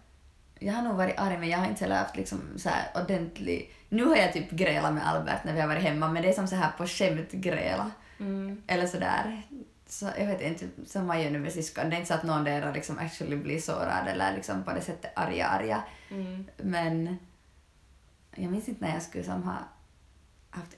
Jag 0.59 0.73
har 0.73 0.81
nog 0.81 0.97
varit 0.97 1.19
arg 1.19 1.37
men 1.37 1.49
jag 1.49 1.57
har 1.57 1.67
inte 1.67 1.83
heller 1.83 1.95
haft 1.95 2.17
liksom 2.17 2.39
så 2.57 2.69
här 2.69 3.03
ordentlig... 3.03 3.73
Nu 3.89 4.05
har 4.05 4.15
jag 4.15 4.33
typ 4.33 4.51
grälat 4.51 4.93
med 4.93 5.07
Albert 5.07 5.43
när 5.43 5.53
vi 5.53 5.61
har 5.61 5.67
varit 5.67 5.83
hemma 5.83 6.07
men 6.07 6.23
det 6.23 6.29
är 6.29 6.33
som 6.33 6.47
så 6.47 6.55
här 6.55 6.71
på 6.77 6.87
skämt 6.87 7.31
gräla. 7.31 7.91
Mm. 8.19 8.63
Eller 8.67 8.87
sådär. 8.87 9.41
Så 9.91 10.09
jag 10.17 10.27
vet 10.27 10.41
inte, 10.41 10.69
som 10.85 11.07
man 11.07 11.21
gör 11.21 11.31
nu 11.31 11.39
med 11.39 11.53
syskon. 11.53 11.89
Det 11.89 11.95
är 11.95 11.97
inte 11.97 12.07
så 12.07 12.13
att 12.13 12.23
någon 12.23 12.43
där 12.43 12.73
liksom 12.73 12.97
actually 12.97 13.35
blir 13.35 13.59
sårad 13.59 14.07
eller 14.07 14.35
liksom 14.35 14.63
på 14.63 14.73
det 14.73 14.81
sättet 14.81 15.11
arga 15.15 15.47
arga. 15.47 15.83
Mm. 16.09 16.47
Men 16.57 17.17
jag 18.35 18.51
minns 18.51 18.69
inte 18.69 18.85
när 18.85 18.93
jag 18.93 19.03
skulle 19.03 19.23
som 19.23 19.43
ha 19.43 19.57
haft 20.49 20.75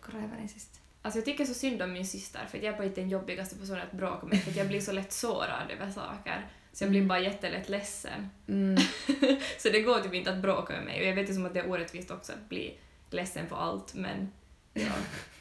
korrevarin 0.00 0.48
sist. 0.48 0.80
Alltså 1.02 1.18
jag 1.18 1.24
tycker 1.24 1.44
så 1.44 1.54
synd 1.54 1.82
om 1.82 1.92
min 1.92 2.06
syster 2.06 2.46
för 2.50 2.58
jag 2.58 2.80
är 2.80 2.84
inte 2.84 3.00
den 3.00 3.10
jobbigaste 3.10 3.56
personen 3.56 3.82
att 3.82 3.92
bråka 3.92 4.26
med 4.26 4.42
för 4.42 4.58
jag 4.58 4.68
blir 4.68 4.80
så 4.80 4.92
lätt 4.92 5.12
sårad 5.12 5.70
över 5.70 5.90
saker. 5.90 6.46
Så 6.72 6.84
jag 6.84 6.90
blir 6.90 7.00
Mm. 7.00 7.08
bara 7.08 7.20
jättelätt 7.20 7.68
ledsen. 7.68 8.30
Mm. 8.48 8.76
så 9.58 9.68
det 9.68 9.80
går 9.80 10.00
typ 10.00 10.14
inte 10.14 10.32
att 10.32 10.42
bråka 10.42 10.72
med 10.72 10.84
mig 10.84 11.00
och 11.00 11.06
jag 11.06 11.14
vet 11.14 11.30
ju 11.30 11.34
som 11.34 11.46
att 11.46 11.54
det 11.54 11.60
är 11.60 11.70
orättvist 11.70 12.10
också 12.10 12.32
att 12.32 12.48
bli 12.48 12.78
ledsen 13.10 13.46
på 13.46 13.56
allt 13.56 13.94
men 13.94 14.32
ja. 14.72 14.92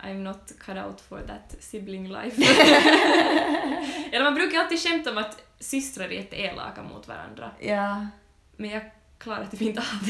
I'm 0.00 0.22
not 0.22 0.52
cut 0.58 0.76
out 0.76 1.00
for 1.00 1.20
that 1.20 1.56
sibling 1.60 2.08
life. 2.08 2.42
Eller 4.12 4.24
man 4.24 4.34
brukar 4.34 4.58
alltid 4.58 4.80
skämta 4.80 5.10
om 5.10 5.18
att 5.18 5.42
systrar 5.60 6.04
är 6.04 6.10
jätteelaka 6.10 6.82
mot 6.82 7.08
varandra 7.08 7.50
Ja. 7.60 8.06
men 8.56 8.70
jag 8.70 8.82
klarar 9.18 9.46
typ 9.46 9.62
inte 9.62 9.80
av 9.80 10.08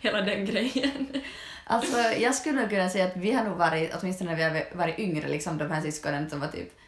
hela 0.00 0.20
den 0.20 0.46
grejen. 0.46 1.06
Alltså 1.64 1.96
jag 1.98 2.34
skulle 2.34 2.60
nog 2.60 2.70
kunna 2.70 2.88
säga 2.88 3.04
att 3.04 3.16
vi 3.16 3.32
har 3.32 3.44
nog 3.44 3.56
varit, 3.56 3.94
åtminstone 4.00 4.30
när 4.30 4.36
vi 4.36 4.42
har 4.42 4.76
varit 4.76 4.98
yngre, 4.98 5.28
liksom 5.28 5.58
de 5.58 5.70
här 5.70 5.80
syskonen 5.82 6.30
som 6.30 6.40
var 6.40 6.48
typ 6.48 6.78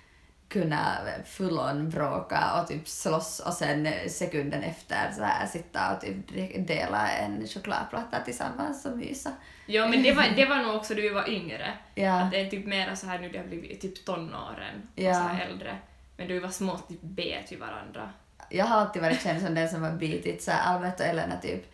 kunna 0.49 0.99
full 1.27 1.59
on 1.59 1.91
bråka 1.91 2.61
och 2.61 2.69
typ 2.69 2.89
slåss 2.89 3.41
och 3.41 3.53
sen 3.53 3.89
sekunden 4.09 4.63
efter 4.63 5.13
så 5.13 5.23
här 5.23 5.47
sitta 5.47 5.95
och 5.95 6.01
typ 6.01 6.17
dela 6.69 7.11
en 7.11 7.47
chokladplatta 7.47 8.21
tillsammans 8.21 8.85
och 8.87 8.97
mysa. 8.99 9.33
Ja 9.67 9.89
men 9.89 10.03
det 10.03 10.13
var, 10.13 10.25
det 10.37 10.45
var 10.47 10.57
nog 10.57 10.75
också 10.77 10.95
då 10.95 11.03
vi 11.03 11.09
var 11.09 11.29
yngre. 11.29 11.73
Ja. 11.95 12.21
Att 12.21 12.31
det 12.31 12.41
är 12.41 12.51
typ 12.51 12.67
mera 12.67 12.97
så 12.97 13.07
här 13.07 13.19
nu 13.19 13.29
det 13.29 13.39
har 13.39 13.45
blivit 13.47 13.81
typ 13.81 14.05
tonåren 14.05 14.89
och 14.97 15.03
Ja. 15.03 15.15
så 15.15 15.21
här 15.21 15.47
äldre. 15.47 15.77
Men 16.17 16.29
då 16.29 16.35
vi 16.35 16.41
var 16.41 16.49
små 16.49 16.79
typ 16.79 17.01
bet 17.01 17.53
vi 17.53 17.57
varandra. 17.57 18.11
Jag 18.51 18.65
har 18.65 18.81
alltid 18.81 19.03
varit 19.03 19.23
känd 19.23 19.43
som 19.43 19.55
den 19.55 19.69
som 19.69 19.83
har 19.83 19.93
bitit 19.93 20.43
så 20.43 20.51
här 20.51 20.75
Albert 20.75 21.01
och 21.01 21.07
Ellen 21.07 21.31
har 21.31 21.39
typ 21.39 21.73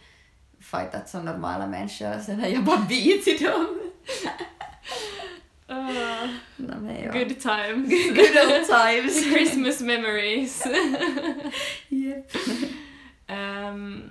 fightat 0.60 1.08
som 1.08 1.24
normala 1.24 1.66
människor 1.66 2.16
och 2.16 2.22
sen 2.22 2.40
har 2.40 2.46
jag 2.48 2.64
bara 2.64 2.80
bitit 2.88 3.40
dem. 3.40 3.80
No, 5.66 6.80
men 6.80 7.02
ja. 7.04 7.12
good 7.12 7.40
times. 7.40 7.88
Good 8.14 8.36
old 8.36 8.66
times. 8.66 9.24
Christmas 9.32 9.80
memories. 9.80 10.66
Yep. 11.88 12.32
um, 13.28 14.02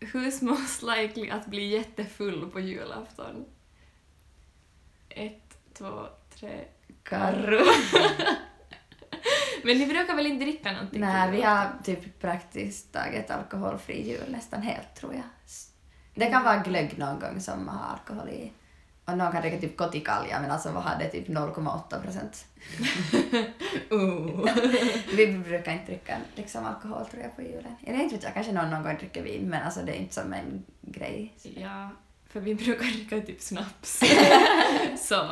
who's 0.00 0.42
most 0.44 0.82
likely 0.82 1.30
att 1.30 1.46
bli 1.46 1.68
jättefull 1.68 2.50
på 2.50 2.60
julafton? 2.60 3.44
Ett, 5.08 5.58
två, 5.78 6.06
tre. 6.34 6.64
Karro. 7.02 7.64
Men 9.62 9.78
ni 9.78 9.86
brukar 9.86 10.16
väl 10.16 10.26
inte 10.26 10.44
dricka 10.44 10.72
någonting? 10.72 11.00
Nej, 11.00 11.30
vi 11.30 11.42
har 11.42 11.66
typ 11.84 12.20
praktiskt 12.20 12.92
taget 12.92 13.30
alkoholfri 13.30 14.08
jul 14.08 14.24
nästan 14.28 14.62
helt 14.62 14.94
tror 14.96 15.14
jag. 15.14 15.22
Det 16.14 16.26
kan 16.26 16.44
vara 16.44 16.56
glögg 16.56 16.98
någon 16.98 17.20
gång 17.20 17.40
som 17.40 17.68
har 17.68 17.92
alkohol 17.92 18.28
i. 18.28 18.52
Och 19.08 19.18
någon 19.18 19.42
dricka 19.42 19.58
typ 19.58 19.76
kotikalja 19.76 20.40
men 20.40 20.50
alltså 20.50 20.72
vad 20.72 20.82
har 20.82 20.98
det 20.98 21.08
typ 21.08 21.28
0,8 21.28 22.02
procent. 22.02 22.46
Oh. 23.90 24.48
Vi 25.16 25.26
brukar 25.38 25.72
inte 25.72 25.86
dricka 25.86 26.16
liksom 26.34 26.66
alkohol 26.66 27.06
tror 27.06 27.22
jag 27.22 27.36
på 27.36 27.42
julen. 27.42 27.76
Eller 27.86 27.98
inte 27.98 28.14
vet 28.14 28.24
jag, 28.24 28.34
kanske 28.34 28.52
någon, 28.52 28.70
någon 28.70 28.82
gång 28.82 28.96
dricker 28.96 29.22
vin 29.22 29.48
men 29.48 29.62
alltså 29.62 29.80
det 29.80 29.92
är 29.92 29.96
inte 29.96 30.14
som 30.14 30.32
en 30.32 30.64
grej. 30.82 31.34
Ja, 31.42 31.90
för 32.28 32.40
vi 32.40 32.54
brukar 32.54 32.84
dricka 32.84 33.20
typ 33.20 33.40
snaps. 33.40 34.00
Så 34.98 35.26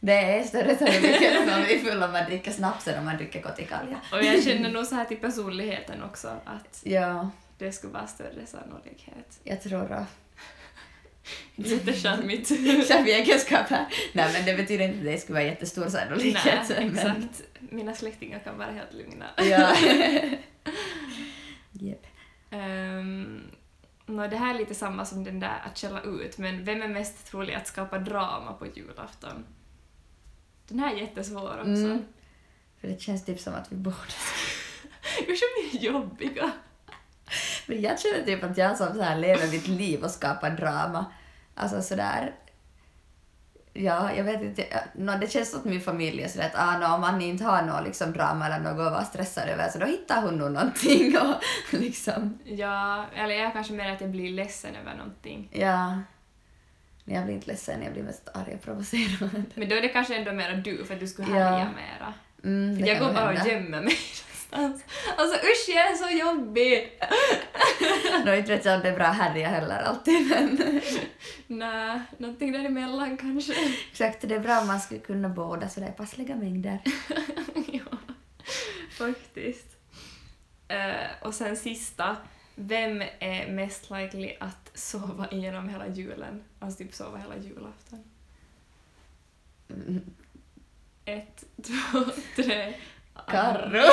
Det 0.00 0.12
är 0.12 0.44
större 0.44 0.76
sannolikhet 0.76 1.40
att 1.40 1.48
man 1.48 1.62
blir 1.62 1.78
full 1.78 2.02
om 2.02 2.12
man 2.12 2.24
dricker 2.24 2.50
snaps 2.50 2.88
än 2.88 2.98
om 2.98 3.04
man 3.04 3.16
dricker 3.16 3.42
kotikalja. 3.42 4.00
Och 4.12 4.22
jag 4.22 4.42
känner 4.42 4.70
nog 4.70 4.86
så 4.86 4.94
här 4.94 5.04
till 5.04 5.16
personligheten 5.16 6.02
också 6.02 6.28
att 6.44 6.80
Ja, 6.84 7.30
det 7.58 7.72
skulle 7.72 7.92
vara 7.92 8.06
större 8.06 8.46
sannolikhet. 8.46 9.40
jag 9.44 9.62
tror 9.62 9.92
då. 11.56 11.68
Jättecharmigt. 11.68 12.48
Chefegenskap 12.88 13.68
här. 13.68 13.86
Nej 14.12 14.32
men 14.32 14.44
det 14.44 14.54
betyder 14.62 14.84
inte 14.84 14.98
att 14.98 15.04
det 15.04 15.18
skulle 15.18 15.38
vara 15.38 15.48
jättestor 15.48 15.88
sannolikhet. 15.88 16.68
Nej, 16.68 16.90
men- 16.90 16.96
exakt. 16.96 17.42
Mina 17.60 17.94
släktingar 17.94 18.38
kan 18.38 18.58
vara 18.58 18.70
helt 18.70 18.94
lugna. 18.94 19.26
Ja. 19.36 19.76
Jep. 21.72 22.06
Um, 22.50 23.40
nå, 24.06 24.26
det 24.26 24.36
här 24.36 24.54
är 24.54 24.58
lite 24.58 24.74
samma 24.74 25.04
som 25.04 25.24
den 25.24 25.40
där 25.40 25.62
att 25.66 25.76
källa 25.78 26.02
ut, 26.02 26.38
men 26.38 26.64
vem 26.64 26.82
är 26.82 26.88
mest 26.88 27.26
trolig 27.30 27.54
att 27.54 27.66
skapa 27.66 27.98
drama 27.98 28.52
på 28.52 28.66
julafton? 28.66 29.44
Den 30.68 30.78
här 30.78 30.94
är 30.94 30.98
jättesvår 30.98 31.58
också. 31.58 31.70
Mm. 31.70 32.04
För 32.80 32.88
det 32.88 33.00
känns 33.00 33.24
typ 33.24 33.40
som 33.40 33.54
att 33.54 33.72
vi 33.72 33.76
borde. 33.76 33.96
Usch, 35.28 35.40
vi 35.72 35.78
är 35.78 35.82
jobbiga. 35.82 36.50
Men 37.66 37.80
jag 37.82 38.00
känner 38.00 38.24
typ 38.24 38.44
att 38.44 38.58
jag 38.58 38.76
som 38.76 38.94
så 38.94 39.02
här 39.02 39.18
lever 39.18 39.46
mitt 39.50 39.68
liv 39.68 40.04
och 40.04 40.10
skapar 40.10 40.50
drama. 40.50 41.06
Alltså 41.58 41.82
sådär... 41.82 42.34
Ja, 43.72 44.12
jag 44.16 44.24
vet 44.24 44.42
inte. 44.42 44.64
Nå, 44.94 45.12
det 45.20 45.32
känns 45.32 45.50
som 45.50 45.60
att 45.60 45.64
min 45.66 45.80
familj 45.80 46.22
är 46.22 46.28
sådär 46.28 46.46
att 46.46 46.52
ah, 46.68 46.78
nå, 46.78 46.94
om 46.94 47.00
man 47.00 47.22
inte 47.22 47.44
har 47.44 47.62
något 47.62 47.84
liksom, 47.84 48.12
drama 48.12 48.46
eller 48.46 48.58
något 48.58 48.86
att 48.86 48.92
vara 48.92 49.04
stressad 49.04 49.48
över 49.48 49.68
så 49.68 49.78
då 49.78 49.86
hittar 49.86 50.22
hon 50.22 50.38
nog 50.38 50.50
någonting 50.52 51.16
och 51.22 51.34
liksom... 51.80 52.38
Ja, 52.44 53.04
eller 53.16 53.34
jag 53.34 53.52
kanske 53.52 53.72
mer 53.72 53.92
att 53.92 54.00
jag 54.00 54.10
blir 54.10 54.30
ledsen 54.30 54.76
över 54.76 54.94
någonting. 54.96 55.48
Ja. 55.52 55.98
Men 57.04 57.14
jag 57.16 57.24
blir 57.24 57.34
inte 57.34 57.46
ledsen, 57.46 57.82
jag 57.82 57.92
blir 57.92 58.02
mest 58.02 58.28
arg 58.34 58.54
och 58.54 58.62
provocerad. 58.62 59.42
Men 59.54 59.68
då 59.68 59.74
är 59.76 59.82
det 59.82 59.88
kanske 59.88 60.16
ändå 60.16 60.32
mer 60.32 60.52
du, 60.64 60.84
för 60.84 60.94
att 60.94 61.00
du 61.00 61.06
skulle 61.06 61.38
Ja. 61.38 61.44
härja 61.44 61.64
mera. 61.70 62.14
Mm, 62.44 62.78
För 62.78 62.86
jag 62.86 62.98
går 62.98 63.12
bara 63.12 63.28
och 63.42 63.46
gömmer 63.48 63.80
mig 63.82 63.96
någonstans. 64.50 64.84
Alltså 65.16 65.36
usch, 65.36 65.68
jag 65.68 65.90
är 65.90 65.94
så 65.94 66.18
jobbig! 66.18 67.00
Nå, 68.24 68.34
inte 68.34 68.56
vet 68.56 68.64
jag 68.64 68.74
om 68.76 68.80
det 68.82 68.88
är 68.88 68.96
bra 68.96 69.06
härja 69.06 69.48
heller 69.48 69.78
alltid 69.78 70.28
men... 70.28 70.80
Nej, 71.46 72.00
någonting 72.18 72.52
däremellan 72.52 73.16
kanske. 73.16 73.54
Exakt, 73.90 74.28
det 74.28 74.34
är 74.34 74.40
bra 74.40 74.60
om 74.60 74.66
man 74.66 74.80
skulle 74.80 75.00
kunna 75.00 75.28
båda 75.28 75.68
sådär 75.68 75.92
passliga 75.96 76.36
mängder. 76.36 76.78
ja, 77.72 77.98
faktiskt. 78.90 79.76
Eh, 80.68 81.06
och 81.22 81.34
sen 81.34 81.56
sista, 81.56 82.16
Vem 82.60 83.02
är 83.18 83.52
mest 83.52 83.90
likely 83.90 84.36
att 84.40 84.70
sova 84.78 85.30
igenom 85.30 85.68
hela 85.68 85.88
julen? 85.88 86.44
Alltså 86.58 86.78
typ 86.78 86.94
sova 86.94 87.18
hela 87.18 87.36
julafton. 87.36 88.04
Mm, 89.68 90.00
Ett, 91.04 91.44
två, 91.62 92.04
tre. 92.36 92.74
Carro. 93.26 93.90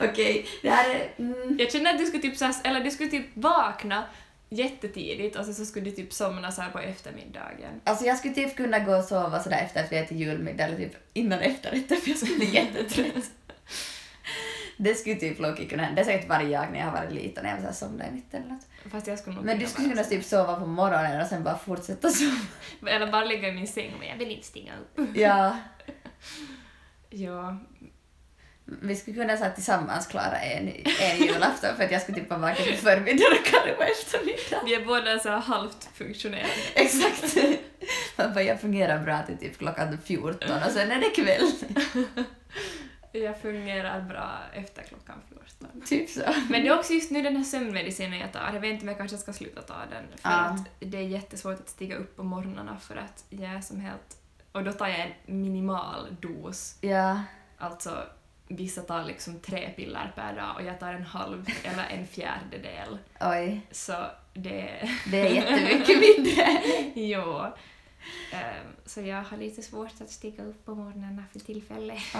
Okej, 0.10 0.46
det 0.62 0.70
här 0.70 0.90
är... 0.90 1.08
Mm. 1.18 1.56
Jag 1.58 1.72
känner 1.72 1.90
att 1.90 1.98
du 1.98 2.06
skulle 2.06 2.22
typ, 2.22 2.36
så 2.36 2.44
här, 2.44 2.54
eller 2.64 2.80
du 2.80 2.90
skulle 2.90 3.10
typ 3.10 3.26
vakna 3.34 4.04
jättetidigt 4.48 5.36
och 5.36 5.44
sen 5.44 5.54
så 5.54 5.64
skulle 5.64 5.84
du 5.84 5.90
typ 5.90 6.12
somna 6.12 6.52
så 6.52 6.62
på 6.72 6.78
eftermiddagen. 6.78 7.80
Alltså 7.84 8.04
jag 8.04 8.18
skulle 8.18 8.34
typ 8.34 8.56
kunna 8.56 8.78
gå 8.78 8.96
och 8.96 9.04
sova 9.04 9.42
sådär 9.42 9.62
efter 9.64 9.84
att 9.84 9.92
vi 9.92 9.96
ätit 9.96 10.18
julmiddag 10.18 10.64
eller 10.64 10.76
typ 10.76 10.96
innan 11.12 11.38
efterrätten 11.38 12.00
för 12.00 12.10
jag 12.10 12.18
skulle 12.18 12.36
bli 12.36 12.54
jättetrött. 12.54 13.30
Det 14.76 14.94
skulle 14.94 15.16
typ 15.16 15.38
Loki 15.38 15.68
kunna 15.68 15.82
hända. 15.82 16.02
Det 16.02 16.10
är 16.10 16.12
säkert 16.12 16.28
varje 16.28 16.58
dag 16.58 16.68
när 16.72 16.78
jag 16.78 16.86
har 16.86 16.92
varit 16.92 17.12
liten 17.12 17.44
när 17.44 17.50
jag 17.50 17.56
var 17.56 17.62
såhär 17.62 17.74
somnade 17.74 18.10
i 18.10 18.12
mitten 18.12 18.42
eller 18.42 18.52
något. 18.52 18.92
Fast 18.92 19.06
jag 19.06 19.18
skulle 19.18 19.36
nog 19.36 19.44
Men 19.44 19.58
du 19.58 19.66
skulle 19.66 19.88
kunna 19.88 20.04
typ 20.04 20.24
sova 20.24 20.60
på 20.60 20.66
morgonen 20.66 21.20
och 21.20 21.26
sen 21.26 21.44
bara 21.44 21.58
fortsätta 21.58 22.10
sova. 22.10 22.36
Eller 22.86 23.12
bara 23.12 23.24
ligga 23.24 23.48
i 23.48 23.52
min 23.52 23.66
säng 23.66 23.92
men 23.98 24.08
jag 24.08 24.16
vill 24.16 24.30
inte 24.30 24.46
stiga 24.46 24.72
upp. 24.96 25.16
Ja. 25.16 25.56
Ja, 27.14 27.58
Vi 28.64 28.96
skulle 28.96 29.16
kunna 29.16 29.36
så 29.36 29.44
tillsammans 29.54 30.06
klara 30.06 30.38
en, 30.38 30.68
en 31.00 31.16
julafton 31.18 31.76
för 31.76 31.84
att 31.84 31.90
jag 31.92 32.02
skulle 32.02 32.18
typ 32.18 32.30
vara 32.30 32.40
vaken 32.40 32.64
på 32.76 32.76
förmiddagen 32.82 33.32
och 33.40 33.44
Kalle 33.46 33.72
på 33.72 33.82
eftermiddagen. 33.82 34.64
vi 34.66 34.74
är 34.74 34.84
båda 34.86 35.18
så 35.18 35.30
halvt 35.30 35.88
funktionerande. 35.94 36.48
Exakt. 36.74 37.36
Man 38.16 38.32
bara, 38.34 38.42
jag 38.42 38.60
fungerar 38.60 38.98
bra 39.04 39.22
till 39.22 39.36
typ 39.38 39.58
klockan 39.58 39.98
14 40.04 40.32
och 40.66 40.70
sen 40.72 40.90
är 40.90 41.00
det 41.00 41.10
kväll. 41.22 41.50
Jag 43.14 43.40
fungerar 43.40 44.00
bra 44.00 44.30
efter 44.54 44.82
klockan 44.82 45.16
14. 45.28 45.82
Typ 45.86 46.10
så. 46.10 46.20
Men 46.48 46.62
det 46.62 46.68
är 46.68 46.78
också 46.78 46.92
just 46.92 47.10
nu 47.10 47.22
den 47.22 47.36
här 47.36 47.44
sömnmedicinen 47.44 48.18
jag 48.20 48.32
tar. 48.32 48.50
Jag 48.54 48.60
vet 48.60 48.70
inte 48.72 48.82
om 48.82 48.88
jag 48.88 48.98
kanske 48.98 49.18
ska 49.18 49.32
sluta 49.32 49.62
ta 49.62 49.74
den. 49.90 50.04
För 50.18 50.30
Ja. 50.30 50.36
att 50.36 50.66
det 50.80 50.98
är 50.98 51.02
jättesvårt 51.02 51.60
att 51.60 51.68
stiga 51.68 51.96
upp 51.96 52.16
på 52.16 52.22
morgnarna 52.22 52.76
för 52.80 52.96
att 52.96 53.24
jag 53.28 53.50
är 53.54 53.60
som 53.60 53.80
helt... 53.80 54.16
Och 54.52 54.64
då 54.64 54.72
tar 54.72 54.88
jag 54.88 55.00
en 55.00 55.42
minimal 55.42 56.16
dos. 56.20 56.76
Ja. 56.80 57.20
Alltså, 57.58 58.02
vissa 58.48 58.82
tar 58.82 59.04
liksom 59.04 59.40
tre 59.40 59.70
piller 59.76 60.12
per 60.16 60.36
dag 60.36 60.56
och 60.56 60.62
jag 60.62 60.80
tar 60.80 60.92
en 60.94 61.02
halv 61.04 61.46
eller 61.64 61.86
en 61.90 62.06
fjärdedel. 62.06 62.98
Oj. 63.20 63.66
Så 63.70 64.06
det... 64.34 64.90
Det 65.10 65.20
är 65.20 65.34
jättemycket 65.34 66.00
mindre. 66.16 66.62
jo. 66.94 67.40
Ehm, 68.32 68.66
så 68.86 69.00
jag 69.00 69.22
har 69.22 69.36
lite 69.36 69.62
svårt 69.62 70.00
att 70.00 70.10
stiga 70.10 70.44
upp 70.44 70.64
på 70.64 70.74
morgnarna 70.74 71.24
för 71.32 71.38
tillfället. 71.40 71.98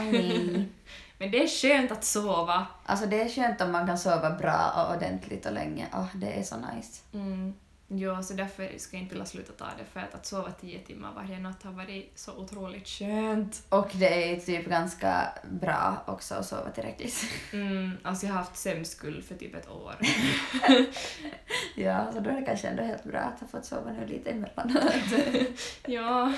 Men 1.18 1.30
det 1.30 1.42
är 1.42 1.48
skönt 1.48 1.92
att 1.92 2.04
sova. 2.04 2.66
Alltså 2.86 3.06
det 3.06 3.20
är 3.20 3.28
skönt 3.28 3.60
om 3.60 3.72
man 3.72 3.86
kan 3.86 3.98
sova 3.98 4.30
bra 4.30 4.72
och 4.76 4.96
ordentligt 4.96 5.46
och 5.46 5.52
länge. 5.52 5.86
Åh, 5.94 6.08
det 6.14 6.32
är 6.38 6.42
så 6.42 6.56
nice. 6.56 7.02
Mm. 7.12 7.54
Ja, 7.94 8.22
så 8.22 8.34
därför 8.34 8.78
ska 8.78 8.96
jag 8.96 9.02
inte 9.02 9.14
vilja 9.14 9.26
sluta 9.26 9.52
ta 9.52 9.64
det, 9.64 9.84
för 9.84 10.00
att, 10.00 10.14
att 10.14 10.26
sova 10.26 10.50
tio 10.52 10.78
timmar 10.78 11.12
varje 11.14 11.38
natt 11.38 11.62
har 11.62 11.72
varit 11.72 12.18
så 12.18 12.36
otroligt 12.36 12.88
skönt. 12.88 13.66
Och 13.68 13.90
det 13.94 14.32
är 14.32 14.40
typ 14.40 14.66
ganska 14.66 15.28
bra 15.50 16.04
också 16.06 16.34
att 16.34 16.46
sova 16.46 16.70
tillräckligt. 16.70 17.24
Mm, 17.52 17.90
alltså 18.02 18.26
jag 18.26 18.32
har 18.32 18.38
haft 18.38 18.56
sömnskuld 18.56 19.24
för 19.24 19.34
typ 19.34 19.54
ett 19.54 19.70
år. 19.70 19.94
Ja, 21.76 22.12
så 22.12 22.20
då 22.20 22.30
är 22.30 22.34
det 22.34 22.46
kanske 22.46 22.68
ändå 22.68 22.82
helt 22.82 23.04
bra 23.04 23.18
att 23.18 23.40
ha 23.40 23.46
fått 23.46 23.64
sova 23.64 23.92
nu 23.92 24.06
lite 24.06 24.30
emellanåt. 24.30 24.92
ja. 25.86 26.32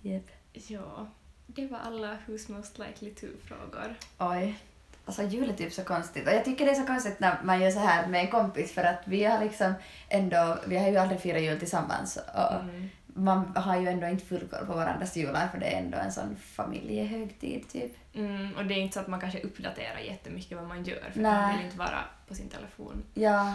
Jep. 0.00 0.30
ja, 0.52 1.06
det 1.46 1.66
var 1.66 1.78
alla 1.78 2.18
Who's 2.26 2.52
Most 2.52 2.78
Likely 2.78 3.14
To-frågor. 3.14 3.94
Oj. 4.18 4.58
Alltså 5.06 5.22
jul 5.22 5.50
är 5.50 5.54
typ 5.54 5.72
så 5.72 5.84
konstigt. 5.84 6.26
Och 6.26 6.32
jag 6.34 6.44
tycker 6.44 6.64
det 6.64 6.70
är 6.70 6.74
så 6.74 6.86
konstigt 6.86 7.20
när 7.20 7.36
man 7.42 7.60
gör 7.62 7.70
så 7.70 7.78
här 7.78 8.06
med 8.06 8.20
en 8.20 8.30
kompis 8.30 8.72
för 8.72 8.84
att 8.84 9.00
vi 9.04 9.24
har 9.24 9.44
liksom 9.44 9.74
ändå, 10.08 10.58
vi 10.66 10.78
har 10.78 10.88
ju 10.88 10.96
aldrig 10.96 11.20
firat 11.20 11.42
jul 11.42 11.58
tillsammans 11.58 12.16
och 12.34 12.54
Mm. 12.60 12.88
man 13.06 13.56
har 13.56 13.80
ju 13.80 13.88
ändå 13.88 14.06
inte 14.06 14.24
full 14.26 14.48
koll 14.48 14.66
på 14.66 14.72
varandras 14.74 15.16
jular 15.16 15.48
för 15.48 15.58
det 15.58 15.66
är 15.74 15.78
ändå 15.78 15.98
en 15.98 16.12
sån 16.12 16.36
familjehögtid 16.36 17.68
typ. 17.68 17.92
Mm, 18.14 18.56
och 18.56 18.64
det 18.64 18.74
är 18.74 18.78
inte 18.78 18.94
så 18.94 19.00
att 19.00 19.06
man 19.08 19.20
kanske 19.20 19.40
uppdaterar 19.40 19.98
jättemycket 19.98 20.58
vad 20.58 20.68
man 20.68 20.84
gör, 20.84 21.10
för 21.12 21.20
Nej. 21.20 21.32
man 21.32 21.56
vill 21.56 21.64
inte 21.66 21.78
vara 21.78 21.98
på 22.28 22.34
sin 22.34 22.48
telefon. 22.48 23.02
Ja, 23.14 23.54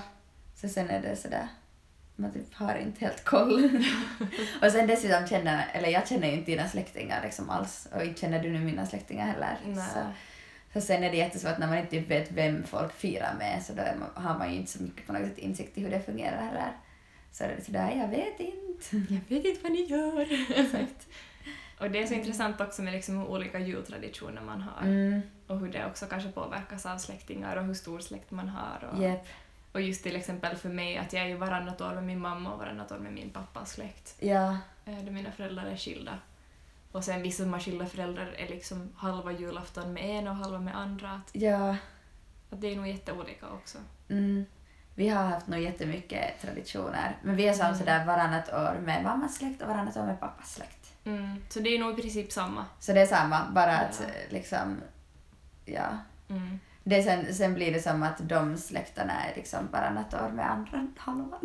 så 0.56 0.70
sen 0.70 0.90
är 0.90 1.02
det 1.02 1.16
sådär, 1.16 1.48
man 2.16 2.32
typ 2.32 2.54
har 2.54 2.76
inte 2.76 3.06
helt 3.06 3.24
koll. 3.26 3.70
och 4.62 4.72
sen 4.72 4.88
dessutom 4.88 5.28
känner, 5.28 5.66
eller 5.74 5.90
jag 5.90 6.08
känner 6.08 6.28
ju 6.28 6.34
inte 6.34 6.52
dina 6.52 6.68
släktingar 6.68 7.22
liksom 7.24 7.50
alls 7.50 7.88
och 7.96 8.04
inte 8.04 8.22
känner 8.22 8.44
du 8.44 8.50
nu 8.50 8.60
mina 8.60 8.86
släktingar 8.86 9.26
heller. 9.26 9.58
Nej. 9.66 9.86
Så, 9.94 10.00
så 10.74 10.82
sen 10.82 11.04
är 11.04 11.12
det 11.12 11.18
jättesvårt 11.18 11.58
när 11.58 11.68
man 11.68 11.78
inte 11.78 12.00
vet 12.00 12.32
vem 12.32 12.64
folk 12.64 12.94
firar 12.94 13.36
med 13.40 13.64
så 13.64 13.74
då 13.74 13.82
är 13.82 13.96
man, 13.96 14.24
har 14.26 14.38
man 14.38 14.52
ju 14.52 14.56
inte 14.60 14.72
så 14.72 14.84
mycket 14.84 15.08
på 15.08 15.14
något 15.14 15.28
sätt 15.28 15.38
insikt 15.38 15.78
i 15.78 15.82
hur 15.82 15.90
det 15.92 16.00
fungerar 16.00 16.38
heller. 16.42 16.72
Så 17.32 17.44
är 17.44 17.56
det 17.58 17.66
sådär, 17.66 17.92
jag 17.96 18.08
vet 18.08 18.40
inte. 18.40 19.14
Jag 19.14 19.22
vet 19.38 19.46
inte 19.46 19.60
vad 19.64 19.72
ni 19.72 19.82
gör. 19.86 20.28
Exakt. 20.60 21.08
och 21.80 21.92
det 21.92 22.04
är 22.04 22.08
så 22.08 22.14
intressant 22.14 22.62
också 22.62 22.82
med 22.82 22.94
liksom 22.94 23.18
hur 23.18 23.28
olika 23.28 23.60
jultraditioner 23.60 24.42
man 24.42 24.62
har. 24.62 24.82
Mm, 24.82 25.22
Och 25.48 25.60
hur 25.60 25.72
det 25.72 25.86
också 25.86 26.06
kanske 26.06 26.30
påverkas 26.32 26.86
av 26.86 26.98
släktingar 26.98 27.56
och 27.56 27.64
hur 27.66 27.74
stor 27.74 28.00
släkt 28.00 28.32
man 28.32 28.50
har. 28.50 28.90
Och, 28.92 29.02
jep. 29.04 29.28
och 29.72 29.82
just 29.82 30.04
till 30.04 30.16
exempel 30.16 30.56
för 30.56 30.70
mig 30.70 30.98
att 30.98 31.14
jag 31.14 31.24
är 31.24 31.28
ju 31.28 31.36
varannat 31.38 31.82
år 31.82 31.94
med 31.94 32.04
min 32.04 32.20
mamma 32.20 32.54
och 32.54 32.60
varannat 32.60 32.92
år 32.92 32.98
med 33.00 33.14
min 33.14 33.30
pappas 33.30 33.72
släkt. 33.72 34.16
Ja, 34.20 34.58
eh, 34.86 34.98
Då 35.06 35.12
mina 35.12 35.32
föräldrar 35.32 35.66
är 35.66 35.78
skilda. 35.78 36.20
Och 36.98 37.04
sen 37.04 37.22
vissa 37.22 37.44
som 37.44 37.54
har 37.54 37.60
skilda 37.60 37.86
föräldrar 37.86 38.36
är 38.38 38.48
liksom 38.48 38.90
halva 38.96 39.32
julafton 39.32 39.94
med 39.94 40.04
en 40.20 40.28
och 40.28 40.36
halva 40.36 40.60
med 40.60 40.78
andra. 40.78 41.12
Att, 41.12 41.30
ja. 41.34 41.70
att 42.50 42.62
det 42.62 42.72
är 42.72 42.76
nog 42.76 42.88
jätteolika 42.88 43.46
också. 43.50 43.78
Mm. 44.10 44.46
Vi 44.96 45.10
har 45.10 45.24
haft 45.24 45.48
nog 45.48 45.60
jättemycket 45.60 46.42
traditioner. 46.42 47.16
Men 47.24 47.36
vi 47.36 47.48
är 47.48 47.54
som 47.54 47.66
Mm. 47.66 47.78
sådär 47.78 48.06
varannat 48.06 48.54
år 48.54 48.80
med 48.86 49.04
mammas 49.04 49.36
släkt 49.36 49.62
och 49.62 49.68
varannat 49.68 49.98
år 49.98 50.04
med 50.06 50.20
pappas 50.20 50.54
släkt. 50.54 50.94
Mm. 51.04 51.42
Så 51.50 51.60
det 51.60 51.70
är 51.70 51.80
nog 51.80 52.00
i 52.00 52.02
princip 52.02 52.32
samma. 52.32 52.66
Så 52.80 52.94
det 52.94 53.02
är 53.02 53.06
samma, 53.06 53.50
bara 53.52 53.78
att 53.78 54.02
Ja. 54.02 54.08
eh, 54.08 54.34
liksom, 54.34 54.82
ja. 55.66 55.98
Mm. 56.30 56.60
Det 56.84 57.04
sen, 57.04 57.34
sen 57.36 57.54
blir 57.54 57.74
det 57.74 57.80
som 57.82 58.04
att 58.04 58.30
de 58.30 58.58
släkterna 58.58 59.14
är 59.14 59.36
liksom 59.36 59.68
varannat 59.72 60.14
år 60.14 60.30
med 60.34 60.52
andra 60.52 60.88
halvan. 60.98 61.40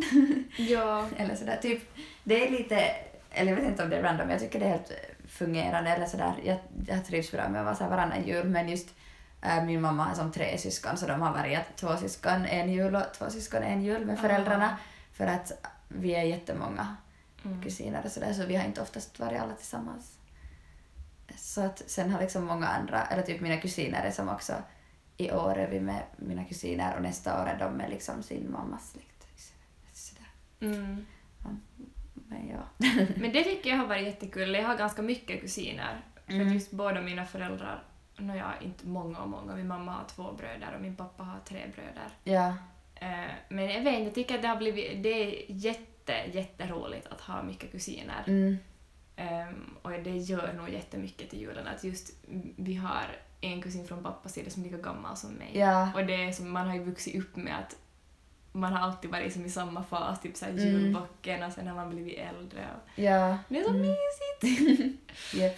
Ja. 0.57 1.07
eller 1.17 1.35
sådär, 1.35 1.57
typ. 1.61 1.95
Det 2.23 2.47
är 2.47 2.51
lite, 2.51 2.95
eller 3.31 3.51
jag 3.51 3.57
vet 3.59 3.67
inte 3.67 3.83
om 3.83 3.89
det 3.89 3.97
är 3.97 4.03
random, 4.03 4.29
jag 4.29 4.39
tycker 4.39 4.59
det 4.59 4.65
är 4.65 4.69
helt 4.69 4.91
fungerande 5.33 5.89
eller 5.89 6.05
sådär. 6.05 6.33
Jag, 6.43 6.57
jag 6.87 7.05
trivs 7.05 7.31
bra 7.31 7.49
med 7.49 7.67
att 7.67 7.79
vara 7.79 7.89
varannan 7.89 8.23
jul, 8.23 8.49
men 8.49 8.69
just 8.69 8.89
äh, 9.41 9.63
min 9.65 9.81
mamma 9.81 10.03
har 10.03 10.15
som 10.15 10.31
tre 10.31 10.57
syskon 10.57 10.97
så 10.97 11.07
de 11.07 11.21
har 11.21 11.33
varit 11.33 11.75
två 11.75 11.97
syskon 11.97 12.45
en 12.45 12.73
jul 12.73 12.95
och 12.95 13.13
två 13.17 13.29
syskon 13.29 13.63
en 13.63 13.83
jul 13.83 14.05
med 14.05 14.19
föräldrarna. 14.19 14.77
För 15.13 15.27
att 15.27 15.51
vi 15.87 16.15
är 16.15 16.23
jättemånga 16.23 16.95
Mm. 17.45 17.61
kusiner 17.61 18.05
och 18.05 18.11
sådär 18.11 18.33
så 18.33 18.45
vi 18.45 18.55
har 18.55 18.65
inte 18.65 18.81
oftast 18.81 19.19
varit 19.19 19.41
alla 19.41 19.53
tillsammans. 19.53 20.17
Så 21.35 21.61
att 21.61 21.83
sen 21.87 22.11
har 22.11 22.21
liksom 22.21 22.45
många 22.45 22.67
andra, 22.67 23.05
eller 23.05 23.23
typ 23.23 23.41
mina 23.41 23.57
kusiner 23.57 24.03
är 24.03 24.11
som 24.11 24.29
också 24.29 24.53
i 25.17 25.31
år 25.31 25.57
är 25.57 25.67
vi 25.67 25.79
med 25.79 26.03
mina 26.17 26.45
kusiner 26.45 26.95
och 26.95 27.01
nästa 27.01 27.41
år 27.41 27.47
är 27.47 27.59
de 27.59 27.73
med 27.73 27.89
liksom 27.89 28.23
sin 28.23 28.51
mammas 28.51 28.91
släkt. 28.91 29.27
Sådär. 29.93 30.27
Mm. 30.59 31.05
Men 32.33 32.49
ja. 32.49 32.87
Men 33.17 33.31
det 33.33 33.43
tycker 33.43 33.69
jag 33.69 33.77
har 33.77 33.87
varit 33.87 34.03
jättekul. 34.03 34.53
Jag 34.55 34.67
har 34.67 34.77
ganska 34.77 35.01
mycket 35.01 35.41
kusiner. 35.41 36.01
För 36.25 36.33
Mm. 36.33 36.53
just 36.53 36.71
båda 36.71 37.01
mina 37.01 37.25
föräldrar, 37.25 37.83
har 38.17 38.57
inte 38.61 38.87
många 38.87 39.19
och 39.19 39.29
många, 39.29 39.55
min 39.55 39.67
mamma 39.67 39.91
har 39.91 40.05
två 40.07 40.31
bröder 40.31 40.75
och 40.75 40.81
min 40.81 40.95
pappa 40.95 41.23
har 41.23 41.39
tre 41.45 41.61
bröder. 41.75 42.09
Ja. 42.23 42.47
Eh, 42.95 43.31
Men 43.49 43.69
jag 43.69 43.81
vet 43.81 43.93
inte, 43.93 44.03
jag 44.03 44.15
tycker 44.15 44.35
att 44.35 44.41
det 44.41 44.47
har 44.47 44.55
blivit, 44.55 45.03
det 45.03 45.09
är 45.09 45.45
jätte, 45.47 46.13
jätteroligt 46.33 47.07
att 47.07 47.21
ha 47.21 47.43
mycket 47.43 47.71
kusiner. 47.71 48.23
Mm. 48.27 48.57
Ehm, 49.15 49.75
och 49.81 49.91
det 49.91 50.17
gör 50.17 50.53
nog 50.53 50.69
jättemycket 50.69 51.29
till 51.29 51.39
julen 51.41 51.67
att 51.67 51.83
just 51.83 52.13
vi 52.57 52.73
har 52.75 53.05
en 53.41 53.61
kusin 53.61 53.87
från 53.87 54.03
pappas 54.03 54.33
sida 54.33 54.49
som 54.49 54.61
är 54.65 54.69
lika 54.69 54.81
gammal 54.81 55.17
som 55.17 55.31
mig. 55.33 55.51
Ja. 55.53 55.91
Och 55.95 56.05
det 56.05 56.23
är 56.23 56.31
som, 56.31 56.51
man 56.51 56.67
har 56.67 56.75
ju 56.75 56.83
vuxit 56.83 57.15
upp 57.15 57.35
med 57.35 57.59
att 57.59 57.75
man 58.53 58.73
har 58.73 58.79
alltid 58.79 59.11
varit 59.11 59.33
som 59.33 59.45
i 59.45 59.49
samma 59.49 59.83
fas, 59.83 60.21
typ 60.21 60.35
såhär 60.37 60.51
Mm. 60.51 60.63
julbocken 60.65 61.43
och 61.43 61.53
sen 61.53 61.67
har 61.67 61.75
man 61.75 61.89
blivit 61.89 62.17
äldre. 62.19 62.67
Och 62.75 62.99
Ja. 62.99 63.37
det 63.49 63.59
är 63.59 63.63
så 63.63 63.69
Mm. 63.69 63.81
mysigt! 63.81 64.99
Yep. 65.35 65.57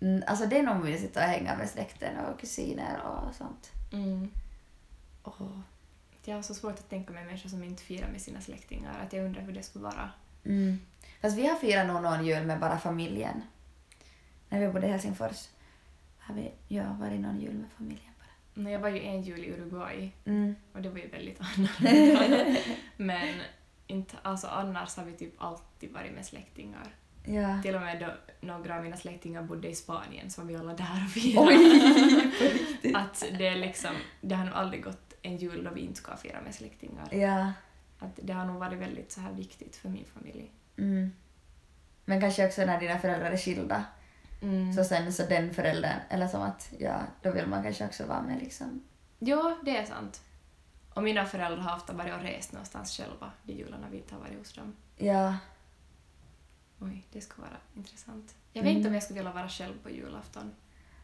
Mm, 0.00 0.22
alltså 0.26 0.46
det 0.46 0.58
är 0.58 0.62
nog 0.62 0.84
mysigt 0.84 1.16
att 1.16 1.22
hänga 1.22 1.56
med 1.56 1.68
släkten 1.70 2.18
och 2.18 2.40
kusiner 2.40 3.00
och 3.06 3.34
sånt. 3.34 3.70
Mm. 3.92 4.30
Åh. 5.24 5.58
Jag 6.24 6.34
har 6.34 6.42
så 6.42 6.54
svårt 6.54 6.78
att 6.78 6.90
tänka 6.90 7.12
mig 7.12 7.24
människor 7.24 7.48
som 7.48 7.64
inte 7.64 7.82
firar 7.82 8.08
med 8.08 8.20
sina 8.22 8.40
släktingar, 8.40 9.00
att 9.06 9.12
jag 9.12 9.24
undrar 9.24 9.42
hur 9.42 9.52
det 9.52 9.62
skulle 9.62 9.84
vara. 9.84 10.10
Mm. 10.44 10.78
Fast 11.20 11.36
vi 11.38 11.46
har 11.46 11.56
firat 11.56 11.86
nog 11.86 12.02
någon 12.02 12.26
jul 12.26 12.46
med 12.46 12.60
bara 12.60 12.78
familjen. 12.78 13.42
När 14.48 14.60
vi 14.60 14.68
bodde 14.68 14.86
i 14.86 14.90
Helsingfors 14.90 15.48
har 16.18 16.34
vi 16.34 16.52
ja, 16.68 16.84
varit 17.00 17.20
någon 17.20 17.40
jul 17.40 17.54
med 17.54 17.70
familjen 17.76 18.11
Men 18.54 18.72
Jag 18.72 18.80
var 18.80 18.88
ju 18.88 19.00
en 19.02 19.22
jul 19.22 19.44
i 19.44 19.50
Uruguay 19.52 20.12
Mm. 20.24 20.54
och 20.72 20.82
det 20.82 20.88
var 20.88 20.98
ju 20.98 21.08
väldigt 21.08 21.40
annorlunda. 21.40 22.60
Men 22.96 23.34
inte, 23.86 24.16
alltså 24.22 24.46
annars 24.46 24.96
har 24.96 25.04
vi 25.04 25.12
typ 25.12 25.34
alltid 25.38 25.92
varit 25.92 26.12
med 26.12 26.26
släktingar. 26.26 26.94
Ja. 27.24 27.62
Till 27.62 27.74
och 27.74 27.80
med 27.80 28.00
då 28.00 28.12
några 28.46 28.76
av 28.76 28.82
mina 28.82 28.96
släktingar 28.96 29.42
bodde 29.42 29.68
i 29.68 29.74
Spanien 29.74 30.30
så 30.30 30.40
var 30.40 30.48
vi 30.48 30.56
alla 30.56 30.74
där 30.74 31.04
och 31.06 31.10
firade. 31.10 31.46
Oj! 31.46 32.94
Att 32.94 33.24
det 33.38 33.46
är 33.46 33.56
liksom, 33.56 33.90
det 34.20 34.34
har 34.34 34.44
nog 34.44 34.54
aldrig 34.54 34.84
gått 34.84 35.14
en 35.22 35.36
jul 35.36 35.64
då 35.64 35.70
vi 35.70 35.80
inte 35.80 35.98
ska 36.00 36.16
fira 36.16 36.40
med 36.40 36.54
släktingar. 36.54 37.14
Ja. 37.14 37.52
Att 37.98 38.18
det 38.22 38.32
har 38.32 38.44
nog 38.46 38.56
varit 38.56 38.78
väldigt 38.78 39.12
så 39.12 39.20
här 39.20 39.32
viktigt 39.32 39.76
för 39.76 39.88
min 39.88 40.04
familj. 40.04 40.50
Mm. 40.76 41.12
Men 42.04 42.20
kanske 42.20 42.46
också 42.46 42.64
när 42.64 42.80
dina 42.80 42.98
föräldrar 42.98 43.30
är 43.30 43.36
skilda. 43.36 43.84
Mm. 44.42 44.72
Så 44.72 44.84
sen 44.84 45.12
så 45.12 45.22
den 45.26 45.54
föräldern, 45.54 45.98
eller 46.08 46.28
som 46.28 46.42
att 46.42 46.72
ja, 46.78 47.00
då 47.22 47.30
vill 47.30 47.46
man 47.46 47.62
kanske 47.62 47.84
också 47.86 48.06
vara 48.06 48.22
med 48.22 48.38
liksom. 48.40 48.82
Ja, 49.18 49.56
det 49.64 49.76
är 49.76 49.84
sant. 49.84 50.22
Och 50.94 51.02
mina 51.02 51.26
föräldrar 51.26 51.58
har 51.62 51.76
ofta 51.76 51.92
varit 51.92 52.14
och 52.14 52.22
rest 52.22 52.52
någonstans 52.52 52.96
själva 52.96 53.30
de 53.42 53.52
jularna 53.52 53.86
vi 53.90 53.96
inte 53.96 54.14
har 54.14 54.20
varit 54.20 54.38
hos 54.38 54.52
dem. 54.52 54.76
Ja. 54.96 55.34
Oj, 56.80 57.06
det 57.12 57.20
skulle 57.20 57.46
vara 57.46 57.56
intressant. 57.76 58.34
Jag 58.52 58.62
vet 58.62 58.68
Mm. 58.70 58.76
inte 58.76 58.88
om 58.88 58.94
jag 58.94 59.02
skulle 59.02 59.18
vilja 59.20 59.32
vara 59.32 59.48
själv 59.48 59.74
på 59.82 59.90
julafton. 59.90 60.54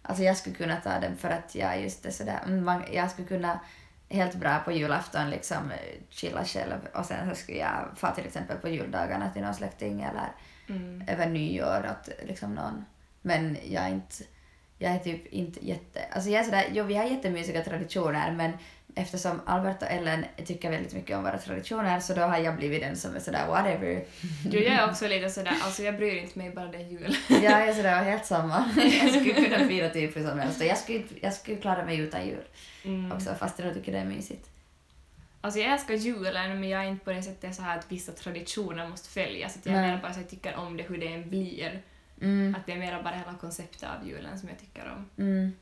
Alltså 0.02 0.22
jag 0.24 0.36
skulle 0.36 0.56
kunna 0.56 0.76
ta 0.76 1.00
den 1.00 1.16
för 1.16 1.30
att 1.30 1.54
jag 1.54 1.80
just 1.82 2.06
är 2.06 2.10
sådär, 2.10 2.40
mm, 2.46 2.64
man, 2.64 2.84
jag 2.92 3.10
skulle 3.10 3.28
kunna 3.28 3.60
helt 4.08 4.34
bra 4.34 4.58
på 4.58 4.72
julafton 4.72 5.30
liksom 5.30 5.70
eh, 5.70 6.00
chilla 6.10 6.44
själv 6.44 6.88
och 6.94 7.04
sen 7.06 7.28
så 7.30 7.34
skulle 7.34 7.58
jag 7.58 7.88
få 7.96 8.08
till 8.14 8.26
exempel 8.26 8.56
på 8.58 8.68
juldagarna 8.68 9.30
till 9.30 9.42
någon 9.42 9.54
släkting 9.54 10.02
eller 10.02 10.32
Mm. 10.68 11.04
över 11.08 11.26
nyår 11.26 11.90
åt 11.90 12.08
liksom 12.28 12.54
någon. 12.54 12.84
Men 13.28 13.56
jag 13.68 13.82
är 13.84 13.88
inte, 13.88 14.14
jag 14.78 14.92
är 14.92 14.98
typ 14.98 15.26
inte 15.26 15.66
jätte, 15.66 16.00
alltså 16.12 16.30
jag 16.30 16.40
är 16.40 16.44
sådär, 16.44 16.64
jo 16.72 16.84
vi 16.84 16.94
har 16.94 17.04
jättemysiga 17.04 17.64
traditioner 17.64 18.32
men 18.32 18.52
eftersom 18.94 19.40
Albert 19.46 19.82
och 19.82 19.90
Ellen 19.90 20.24
tycker 20.46 20.70
väldigt 20.70 20.94
mycket 20.94 21.16
om 21.16 21.22
våra 21.24 21.38
traditioner 21.38 22.00
så 22.00 22.14
då 22.14 22.20
har 22.22 22.38
jag 22.38 22.56
blivit 22.56 22.80
den 22.80 22.96
som 22.96 23.16
är 23.16 23.20
sådär 23.20 23.46
whatever. 23.48 24.04
Jo, 24.50 24.60
jag 24.60 24.72
är 24.74 24.90
också 24.90 25.08
lite 25.08 25.30
sådär, 25.30 25.54
alltså 25.62 25.82
jag 25.82 25.96
bryr 25.96 26.16
inte 26.22 26.38
mig 26.38 26.50
bara 26.50 26.66
det 26.66 26.78
är 26.78 26.88
jul. 26.88 27.16
Jag 27.42 27.68
är 27.68 27.74
sådär 27.74 28.02
helt 28.04 28.26
samma. 28.26 28.64
Jag 29.02 29.10
skulle 29.10 29.32
kunna 29.32 29.68
fira 29.68 29.88
typ 29.90 30.16
hur 30.16 30.28
som 30.28 30.38
helst 30.38 30.64
jag 30.64 30.78
skulle, 30.78 31.02
jag 31.22 31.34
skulle 31.34 31.56
klara 31.56 31.84
mig 31.84 31.98
utan 31.98 32.26
jul 32.26 32.44
Mm. 32.84 33.12
också 33.12 33.34
fast 33.34 33.58
jag 33.58 33.74
tycker 33.74 33.92
det 33.92 33.98
är 33.98 34.04
mysigt. 34.04 34.50
Alltså 35.40 35.60
jag 35.60 35.72
älskar 35.72 35.94
julen 35.94 36.60
men 36.60 36.68
jag 36.68 36.84
är 36.84 36.88
inte 36.88 37.04
på 37.04 37.10
det 37.12 37.22
sättet 37.22 37.54
så 37.54 37.62
här 37.62 37.78
att 37.78 37.92
vissa 37.92 38.12
traditioner 38.12 38.88
måste 38.88 39.08
följas. 39.08 39.56
Att 39.56 39.66
jag 39.66 39.72
Nej. 39.72 39.82
menar 39.86 40.02
bara 40.02 40.08
att 40.08 40.16
jag 40.16 40.28
tycker 40.28 40.56
om 40.56 40.76
det 40.76 40.82
hur 40.82 40.98
det 40.98 41.08
än 41.08 41.28
blir. 41.28 41.82
Mm. 42.20 42.54
Att 42.54 42.66
det 42.66 42.72
är 42.72 42.78
mer 42.78 43.02
bara 43.02 43.14
hela 43.14 43.34
konceptet 43.34 43.82
av 43.82 44.08
julen 44.08 44.38
som 44.38 44.48
jag 44.48 44.58
tycker 44.58 44.92
om. 44.96 45.24
Mm. 45.24 45.52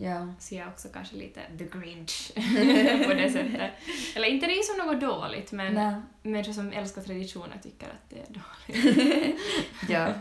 Ja. 0.00 0.34
Så 0.38 0.54
jag 0.54 0.66
är 0.66 0.68
också 0.68 0.88
kanske 0.88 1.16
lite 1.16 1.40
the 1.58 1.64
grinch 1.78 2.32
på 3.06 3.14
det 3.14 3.30
sättet. 3.32 3.70
Eller 4.16 4.28
inte 4.28 4.46
det 4.46 4.52
är 4.52 4.62
som 4.62 4.86
något 4.86 5.00
dåligt 5.00 5.52
men 5.52 5.74
Nej. 5.74 5.94
människor 6.22 6.52
som 6.52 6.72
älskar 6.72 7.02
traditioner 7.02 7.58
tycker 7.62 7.86
att 7.86 8.10
det 8.10 8.20
är 8.20 8.26
dåligt. 8.28 9.40
ja. 9.88 10.12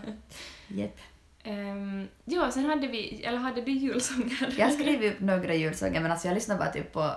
Jepp. 0.68 1.00
Um, 1.46 2.08
ja, 2.26 2.52
sen 2.52 2.66
hade 2.66 2.88
vi, 2.88 3.24
eller 3.24 3.38
hade 3.38 3.62
du 3.62 3.72
julsånger? 3.72 4.56
Jag 4.58 4.74
skrev 4.74 5.04
upp 5.04 5.20
några 5.20 5.54
julsånger 5.54 6.02
men 6.02 6.12
alltså 6.12 6.28
jag 6.28 6.36
lyssnar 6.36 6.58
bara 6.58 6.72
typ 6.72 6.94
på 6.94 7.12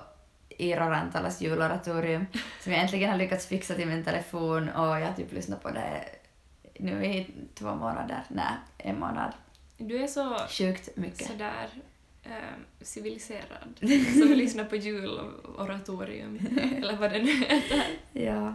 Iiro 0.48 0.84
Rantalas 0.84 1.40
juloratorium 1.40 2.26
som 2.60 2.72
jag 2.72 2.82
äntligen 2.82 3.10
har 3.10 3.16
lyckats 3.16 3.46
fixa 3.46 3.74
till 3.74 3.88
min 3.88 4.04
telefon 4.04 4.68
och 4.68 5.00
jag 5.00 5.06
har 5.06 5.12
typ 5.12 5.32
lyssnat 5.32 5.62
på 5.62 5.70
det 5.70 6.04
nu 6.82 7.04
i 7.06 7.26
två 7.54 7.74
månader, 7.74 8.22
nej, 8.28 8.52
en 8.78 9.00
månad. 9.00 9.32
Du 9.78 10.02
är 10.02 10.06
så 10.06 10.38
Sjukt 10.48 10.96
mycket. 10.96 11.26
sådär 11.26 11.68
um, 12.24 12.64
civiliserad 12.80 13.78
som 14.18 14.32
lyssnar 14.32 14.64
på 14.64 14.76
juloratorium 14.76 16.38
eller 16.76 16.96
vad 16.96 17.12
det 17.12 17.22
nu 17.22 17.32
heter. 17.32 17.84
Ja. 18.12 18.54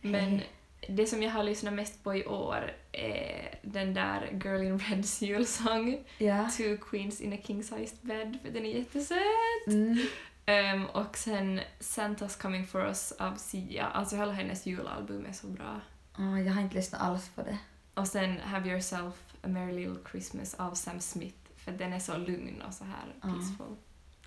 Men 0.00 0.40
det 0.88 1.06
som 1.06 1.22
jag 1.22 1.30
har 1.30 1.42
lyssnat 1.44 1.74
mest 1.74 2.04
på 2.04 2.14
i 2.14 2.26
år 2.26 2.72
är 2.92 3.58
den 3.62 3.94
där 3.94 4.40
Girl 4.44 4.62
in 4.62 4.78
Reds 4.78 5.22
julsång 5.22 6.04
Ja. 6.18 6.48
Two 6.56 6.76
Queens 6.90 7.20
in 7.20 7.32
a 7.32 7.36
King 7.44 7.62
Sized 7.62 7.98
Bed 8.00 8.38
för 8.44 8.50
den 8.50 8.64
är 8.66 8.78
jättesöt. 8.78 9.66
Mm. 9.66 9.98
Ehm, 10.46 10.86
och 10.86 11.16
sen 11.16 11.60
Santa's 11.80 12.42
Coming 12.42 12.66
For 12.66 12.86
Us 12.86 13.12
av 13.12 13.34
Sia. 13.34 13.86
Alltså 13.86 14.16
hela 14.16 14.32
hennes 14.32 14.66
julalbum 14.66 15.26
är 15.26 15.32
så 15.32 15.46
bra. 15.46 15.80
Åh, 16.20 16.42
jag 16.46 16.52
har 16.52 16.60
inte 16.62 16.74
lyssnat 16.74 17.00
alls 17.00 17.28
på 17.28 17.42
det. 17.42 17.58
Och 17.94 18.08
sen 18.08 18.40
Have 18.40 18.68
Yourself 18.70 19.14
a 19.42 19.48
Merry 19.48 19.72
Little 19.72 20.10
Christmas 20.10 20.54
av 20.54 20.74
Sam 20.74 21.00
Smith 21.00 21.36
för 21.56 21.72
den 21.72 21.92
är 21.92 21.98
så 21.98 22.16
lugn 22.16 22.62
och 22.68 22.74
så 22.74 22.84
här 22.84 23.14
peaceful. 23.32 23.76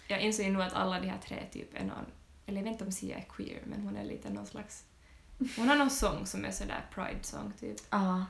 Jag 0.07 0.21
insåg 0.21 0.45
ju 0.45 0.51
nu 0.51 0.63
att 0.63 0.73
alla 0.73 0.99
de 0.99 1.07
här 1.07 1.17
tre 1.27 1.43
typ 1.51 1.75
är 1.81 1.83
någon, 1.85 2.05
eller 2.45 2.57
jag 2.57 2.63
vet 2.63 2.71
inte 2.71 2.85
om 2.85 2.91
Sia 2.91 3.17
är 3.17 3.21
queer 3.29 3.61
men 3.65 3.81
hon 3.81 3.97
är 3.97 4.03
lite 4.03 4.29
någon 4.29 4.45
slags 4.45 4.83
hon 5.57 5.69
har 5.69 5.75
någon 5.75 5.89
sång 5.89 6.25
som 6.25 6.45
är 6.45 6.51
sådär 6.51 6.85
pride-sång 6.93 7.53
typ. 7.59 7.77
Ja. 7.89 8.25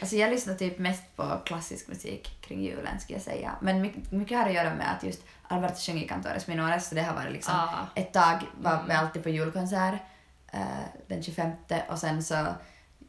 Alltså 0.00 0.16
jag 0.16 0.30
lyssnar 0.30 0.54
typ 0.54 0.78
mest 0.78 1.16
på 1.16 1.40
klassisk 1.44 1.88
musik 1.88 2.38
kring 2.40 2.62
julen 2.64 3.00
skulle 3.00 3.16
jag 3.16 3.22
säga. 3.24 3.52
Men 3.60 3.80
mycket, 3.80 4.12
mycket 4.12 4.38
har 4.38 4.46
att 4.46 4.54
göra 4.54 4.74
med 4.74 4.92
att 4.96 5.02
just 5.04 5.22
Albert 5.42 5.78
sjöng 5.78 5.98
i 5.98 6.08
Cantores 6.08 6.46
Minores 6.46 6.88
så 6.88 6.94
det 6.94 7.02
har 7.02 7.14
varit 7.14 7.32
liksom 7.32 7.54
Ah. 7.54 7.86
ett 7.94 8.12
tag 8.12 8.38
var 8.60 8.74
Mm. 8.74 8.86
vi 8.86 8.92
alltid 8.92 9.22
på 9.22 9.28
julkonsert 9.28 10.00
den 11.06 11.22
25 11.22 11.50
och 11.88 11.98
sen 11.98 12.22
så 12.22 12.46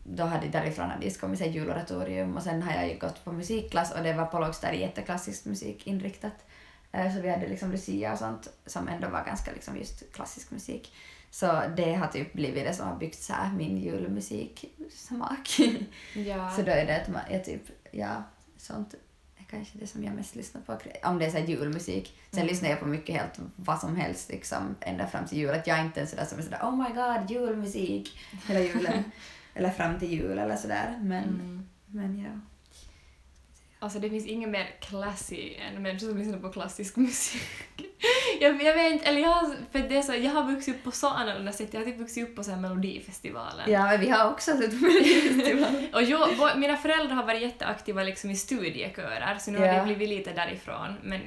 då 0.03 0.23
hade 0.23 0.47
därifrån 0.47 0.89
hade 0.89 1.05
just 1.05 1.21
kommit 1.21 1.39
sig 1.39 1.49
juloratorium 1.49 2.37
och 2.37 2.43
sen 2.43 2.61
har 2.61 2.73
jag 2.73 2.89
ju 2.89 2.99
gått 2.99 3.23
på 3.23 3.31
musikklass 3.31 3.91
och 3.91 4.03
det 4.03 4.13
var 4.13 4.25
på 4.25 4.39
lågstadiet 4.39 4.81
jätteklassisk 4.81 5.45
musik 5.45 5.87
inriktat. 5.87 6.45
Eh, 6.91 7.15
så 7.15 7.21
vi 7.21 7.29
hade 7.29 7.47
liksom 7.47 7.71
Lucia 7.71 8.13
och 8.13 8.19
sånt 8.19 8.47
som 8.65 8.87
ändå 8.87 9.07
var 9.07 9.25
ganska 9.25 9.51
liksom 9.51 9.77
just 9.77 10.13
klassisk 10.13 10.51
musik. 10.51 10.93
Så 11.31 11.61
det 11.77 11.93
har 11.93 12.07
typ 12.07 12.33
blivit 12.33 12.65
det 12.65 12.73
som 12.73 12.87
har 12.87 12.95
byggt 12.95 13.19
så 13.19 13.33
här 13.33 13.51
min 13.51 13.77
julmusiksmak. 13.77 15.59
Ja. 16.13 16.51
så 16.55 16.61
då 16.61 16.71
är 16.71 16.85
det 16.85 17.01
att 17.01 17.07
man, 17.07 17.21
jag 17.31 17.45
typ, 17.45 17.61
ja, 17.91 18.23
sånt 18.57 18.95
kanske 19.49 19.77
det 19.77 19.87
som 19.87 20.03
jag 20.03 20.13
mest 20.15 20.35
lyssnar 20.35 20.61
på. 20.61 20.77
Om 21.03 21.19
det 21.19 21.25
är 21.25 21.29
så 21.29 21.37
julmusik. 21.37 22.17
Sen 22.31 22.39
Mm. 22.39 22.47
lyssnar 22.47 22.69
jag 22.69 22.79
på 22.79 22.85
mycket 22.85 23.15
helt 23.15 23.39
vad 23.55 23.79
som 23.79 23.95
helst 23.95 24.29
liksom 24.29 24.75
ända 24.81 25.07
fram 25.07 25.25
till 25.27 25.37
jul. 25.37 25.49
Att 25.49 25.67
jag 25.67 25.77
är 25.79 25.83
inte 25.85 26.01
en 26.01 26.07
sådär 26.07 26.25
som 26.25 26.39
är 26.39 26.43
sådär 26.43 26.59
oh 26.63 26.75
my 26.77 26.89
god, 26.95 27.31
julmusik 27.31 28.19
hela 28.47 28.59
julen. 28.59 29.03
eller 29.53 29.69
fram 29.69 29.99
till 29.99 30.11
jul 30.13 30.37
eller 30.39 30.55
sådär. 30.55 30.99
Men, 31.01 31.23
Mm. 31.23 31.69
men 31.85 32.19
ja. 32.23 32.29
Alltså 33.79 33.99
det 33.99 34.09
finns 34.09 34.25
ingen 34.25 34.51
mer 34.51 34.75
classy 34.81 35.53
än 35.55 35.81
människor 35.81 36.07
som 36.07 36.17
lyssnar 36.17 36.39
på 36.39 36.49
klassisk 36.49 36.95
musik. 37.07 37.41
Jag, 38.41 38.63
jag 38.63 38.73
vet 38.73 38.93
inte, 38.93 39.05
eller 39.05 39.21
jag 39.21 39.29
har, 39.29 39.55
för 39.71 39.79
det 39.79 39.97
är 39.97 40.01
så, 40.01 40.13
jag 40.13 40.31
har 40.31 40.43
vuxit 40.43 40.75
upp 40.75 40.83
på 40.83 40.91
så 40.91 41.07
annorlunda 41.09 41.51
sätt. 41.51 41.73
Jag 41.73 41.81
har 41.81 41.85
typ 41.85 41.97
vuxit 41.97 42.29
upp 42.29 42.35
på 42.35 42.43
så 42.43 42.51
här 42.51 42.57
Melodifestivalen. 42.59 43.71
Ja, 43.71 43.83
men 43.85 43.99
vi 43.99 44.09
har 44.09 44.31
också 44.31 44.51
sett 44.57 44.81
Melodifestivalen. 44.81 45.87
Och 45.93 46.03
jag, 46.03 46.59
mina 46.59 46.77
föräldrar 46.77 47.15
har 47.15 47.23
varit 47.23 47.41
jätteaktiva 47.41 48.03
liksom 48.03 48.29
i 48.29 48.35
studiekörer 48.35 49.37
så 49.39 49.51
nu 49.51 49.59
har 49.59 49.65
Ja. 49.65 49.73
det 49.79 49.83
blivit 49.85 50.09
lite 50.09 50.33
därifrån. 50.33 50.93
Men 51.03 51.21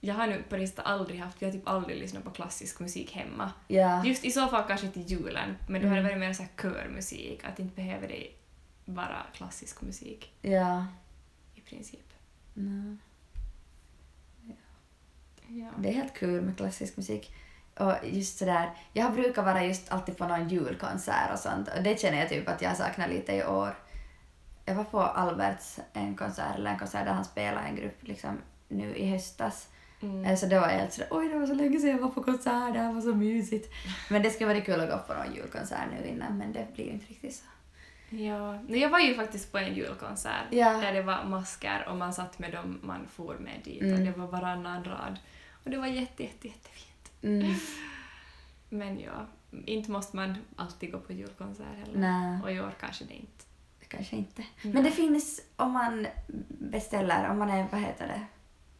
jag 0.00 0.14
har 0.14 0.26
nu 0.26 0.42
på 0.48 0.56
det 0.56 0.78
aldrig 0.78 1.20
haft, 1.20 1.42
vi 1.42 1.46
har 1.46 1.52
typ 1.52 1.68
aldrig 1.68 1.98
lyssnat 1.98 2.24
på 2.24 2.30
klassisk 2.30 2.80
musik 2.80 3.12
hemma. 3.12 3.52
ja. 3.68 4.04
Just 4.04 4.24
i 4.24 4.30
så 4.30 4.46
fall 4.48 4.64
kanske 4.68 4.88
till 4.88 5.02
julen, 5.02 5.56
men 5.68 5.82
då 5.82 5.88
har 5.88 5.94
det 5.94 6.00
Mm. 6.00 6.04
varit 6.12 6.18
mer 6.20 6.32
så 6.32 6.42
här 6.42 6.50
körmusik, 6.62 7.44
att 7.44 7.58
inte 7.58 7.76
behöver 7.76 8.08
det 8.08 8.26
vara 8.84 9.22
klassisk 9.34 9.82
musik 9.82 10.32
ja. 10.42 10.86
i 11.54 11.60
princip. 11.60 12.00
No. 12.54 12.96
Ja. 15.60 15.66
Det 15.78 15.88
är 15.88 15.92
helt 15.92 16.14
kul 16.14 16.42
med 16.42 16.56
klassisk 16.56 16.96
musik. 16.96 17.34
Och 17.78 17.92
just 18.02 18.38
sådär, 18.38 18.70
jag 18.92 19.12
brukar 19.12 19.42
vara 19.42 19.64
just 19.64 19.92
alltid 19.92 20.16
på 20.18 20.26
någon 20.26 20.48
julkonsert 20.48 21.32
och 21.32 21.38
sånt 21.38 21.68
och 21.76 21.82
det 21.82 22.00
känner 22.00 22.18
jag 22.18 22.28
typ 22.28 22.48
att 22.48 22.62
jag 22.62 22.76
saknar 22.76 23.08
lite 23.08 23.32
i 23.32 23.44
år. 23.44 23.74
Jag 24.66 24.74
var 24.74 24.84
på 24.84 25.00
Alberts 25.00 25.78
en 25.92 26.14
konsert, 26.14 26.56
eller 26.56 26.70
en 26.70 26.78
konsert 26.78 27.04
där 27.06 27.12
han 27.12 27.24
spelade 27.24 27.66
en 27.66 27.76
grupp 27.76 27.98
liksom 28.00 28.38
nu 28.68 28.94
i 28.96 29.10
höstas. 29.10 29.68
Mm. 30.02 30.24
Eh, 30.24 30.36
Så 30.36 30.46
då 30.46 30.60
var 30.60 30.68
helt 30.68 30.92
sådär, 30.92 31.08
oj 31.10 31.28
det 31.28 31.38
var 31.38 31.46
så 31.46 31.54
länge 31.54 31.78
sedan 31.80 31.90
jag 31.90 31.98
var 31.98 32.08
på 32.08 32.22
konsert, 32.22 32.72
det 32.74 32.78
här 32.78 32.92
var 32.92 33.00
så 33.00 33.14
mysigt. 33.14 33.72
Men 34.10 34.22
det 34.22 34.30
skulle 34.30 34.46
vara 34.54 34.60
kul 34.64 34.80
att 34.80 34.90
gå 34.90 34.98
på 34.98 35.14
någon 35.14 35.34
julkonsert 35.34 35.86
nu 36.00 36.08
innan 36.08 36.38
men 36.38 36.52
det 36.52 36.66
blir 36.74 36.90
inte 36.90 37.06
riktigt 37.06 37.34
så. 37.34 37.44
Ja, 38.16 38.58
jag 38.68 38.88
var 38.88 38.98
ju 38.98 39.14
faktiskt 39.14 39.52
på 39.52 39.58
en 39.58 39.74
julkonsert 39.74 40.46
Ja. 40.50 40.68
där 40.72 40.92
det 40.92 41.02
var 41.02 41.24
masker 41.24 41.86
och 41.88 41.96
man 41.96 42.12
satt 42.14 42.38
med 42.38 42.52
dem 42.52 42.80
man 42.82 43.06
for 43.08 43.34
med 43.34 43.60
dit 43.64 43.82
Mm. 43.82 43.94
och 43.94 44.00
det 44.00 44.18
var 44.18 44.26
varannan 44.26 44.84
rad. 44.84 45.18
Och 45.64 45.70
det 45.70 45.76
var 45.78 45.86
jätte, 45.86 46.22
jätte, 46.22 46.48
jättefint. 46.48 47.12
Mm. 47.22 47.54
Men 48.68 49.00
ja, 49.00 49.26
inte 49.66 49.90
måste 49.90 50.16
man 50.16 50.36
alltid 50.56 50.92
gå 50.92 50.98
på 51.00 51.12
julkonsert 51.12 51.66
heller. 51.78 51.98
Nej. 51.98 52.42
Och 52.42 52.52
i 52.52 52.60
år 52.60 52.74
kanske 52.80 53.04
det 53.04 53.14
inte. 53.14 53.44
Kanske 53.88 54.16
inte. 54.16 54.42
Mm. 54.62 54.74
Men 54.74 54.84
det 54.84 54.90
finns 54.90 55.40
om 55.56 55.72
man 55.72 56.06
beställer, 56.48 57.30
om 57.30 57.38
man 57.38 57.50
är, 57.50 57.66
vad 57.72 57.80
heter 57.80 58.06
det, 58.06 58.20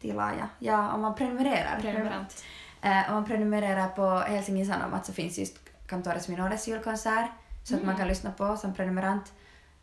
Tilaja? 0.01 0.49
Ja, 0.59 0.91
om 0.91 1.01
man 1.01 1.15
prenumererar. 1.15 1.79
Prenumerant. 1.81 2.43
Eh, 2.81 3.07
om 3.09 3.13
man 3.13 3.25
prenumererar 3.25 3.87
på 3.89 4.09
Helsingin 4.19 4.65
Sanomat 4.65 5.05
så 5.05 5.13
finns 5.13 5.37
just 5.37 5.57
Cantores 5.87 6.27
Minores 6.27 6.67
julkonsert 6.67 7.29
så 7.63 7.73
att 7.75 7.81
Mm. 7.81 7.85
man 7.85 7.97
kan 7.97 8.07
lyssna 8.07 8.31
på 8.31 8.57
som 8.57 8.73
prenumerant. 8.73 9.33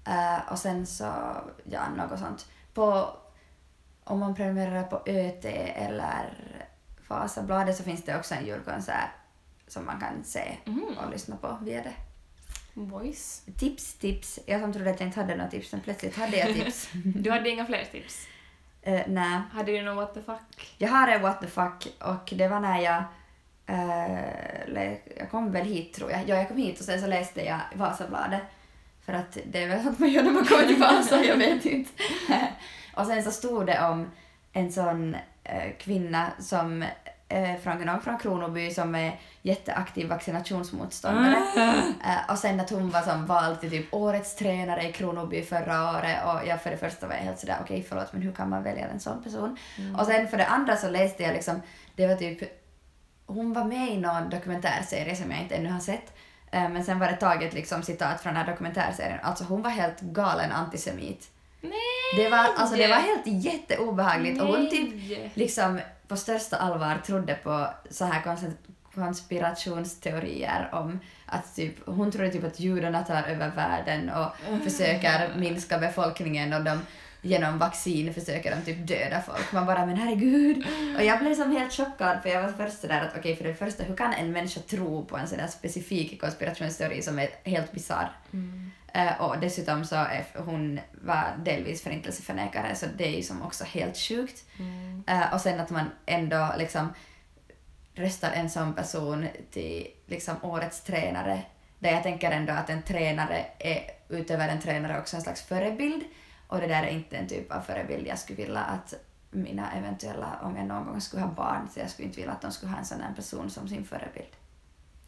Eh, 0.07 0.53
och 0.53 0.59
sen 0.59 0.86
så, 0.86 1.12
ja, 1.64 1.80
något 1.96 2.18
sånt. 2.18 2.46
På, 2.74 3.16
om 4.05 4.18
man 4.20 4.34
prenumererar 4.34 4.82
på 4.84 5.03
ÖT 5.07 5.44
eller 5.44 6.34
Vasabladet 7.09 7.76
så 7.76 7.82
finns 7.82 8.05
det 8.05 8.16
också 8.16 8.34
en 8.34 8.46
julkonsert 8.46 9.09
som 9.66 9.86
man 9.86 10.00
kan 10.00 10.24
se 10.24 10.57
Mm. 10.66 10.98
och 10.98 11.11
lyssna 11.11 11.36
på 11.36 11.59
via 11.62 11.82
det. 11.82 11.92
Boys. 12.74 13.42
Tips, 13.59 13.94
tips. 13.94 14.38
Jag 14.46 14.61
som 14.61 14.72
trodde 14.72 14.90
att 14.90 15.00
jag 15.00 15.09
inte 15.09 15.20
hade 15.20 15.36
några 15.36 15.50
tips, 15.50 15.72
men 15.72 15.80
plötsligt 15.80 16.16
hade 16.16 16.36
jag 16.36 16.55
tips. 16.55 16.88
Du 17.05 17.30
hade 17.30 17.50
inga 17.50 17.66
fler 17.66 17.84
tips? 17.92 18.26
uh, 18.88 19.00
nej. 19.07 19.40
Hade 19.53 19.72
du 19.72 19.82
någon 19.82 19.96
what 19.96 20.14
the 20.14 20.22
fuck? 20.22 20.74
Jag 20.78 20.88
har 20.88 21.09
en 21.09 21.22
what 21.22 21.40
the 21.40 21.46
fuck 21.46 21.88
och 22.00 22.32
det 22.36 22.48
var 22.48 22.61
när 22.61 22.78
jag 22.80 23.05
lä- 24.66 24.98
jag 25.18 25.30
kom 25.30 25.53
väl 25.53 25.66
hit 25.66 25.94
tror 25.94 26.11
jag. 26.11 26.20
Ja, 26.28 26.36
jag 26.36 26.48
kom 26.48 26.57
hit 26.57 26.78
och 26.78 26.84
sen 26.84 27.00
så 27.00 27.07
läste 27.07 27.44
jag 27.44 27.61
Vasabladet. 27.74 28.42
För 29.05 29.12
att 29.12 29.38
det 29.46 29.62
är 29.62 29.68
väl 29.68 29.82
sånt 29.84 29.98
man 29.98 30.09
gör 30.09 30.22
när 30.22 30.30
man 30.30 30.44
kommer 30.44 30.66
till 30.66 30.80
Vasa, 30.80 31.24
jag 31.24 31.36
vet 31.36 31.64
inte. 31.66 31.90
och 32.96 33.07
sen 33.07 33.22
så 33.22 33.30
stod 33.30 33.66
det 33.66 33.84
om 33.84 34.11
en 34.53 34.72
sån 34.72 35.16
kvinna 35.78 36.26
som 36.38 36.82
eh, 37.28 37.57
från, 37.62 37.78
någon 37.80 38.01
från 38.01 38.18
Kronoby 38.18 38.70
som 38.70 38.95
är 38.95 39.20
jätteaktiv 39.43 40.09
vaccinationsmotståndare. 40.09 41.36
Eh, 42.05 42.30
och 42.30 42.38
sen 42.38 42.61
att 42.61 42.70
hon 42.70 42.90
var 42.90 43.03
som 43.03 43.26
vald 43.26 43.61
till 43.61 43.70
typ 43.70 43.95
årets 43.95 44.36
tränare 44.36 44.88
i 44.88 44.93
Kronoby 44.93 45.43
förra 45.43 45.90
året 45.90 46.18
och 46.24 46.49
jag 46.49 46.62
för 46.62 46.70
det 46.70 46.76
första 46.76 47.07
var 47.07 47.14
jag 47.14 47.22
helt 47.22 47.38
sådär 47.38 47.57
okej 47.62 47.86
förlåt 47.88 48.12
men 48.12 48.22
hur 48.22 48.32
kan 48.32 48.49
man 48.49 48.62
välja 48.62 48.88
en 48.88 49.01
sån 49.01 49.22
person? 49.22 49.57
Och 49.99 50.07
sen 50.07 50.28
för 50.28 50.38
det 50.38 50.47
andra 50.47 50.76
så 50.76 50.88
läste 50.90 51.22
jag 51.22 51.32
liksom, 51.32 51.62
det 51.97 52.07
var 52.07 52.14
typ, 52.14 52.43
hon 53.26 53.53
var 53.53 53.64
med 53.64 53.88
i 53.88 53.99
någon 53.99 54.30
dokumentärserie 54.30 55.16
som 55.16 55.30
jag 55.30 55.40
inte 55.40 55.55
ännu 55.55 55.70
har 55.70 55.80
sett. 55.80 56.12
Eh, 56.51 56.68
Men 56.68 56.84
sen 56.84 56.99
var 56.99 57.07
det 57.07 57.16
taget 57.16 57.55
liksom 57.55 57.82
citat 57.82 58.20
från 58.20 58.34
den 58.34 58.45
här 58.45 58.53
dokumentärserien. 58.53 59.18
Alltså 59.22 59.45
hon 59.45 59.62
var 59.62 59.70
helt 59.70 60.01
galen 60.01 60.53
antisemit. 60.53 61.30
Nej! 61.62 61.72
Det 62.16 62.28
var, 62.28 62.38
alltså, 62.56 62.76
det 62.76 62.88
var 62.88 62.96
helt 62.96 63.44
jätteobehagligt 63.44 64.40
och 64.42 64.48
hon 64.48 64.70
typ 64.70 64.94
Nej. 64.94 65.30
liksom 65.34 65.80
på 66.08 66.16
största 66.16 66.56
allvar 66.56 66.98
trodde 67.06 67.34
på 67.34 67.68
så 67.90 68.04
här 68.04 68.20
kons- 68.20 68.56
konspirationsteorier 68.94 70.68
om 70.72 71.00
att 71.26 71.56
typ, 71.56 71.86
hon 71.86 72.10
trodde 72.12 72.30
typ 72.30 72.44
att 72.44 72.60
judarna 72.60 73.02
tar 73.02 73.22
över 73.22 73.50
världen 73.50 74.10
och 74.10 74.62
försöker 74.64 75.34
minska 75.36 75.78
befolkningen 75.78 76.52
och 76.52 76.64
de 76.64 76.80
genom 77.22 77.58
vaccin 77.58 78.14
försöker 78.14 78.56
de 78.56 78.62
typ 78.62 78.86
döda 78.88 79.22
folk. 79.22 79.52
Man 79.52 79.66
bara 79.66 79.86
men 79.86 79.96
herregud. 79.96 80.66
Och 80.96 81.04
jag 81.04 81.18
blev 81.18 81.34
som 81.34 81.50
helt 81.56 81.72
chockad 81.72 82.22
för 82.22 82.28
jag 82.28 82.42
var 82.42 82.52
först 82.52 82.80
sådär 82.80 83.00
att 83.00 83.18
okej 83.18 83.36
för 83.36 83.44
det 83.44 83.54
första 83.54 83.82
hur 83.82 83.96
kan 83.96 84.12
en 84.14 84.32
människa 84.32 84.60
tro 84.60 85.04
på 85.04 85.16
en 85.16 85.28
sån 85.28 85.38
där 85.38 85.46
specifik 85.46 86.20
konspirationsteori 86.20 87.02
som 87.02 87.18
är 87.18 87.28
helt 87.44 87.72
bisarr? 87.72 88.10
Eh, 88.32 88.38
och 89.18 89.38
dessutom 89.38 89.84
så 89.84 89.97
är 89.97 90.26
hon 90.34 90.80
var 90.93 91.24
delvis 91.45 91.82
förintelseförnekare 91.82 92.74
så 92.74 92.86
det 92.97 93.07
är 93.07 93.16
ju 93.16 93.22
som 93.22 93.43
också 93.43 93.64
helt 93.64 93.97
sjukt. 93.97 94.45
Eh, 95.07 95.34
och 95.34 95.40
sen 95.40 95.61
att 95.61 95.70
man 95.70 95.90
ändå 96.07 96.55
liksom 96.59 96.88
röstar 97.95 98.30
en 98.32 98.51
sån 98.51 98.74
person 98.74 99.28
till 99.51 99.86
liksom 100.07 100.36
årets 100.43 100.80
tränare. 100.80 101.43
Där 101.78 101.90
jag 101.90 102.03
tänker 102.03 102.30
ändå 102.30 102.53
att 102.53 102.70
en 102.70 102.82
tränare 102.82 103.45
är 103.59 103.90
utöver 104.09 104.49
en 104.49 104.61
tränare 104.61 105.01
också 105.01 105.16
en 105.16 105.22
slags 105.22 105.43
förebild. 105.43 106.03
Och 106.47 106.61
det 106.61 106.66
där 106.66 106.82
är 106.82 106.90
inte 106.90 107.16
en 107.16 107.28
typ 107.28 107.53
av 107.53 107.61
förebild 107.61 108.07
jag 108.07 108.18
skulle 108.18 108.45
vilja 108.45 108.61
att 108.61 108.95
mina 109.30 109.72
eventuella, 109.72 110.38
om 110.43 110.57
jag 110.57 110.66
någon 110.66 110.86
gång 110.86 111.01
skulle 111.01 111.22
ha 111.22 111.30
barn, 111.30 111.68
så 111.74 111.80
jag 111.80 111.90
skulle 111.90 112.07
inte 112.07 112.20
vilja 112.20 112.32
att 112.32 112.43
de 112.43 112.53
skulle 112.53 112.72
ha 112.72 112.78
en 112.78 112.84
sån 112.84 113.03
person 113.16 113.51
som 113.51 113.68
sin 113.68 113.84
förebild. 113.84 114.36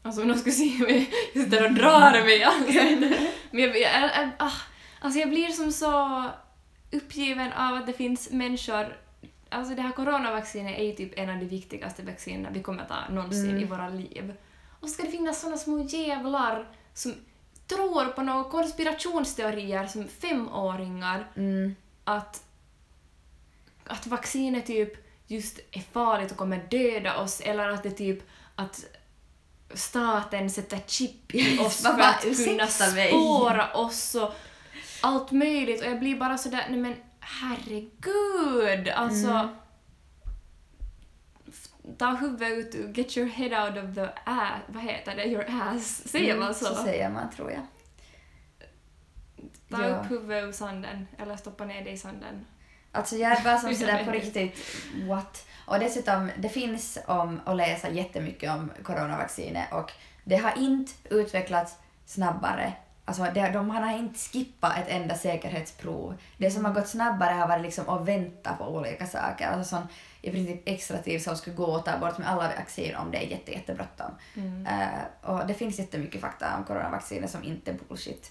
Alltså 0.04 0.22
om 0.22 0.28
någon 0.28 0.38
skulle 0.38 0.54
se 0.54 0.78
mig, 0.78 1.10
jag 1.34 1.44
sitter 1.44 1.64
och 1.64 1.72
drar 1.74 2.10
mig 2.24 2.44
ansiktet. 2.44 3.20
Men 3.50 3.60
jag, 3.62 3.80
jag, 3.80 4.02
jag, 4.02 4.30
ah, 4.38 4.52
alltså 5.00 5.20
jag 5.20 5.28
blir 5.28 5.48
som 5.48 5.72
så 5.72 6.24
uppgiven 6.92 7.52
av 7.52 7.74
att 7.74 7.86
det 7.86 7.92
finns 7.92 8.30
människor 8.30 8.96
Alltså 9.48 9.74
det 9.74 9.82
här 9.82 9.92
coronavaccinet 9.92 10.78
är 10.78 10.82
ju 10.84 10.92
typ 10.92 11.18
en 11.18 11.30
av 11.30 11.36
de 11.38 11.46
viktigaste 11.46 12.02
vaccinerna 12.02 12.50
vi 12.52 12.62
kommer 12.62 12.82
att 12.82 12.88
ta 12.88 13.08
någonsin 13.10 13.50
Mm. 13.50 13.62
i 13.62 13.64
våra 13.64 13.88
liv. 13.88 14.34
Och 14.80 14.88
så 14.88 14.94
ska 14.94 15.02
det 15.02 15.10
finnas 15.10 15.40
såna 15.40 15.56
små 15.56 15.78
jävlar 15.82 16.68
som 16.94 17.14
tror 17.66 18.04
på 18.04 18.22
några 18.22 18.44
konspirationsteorier 18.44 19.86
som 19.86 20.08
femåringar 20.08 21.26
Mm. 21.36 21.76
att, 22.04 22.42
att 23.86 24.06
vaccinet 24.06 24.66
typ 24.66 24.92
just 25.26 25.58
är 25.72 25.80
farligt 25.80 26.30
och 26.30 26.36
kommer 26.36 26.66
döda 26.70 27.16
oss 27.16 27.40
eller 27.40 27.68
att 27.68 27.82
det 27.82 27.90
typ 27.90 28.22
att 28.56 28.84
staten 29.74 30.50
sätter 30.50 30.80
chip 30.86 31.34
i 31.34 31.58
oss 31.58 31.82
för 31.82 32.00
att 32.00 32.20
kunna 32.44 32.66
spåra 32.66 33.72
oss 33.72 34.14
och 34.14 34.34
allt 35.00 35.30
möjligt 35.30 35.80
och 35.80 35.86
jag 35.86 35.98
blir 35.98 36.16
bara 36.18 36.38
sådär, 36.38 36.66
nej 36.70 36.78
men 36.80 36.94
herregud, 37.20 38.88
alltså 38.88 39.28
Mm. 39.30 39.48
ta 41.98 42.06
huvudet 42.14 42.74
ut, 42.74 42.96
get 42.96 43.16
your 43.16 43.28
head 43.28 43.64
out 43.66 43.84
of 43.84 43.94
the 43.94 44.08
ass, 44.24 44.60
vad 44.66 44.82
heter 44.82 45.16
det, 45.16 45.26
your 45.26 45.44
ass, 45.48 46.02
säger 46.08 46.36
man 46.38 46.54
så? 46.54 46.66
Mm, 46.66 46.78
Så 46.78 46.84
säger 46.84 47.10
man 47.10 47.30
tror 47.30 47.50
jag. 47.50 47.62
Ta 49.70 49.82
Ja. 49.88 49.96
upp 49.96 50.10
huvudet 50.10 50.44
ur 50.44 50.52
sanden 50.52 51.06
eller 51.18 51.36
stoppa 51.36 51.64
ner 51.64 51.84
det 51.84 51.90
i 51.90 51.98
sanden. 51.98 52.44
Alltså 52.94 53.16
jag 53.16 53.32
är 53.32 53.44
bara 53.44 53.58
som 53.58 53.74
sådär 53.74 54.04
på 54.04 54.10
riktigt, 54.10 54.58
what? 55.08 55.46
Och 55.66 55.78
dessutom, 55.78 56.30
det 56.38 56.48
finns 56.48 56.98
om 57.06 57.40
att 57.44 57.56
läsa 57.56 57.90
jättemycket 57.90 58.50
om 58.50 58.72
coronavaccinet 58.82 59.72
och 59.72 59.92
det 60.24 60.36
har 60.36 60.58
inte 60.58 60.92
utvecklats 61.10 61.74
snabbare. 62.06 62.72
Alltså 63.06 63.26
det, 63.34 63.50
de 63.52 63.70
har 63.70 63.98
inte 63.98 64.18
skippat 64.18 64.78
ett 64.78 64.88
enda 64.88 65.14
säkerhetsprov. 65.14 66.14
Det 66.38 66.50
som 66.50 66.64
har 66.64 66.72
gått 66.72 66.88
snabbare 66.88 67.34
har 67.34 67.48
varit 67.48 67.62
liksom 67.62 67.88
att 67.88 68.08
vänta 68.08 68.52
på 68.52 68.64
olika 68.64 69.06
saker. 69.06 69.46
Alltså 69.46 69.76
sån 69.76 69.88
i 70.22 70.30
princip 70.30 70.62
extra 70.64 70.98
tid 70.98 71.22
som 71.22 71.36
skulle 71.36 71.56
gå 71.56 71.76
att 71.76 71.84
ta 71.84 71.98
bort 71.98 72.18
med 72.18 72.28
alla 72.28 72.42
vaccin 72.42 72.96
om 72.96 73.10
det 73.10 73.18
är 73.18 73.30
jätte, 73.30 73.52
jättebråttom. 73.52 74.10
Eh, 74.66 75.30
och 75.30 75.46
det 75.46 75.54
finns 75.54 75.78
jättemycket 75.78 76.20
fakta 76.20 76.56
om 76.56 76.64
coronavaccinet 76.64 77.30
som 77.30 77.44
inte 77.44 77.70
är 77.70 77.78
bullshit. 77.88 78.30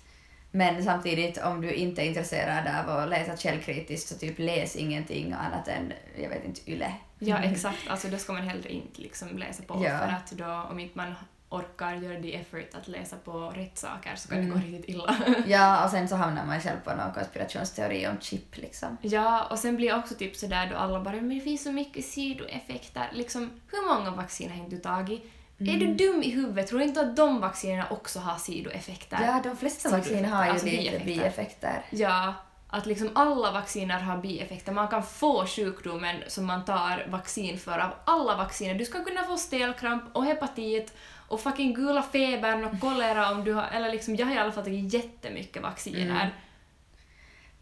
Men 0.55 0.83
samtidigt, 0.83 1.37
om 1.37 1.61
du 1.61 1.73
inte 1.73 2.01
är 2.01 2.05
intresserad 2.05 2.67
av 2.89 2.97
att 2.99 3.09
läsa 3.09 3.37
källkritiskt 3.37 4.09
så 4.09 4.15
typ 4.15 4.39
läs 4.39 4.75
ingenting 4.75 5.33
annat 5.33 5.67
än, 5.67 5.93
jag 6.21 6.29
vet 6.29 6.45
inte, 6.45 6.71
YLE. 6.71 6.93
Ja, 7.19 7.37
exakt. 7.37 7.87
Alltså 7.87 8.07
då 8.07 8.17
ska 8.17 8.33
man 8.33 8.41
hellre 8.41 8.69
inte 8.69 9.01
liksom 9.01 9.37
läsa 9.37 9.63
på 9.63 9.85
Ja. 9.85 9.97
för 9.97 10.07
att 10.07 10.31
då 10.31 10.67
om 10.71 10.79
inte 10.79 10.97
man 10.97 11.13
orkar 11.49 11.93
göra 11.95 12.21
the 12.21 12.35
effort 12.35 12.73
att 12.73 12.87
läsa 12.87 13.15
på 13.25 13.31
rätt 13.55 13.77
saker 13.77 14.15
så 14.15 14.27
kan 14.29 14.37
det 14.37 14.43
Mm. 14.43 14.59
gå 14.59 14.65
riktigt 14.67 14.89
illa. 14.89 15.15
Ja, 15.47 15.83
och 15.85 15.89
sen 15.91 16.07
så 16.07 16.15
hamnar 16.15 16.45
man 16.45 16.61
själv 16.61 16.77
på 16.83 16.89
någon 16.95 17.13
konspirationsteori 17.13 18.07
om 18.07 18.17
chip 18.21 18.57
liksom. 18.57 18.97
ja, 19.01 19.43
och 19.51 19.59
sen 19.59 19.75
blir 19.75 19.97
också 19.97 20.15
typ 20.15 20.35
sådär 20.35 20.69
då 20.71 20.75
alla 20.77 20.99
bara 21.01 21.15
men 21.15 21.29
det 21.29 21.39
finns 21.39 21.63
så 21.63 21.71
mycket 21.71 22.05
sidoeffekter. 22.05 23.09
Liksom, 23.13 23.49
hur 23.71 23.95
många 23.95 24.11
vacciner 24.11 24.53
har 24.55 24.63
inte 24.63 24.75
du 24.75 24.81
tagit? 24.81 25.23
Är 25.67 25.77
du 25.77 25.93
dum 25.93 26.23
i 26.23 26.29
huvudet? 26.29 26.67
Tror 26.67 26.79
du 26.79 26.85
inte 26.85 27.01
att 27.01 27.15
de 27.15 27.41
vaccinerna 27.41 27.87
också 27.89 28.19
har 28.19 28.37
sidoeffekter? 28.37 29.17
Ja, 29.21 29.41
de 29.43 29.57
flesta 29.57 29.89
vacciner 29.89 30.29
har 30.29 30.45
ju 30.45 30.51
alltså 30.51 30.67
lite 30.67 31.01
bieffekter. 31.05 31.85
Ja, 31.89 32.33
att 32.67 32.85
liksom 32.85 33.09
alla 33.15 33.51
vacciner 33.51 33.99
har 33.99 34.17
bieffekter. 34.17 34.71
Man 34.71 34.87
kan 34.87 35.03
få 35.03 35.45
sjukdomen 35.45 36.15
som 36.27 36.45
man 36.45 36.65
tar 36.65 37.05
vaccin 37.09 37.57
för 37.57 37.79
av 37.79 37.91
alla 38.05 38.35
vacciner. 38.35 38.75
Du 38.75 38.85
ska 38.85 39.03
kunna 39.03 39.23
få 39.23 39.37
stelkramp 39.37 40.03
och 40.13 40.25
hepatit 40.25 40.93
och 41.27 41.41
fucking 41.41 41.73
gula 41.73 42.03
febern 42.03 42.65
och 42.65 42.79
kolera 42.79 43.31
om 43.31 43.43
du 43.43 43.53
har... 43.53 43.67
Eller 43.73 43.91
liksom, 43.91 44.15
jag 44.15 44.25
har 44.25 44.35
i 44.35 44.37
alla 44.37 44.51
fall 44.51 44.63
tagit 44.63 44.93
jättemycket 44.93 45.63
vacciner. 45.63 46.21
Mm. 46.21 46.27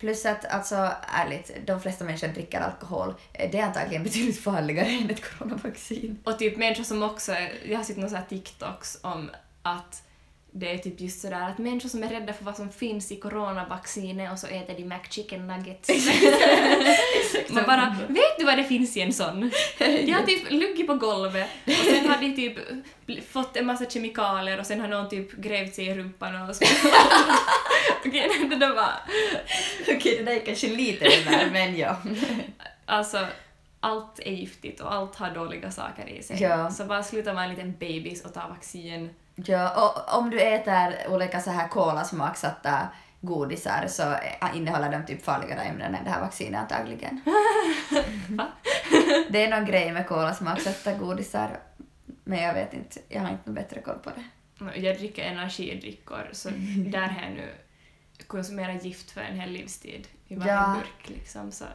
Plus 0.02 0.26
att, 0.26 0.46
alltså 0.46 0.92
ärligt, 1.08 1.52
de 1.66 1.82
flesta 1.82 2.06
människor 2.06 2.28
dricker 2.28 2.60
alkohol. 2.62 3.14
Eh, 3.34 3.52
det 3.52 3.60
är 3.60 3.64
antagligen 3.64 4.04
betydligt 4.04 4.40
farligare 4.40 4.88
än 5.02 5.10
ett 5.10 5.24
coronavaccin. 5.24 6.20
Och 6.24 6.40
typ 6.40 6.58
människor 6.58 6.84
som 6.84 7.04
också... 7.04 7.32
Jag 7.66 7.78
har 7.78 7.84
sett 7.84 7.98
några 7.98 8.18
här 8.18 8.26
TikToks 8.30 9.00
om 9.02 9.30
att 9.62 10.04
det 10.54 10.74
är 10.74 10.78
typ 10.78 11.02
just 11.02 11.22
sådär 11.22 11.50
att 11.50 11.58
människor 11.58 11.90
som 11.90 12.04
är 12.04 12.08
rädda 12.08 12.34
för 12.34 12.46
vad 12.46 12.56
som 12.56 12.70
finns 12.70 13.12
i 13.12 13.16
coronavaccinet 13.16 14.32
och 14.32 14.40
så 14.40 14.48
äter 14.48 14.74
de 14.78 14.84
McChicken 14.84 15.48
nuggets. 15.48 15.90
Man 17.50 17.64
bara, 17.64 17.96
vet 18.08 18.38
du 18.38 18.46
vad 18.46 18.58
det 18.58 18.64
finns 18.64 18.98
i 18.98 19.02
en 19.02 19.14
sån? 19.14 19.52
De 19.78 20.12
har 20.12 20.24
typ 20.24 20.52
luggit 20.52 20.88
på 20.88 20.96
golvet 20.96 21.48
och 21.66 21.74
sen 21.74 22.10
har 22.10 22.18
de 22.18 22.36
typ 22.36 22.58
fått 23.32 23.58
en 23.58 23.66
massa 23.66 23.86
kemikalier 23.86 24.60
och 24.60 24.66
sen 24.66 24.82
har 24.82 24.88
någon 24.88 25.10
typ 25.10 25.32
grävt 25.32 25.76
sig 25.76 25.88
i 25.88 25.96
rumpan 25.96 26.50
och 26.50 26.56
så. 26.56 26.66
Okej, 28.06 28.30
det 28.50 28.56
där 28.56 28.74
var... 28.74 28.92
Okej, 29.82 30.18
det 30.18 30.24
där 30.24 30.32
är 30.32 30.46
kanske 30.46 30.68
lite 30.68 31.06
över, 31.06 31.50
men 31.52 31.78
ja. 31.78 31.98
Alltså, 32.86 33.28
allt 33.80 34.20
är 34.20 34.32
giftigt 34.32 34.82
och 34.82 34.94
allt 34.94 35.16
har 35.16 35.30
dåliga 35.30 35.72
saker 35.72 36.08
i 36.10 36.24
sig. 36.24 36.42
Ja. 36.42 36.72
Så 36.72 36.86
bara 36.86 37.04
sluta 37.04 37.34
vara 37.34 37.44
en 37.44 37.50
liten 37.50 37.76
babys 37.80 38.26
och 38.26 38.34
ta 38.34 38.48
vaccin. 38.48 39.10
Ja, 39.46 39.70
och 39.86 40.18
om 40.20 40.30
du 40.30 40.42
äter 40.42 41.08
olika 41.10 41.40
så 41.42 41.50
här 41.52 41.68
kolasmaksatta 41.68 42.88
godisar 43.22 43.86
så 43.88 44.04
eh, 44.12 44.56
innehåller 44.58 44.92
de 44.92 45.06
typ 45.06 45.24
farligare 45.26 45.62
ämnen 45.62 45.96
än 45.96 46.04
det 46.04 46.10
här 46.10 46.22
vaccinet 46.22 46.62
antagligen. 46.62 47.22
Det 49.30 49.44
är 49.46 49.50
någon 49.50 49.66
grej 49.66 49.92
med 49.92 50.08
kolasmaksatta 50.08 50.94
godisar, 50.94 51.60
men 52.24 52.40
jag 52.44 52.54
vet 52.54 52.74
inte, 52.74 53.00
jag 53.10 53.22
har 53.22 53.30
inte 53.30 53.42
någon 53.46 53.56
bättre 53.56 53.82
koll 53.82 53.98
på 54.04 54.10
det. 54.10 54.24
Jag 54.80 54.98
dricker 54.98 55.24
energidrycker 55.26 56.30
så 56.32 56.50
där 56.92 57.08
har 57.08 57.22
jag 57.22 57.32
nu 57.32 57.50
konsumerat 58.28 58.84
gift 58.86 59.12
för 59.12 59.22
en 59.22 59.40
hel 59.40 59.50
livstid 59.52 60.08
i 60.28 60.36
varje 60.36 60.52
Ja. 60.52 60.76
burk 60.80 61.10
liksom. 61.18 61.52
Så. 61.52 61.66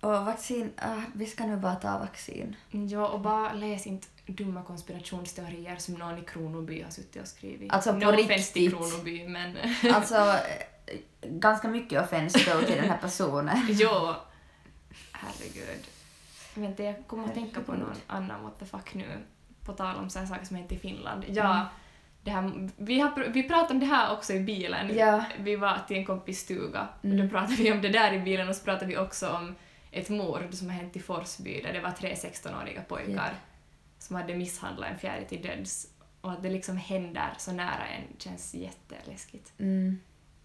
Och 0.00 0.10
vaccin, 0.10 0.70
ah, 0.76 1.00
vi 1.14 1.26
ska 1.26 1.46
nu 1.46 1.56
bara 1.56 1.74
ta 1.74 1.98
vaccin. 1.98 2.56
Ja, 2.70 3.08
och 3.08 3.20
bara 3.20 3.52
läs 3.52 3.86
inte 3.86 4.06
dumma 4.26 4.62
konspirationsteorier 4.62 5.76
som 5.76 5.94
någon 5.94 6.18
i 6.18 6.22
Kronoby 6.22 6.82
har 6.82 6.90
suttit 6.90 7.22
och 7.22 7.28
skrivit. 7.28 7.72
Alltså, 7.72 7.92
på 7.92 7.98
no 7.98 8.04
offense 8.10 8.52
till 8.52 8.62
riktigt. 8.62 8.78
Kronoby, 8.90 9.28
men 9.28 9.56
Alltså, 9.94 10.14
eh, 10.16 10.98
ganska 11.22 11.68
mycket 11.68 12.02
offens 12.02 12.32
då 12.32 12.60
till 12.60 12.76
den 12.76 12.88
här 12.90 12.98
personen. 12.98 13.58
jo. 13.68 14.14
Herregud. 15.12 15.84
Vänta, 16.54 16.82
jag 16.82 17.06
kommer 17.06 17.24
att 17.24 17.34
tänka 17.34 17.60
på 17.60 17.72
någon 17.72 17.94
annan 18.06 18.42
what 18.42 18.58
the 18.58 18.66
fuck 18.66 18.94
nu. 18.94 19.06
På 19.64 19.72
tal 19.72 19.96
om 19.96 20.10
så 20.10 20.18
här 20.18 20.26
saker 20.26 20.44
som 20.44 20.56
hänt 20.56 20.72
i 20.72 20.78
Finland. 20.78 21.24
Ja, 21.28 21.54
Mm. 21.54 21.66
det 22.22 22.30
här, 22.30 22.68
vi, 22.76 23.00
har, 23.00 23.28
vi 23.28 23.42
pratade 23.42 23.74
om 23.74 23.80
det 23.80 23.86
här 23.86 24.12
också 24.12 24.32
i 24.32 24.40
bilen. 24.40 24.96
Ja. 24.96 25.24
Vi 25.38 25.56
var 25.56 25.78
till 25.88 25.96
en 25.96 26.06
kompis 26.06 26.40
stuga 26.40 26.88
och 26.98 27.04
Mm. 27.04 27.18
då 27.18 27.28
pratade 27.28 27.54
vi 27.62 27.72
om 27.72 27.82
det 27.82 27.88
där 27.88 28.12
i 28.12 28.18
bilen 28.18 28.48
och 28.48 28.54
så 28.56 28.64
pratade 28.64 28.86
vi 28.86 28.98
också 28.98 29.30
om 29.30 29.54
ett 29.90 30.08
mord 30.08 30.54
som 30.54 30.68
har 30.70 30.76
hänt 30.76 30.96
i 30.96 31.00
Forsby 31.00 31.60
där 31.62 31.72
det 31.72 31.80
var 31.80 31.90
tre 31.90 32.14
16-åriga 32.14 32.82
pojkar 32.82 33.30
Ja. 33.32 33.36
som 33.98 34.16
hade 34.16 34.34
misshandlat 34.34 34.90
en 34.90 34.98
fjäril 34.98 35.26
till 35.26 35.42
döds. 35.42 35.88
Och 36.20 36.32
att 36.32 36.42
det 36.42 36.50
liksom 36.50 36.76
händer 36.76 37.34
så 37.38 37.52
nära 37.52 37.86
en 37.86 38.04
känns 38.18 38.54
jätteläskigt. 38.54 39.52
Mm. 39.58 40.00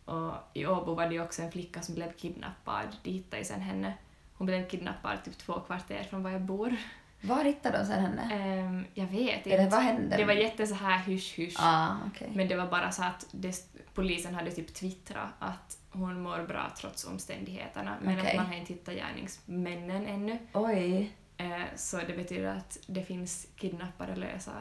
Och 0.05 0.33
i 0.53 0.65
Åbo 0.65 0.93
var 0.95 1.07
det 1.09 1.19
också 1.19 1.41
en 1.41 1.51
flicka 1.51 1.81
som 1.81 1.95
blev 1.95 2.11
kidnappad. 2.13 2.87
De 3.03 3.09
hittade 3.11 3.37
ju 3.37 3.45
sen 3.45 3.61
henne. 3.61 3.93
Hon 4.33 4.45
blev 4.47 4.67
kidnappad 4.69 5.23
typ 5.25 5.37
två 5.37 5.59
kvarter 5.59 6.03
från 6.03 6.23
var 6.23 6.31
jag 6.31 6.41
bor. 6.41 6.75
Var 7.23 7.43
hittade 7.43 7.77
de 7.77 7.85
sen 7.85 7.99
henne? 8.05 8.33
Ehm, 8.33 8.85
jag 8.93 9.07
vet 9.07 9.47
Eller 9.47 9.63
inte. 9.63 9.75
vad 9.75 9.85
hände? 9.85 10.17
Det 10.17 10.25
var 10.25 10.33
jätte 10.33 10.67
så 10.67 10.75
här 10.75 10.97
hysch-hysch. 10.97 11.55
Ah, 11.59 11.95
okej. 12.07 12.31
Men 12.35 12.47
det 12.47 12.55
var 12.55 12.67
bara 12.67 12.91
så 12.91 13.03
att 13.03 13.25
det, 13.31 13.55
polisen 13.93 14.35
hade 14.35 14.51
typ 14.51 14.73
twittrat 14.73 15.29
att 15.39 15.77
hon 15.89 16.21
mår 16.21 16.47
bra 16.47 16.71
trots 16.77 17.05
omständigheterna. 17.05 17.95
Men 18.01 18.17
Okej. 18.19 18.29
att 18.31 18.37
man 18.37 18.45
har 18.45 18.53
inte 18.55 18.73
hittat 18.73 18.95
gärningsmännen 18.95 20.07
ännu. 20.07 20.37
Oj. 20.53 21.11
Eh, 21.37 21.61
så 21.75 21.97
det 21.97 22.13
betyder 22.17 22.47
att 22.55 22.77
det 22.87 23.03
finns 23.03 23.47
kidnappade 23.55 24.15
lösa 24.15 24.51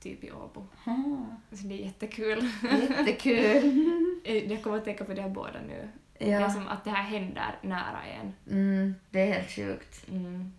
typ 0.00 0.24
i 0.24 0.32
Åbo. 0.32 0.66
Så 1.52 1.66
det 1.66 1.74
är 1.82 1.84
jättekul. 1.84 2.50
Jättekul. 2.90 3.86
Eh, 4.24 4.52
Jag 4.52 4.62
kommer 4.62 4.76
att 4.76 4.84
tänka 4.84 5.04
på 5.04 5.14
det 5.14 5.22
här 5.22 5.28
båda 5.28 5.60
nu. 5.66 5.88
Det 6.18 6.30
är 6.32 6.40
ja. 6.40 6.50
som 6.50 6.68
att 6.68 6.84
det 6.84 6.90
här 6.90 7.02
händer 7.02 7.58
nära 7.62 8.02
en. 8.04 8.32
Mm, 8.50 8.94
det 9.10 9.20
är 9.20 9.32
helt 9.34 9.50
sjukt. 9.50 10.08
Mm. 10.08 10.52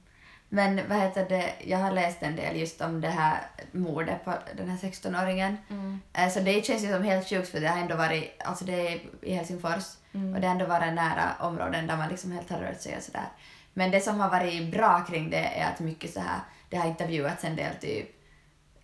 Men 0.53 0.81
vad 0.89 0.97
heter 0.97 1.25
det, 1.29 1.53
jag 1.65 1.77
har 1.77 1.91
läst 1.91 2.17
en 2.23 2.35
del 2.35 2.55
just 2.59 2.81
om 2.81 3.01
det 3.01 3.07
här 3.07 3.37
mordet 3.71 4.25
på 4.25 4.33
den 4.57 4.69
här 4.69 4.77
16-åringen. 4.77 5.57
Mm. 5.69 5.99
Eh, 6.13 6.29
Så 6.29 6.39
det 6.39 6.65
känns 6.65 6.83
ju 6.83 6.93
som 6.93 7.03
helt 7.03 7.29
sjukt 7.29 7.49
för 7.49 7.59
det 7.59 7.67
har 7.67 7.77
ändå 7.81 7.95
varit, 7.95 8.41
alltså 8.45 8.65
det 8.65 8.87
är 8.87 8.99
i 9.21 9.33
Helsingfors 9.33 9.83
Mm. 10.13 10.35
och 10.35 10.41
det 10.41 10.47
har 10.47 10.53
ändå 10.53 10.65
varit 10.65 10.93
nära 10.93 11.31
områden 11.39 11.87
där 11.87 11.97
man 11.97 12.09
liksom 12.09 12.31
helt 12.31 12.49
har 12.49 12.59
rört 12.59 12.81
sig 12.81 12.97
och 12.97 13.03
sådär. 13.03 13.25
Men 13.73 13.91
det 13.91 13.99
som 14.01 14.19
har 14.19 14.29
varit 14.29 14.71
bra 14.71 15.05
kring 15.09 15.29
det 15.29 15.45
är 15.59 15.67
att 15.73 15.79
mycket 15.79 16.13
så 16.13 16.19
här, 16.19 16.39
det 16.69 16.77
har 16.77 16.87
intervjuats 16.87 17.43
en 17.43 17.55
del 17.55 17.75
typ 17.81 18.09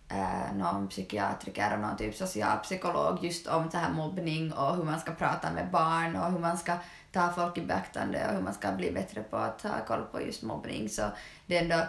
eh, 0.08 0.56
någon 0.56 0.88
psykiatriker 0.88 1.74
och 1.74 1.80
någon 1.80 1.96
typ 1.96 2.14
socialpsykolog 2.14 3.24
just 3.24 3.46
om 3.46 3.70
så 3.70 3.76
här 3.76 3.92
mobbning 3.92 4.52
och 4.52 4.76
hur 4.76 4.84
man 4.84 5.00
ska 5.00 5.12
prata 5.12 5.52
med 5.52 5.70
barn 5.70 6.16
och 6.16 6.32
hur 6.32 6.38
man 6.38 6.58
ska 6.58 6.72
ta 7.12 7.32
folk 7.32 7.58
i 7.58 7.60
beaktande 7.60 8.26
och 8.28 8.34
hur 8.34 8.42
man 8.42 8.54
ska 8.54 8.72
bli 8.72 8.92
bättre 8.92 9.22
på 9.22 9.36
att 9.36 9.58
ta 9.58 9.68
koll 9.86 10.02
på 10.12 10.20
just 10.20 10.42
mobbning. 10.42 10.88
Så 10.88 11.02
det 11.46 11.56
är 11.56 11.62
ändå 11.62 11.84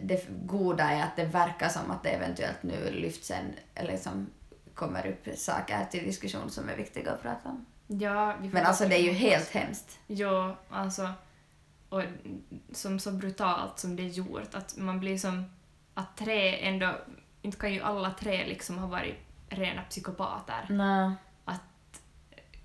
det 0.00 0.26
goda 0.46 0.84
är 0.84 1.02
att 1.02 1.16
det 1.16 1.24
verkar 1.24 1.68
som 1.68 1.90
att 1.90 2.02
det 2.02 2.08
eventuellt 2.08 2.62
nu 2.62 2.90
lyfts 2.90 3.30
en, 3.30 3.54
eller 3.74 3.92
liksom 3.92 4.26
kommer 4.74 5.06
upp 5.06 5.38
saker 5.38 5.86
till 5.90 6.04
diskussion 6.04 6.50
som 6.50 6.68
är 6.68 6.76
viktiga 6.76 7.12
att 7.12 7.22
prata 7.22 7.48
om. 7.48 7.66
Ja, 7.86 8.36
Men 8.52 8.66
alltså 8.66 8.84
det 8.84 8.98
är 8.98 9.02
ju 9.02 9.12
helt 9.12 9.50
hemskt. 9.50 9.98
Jo, 10.06 10.56
alltså. 10.70 11.12
Och 11.88 12.02
som 12.72 12.98
så 12.98 13.12
brutalt 13.12 13.78
som 13.78 13.96
det 13.96 14.02
är 14.02 14.08
gjort, 14.08 14.54
att 14.54 14.76
man 14.76 15.00
blir 15.00 15.18
som... 15.18 15.44
Att 15.94 16.16
tre 16.16 16.68
ändå... 16.68 16.94
Inte 17.42 17.58
kan 17.58 17.72
ju 17.74 17.80
alla 17.80 18.10
tre 18.10 18.46
liksom 18.46 18.78
ha 18.78 18.86
varit 18.86 19.16
rena 19.48 19.82
psykopater. 19.82 20.66
Nej. 20.68 21.14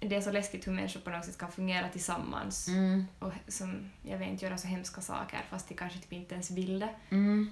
Det 0.06 0.16
är 0.16 0.22
så 0.22 0.32
läskigt 0.32 0.68
hur 0.68 0.72
människor 0.72 1.00
på 1.00 1.10
något 1.10 1.26
sätt 1.26 1.38
kan 1.38 1.52
fungera 1.52 1.90
tillsammans 1.90 2.68
Mm. 2.68 3.06
och 3.20 3.32
som, 3.48 3.92
jag 4.02 4.18
vet 4.18 4.28
inte, 4.28 4.46
göra 4.46 4.58
så 4.58 4.68
hemska 4.68 5.02
saker 5.02 5.40
fast 5.50 5.68
de 5.70 5.76
kanske 5.76 6.00
typ 6.00 6.14
inte 6.14 6.34
ens 6.34 6.52
vill 6.52 6.80
det. 6.80 6.90
Mm. 7.10 7.50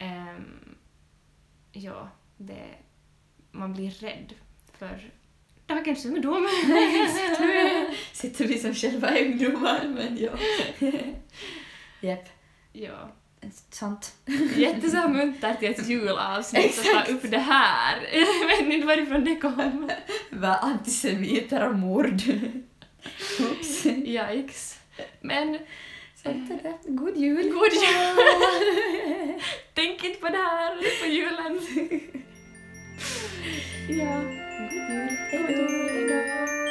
Um, 0.00 0.74
ja, 1.72 2.08
det... 2.36 2.64
Man 3.50 3.72
blir 3.72 3.90
rädd 3.90 4.34
för 4.72 5.10
dagens 5.66 6.04
ungdom. 6.06 6.48
Sitter 8.12 8.46
vi 8.46 8.58
som 8.58 8.74
själva 8.74 9.18
ungdomar, 9.18 9.88
men 9.88 10.18
ja. 10.18 10.32
Japp, 12.00 12.28
ja. 12.72 13.10
Sånt. 13.70 14.12
Jätteså 14.56 15.08
muntert 15.08 15.58
till 15.58 15.70
ett 15.70 15.88
julavsnitt 15.88 16.78
att 16.78 17.06
ta 17.06 17.12
upp 17.12 17.30
det 17.30 17.38
här. 17.38 18.08
Jag 18.12 18.46
vet 18.46 18.74
inte 18.74 18.86
varifrån 18.86 19.24
det 19.24 19.36
kom. 19.36 19.90
Var 20.30 20.56
antisemiter 20.62 21.68
och 21.68 21.74
mord. 21.74 22.22
Oops. 23.40 23.86
Yikes. 23.86 24.78
Men 25.20 25.58
Sånt 26.22 26.50
är 26.50 26.62
det. 26.62 26.78
God 26.88 27.16
jul. 27.16 27.52
god 27.52 27.72
jul! 27.72 28.16
Tänk 29.74 30.04
inte 30.04 30.20
på 30.20 30.28
det 30.28 30.36
här 30.36 30.76
på 31.02 31.06
julen. 31.12 31.60
ja, 33.88 34.22
God 34.58 34.72
jul. 34.72 35.08
god 35.30 35.46
Hej 35.46 35.54
då. 35.56 35.62
jul. 35.62 35.90
Hejdå. 35.90 36.61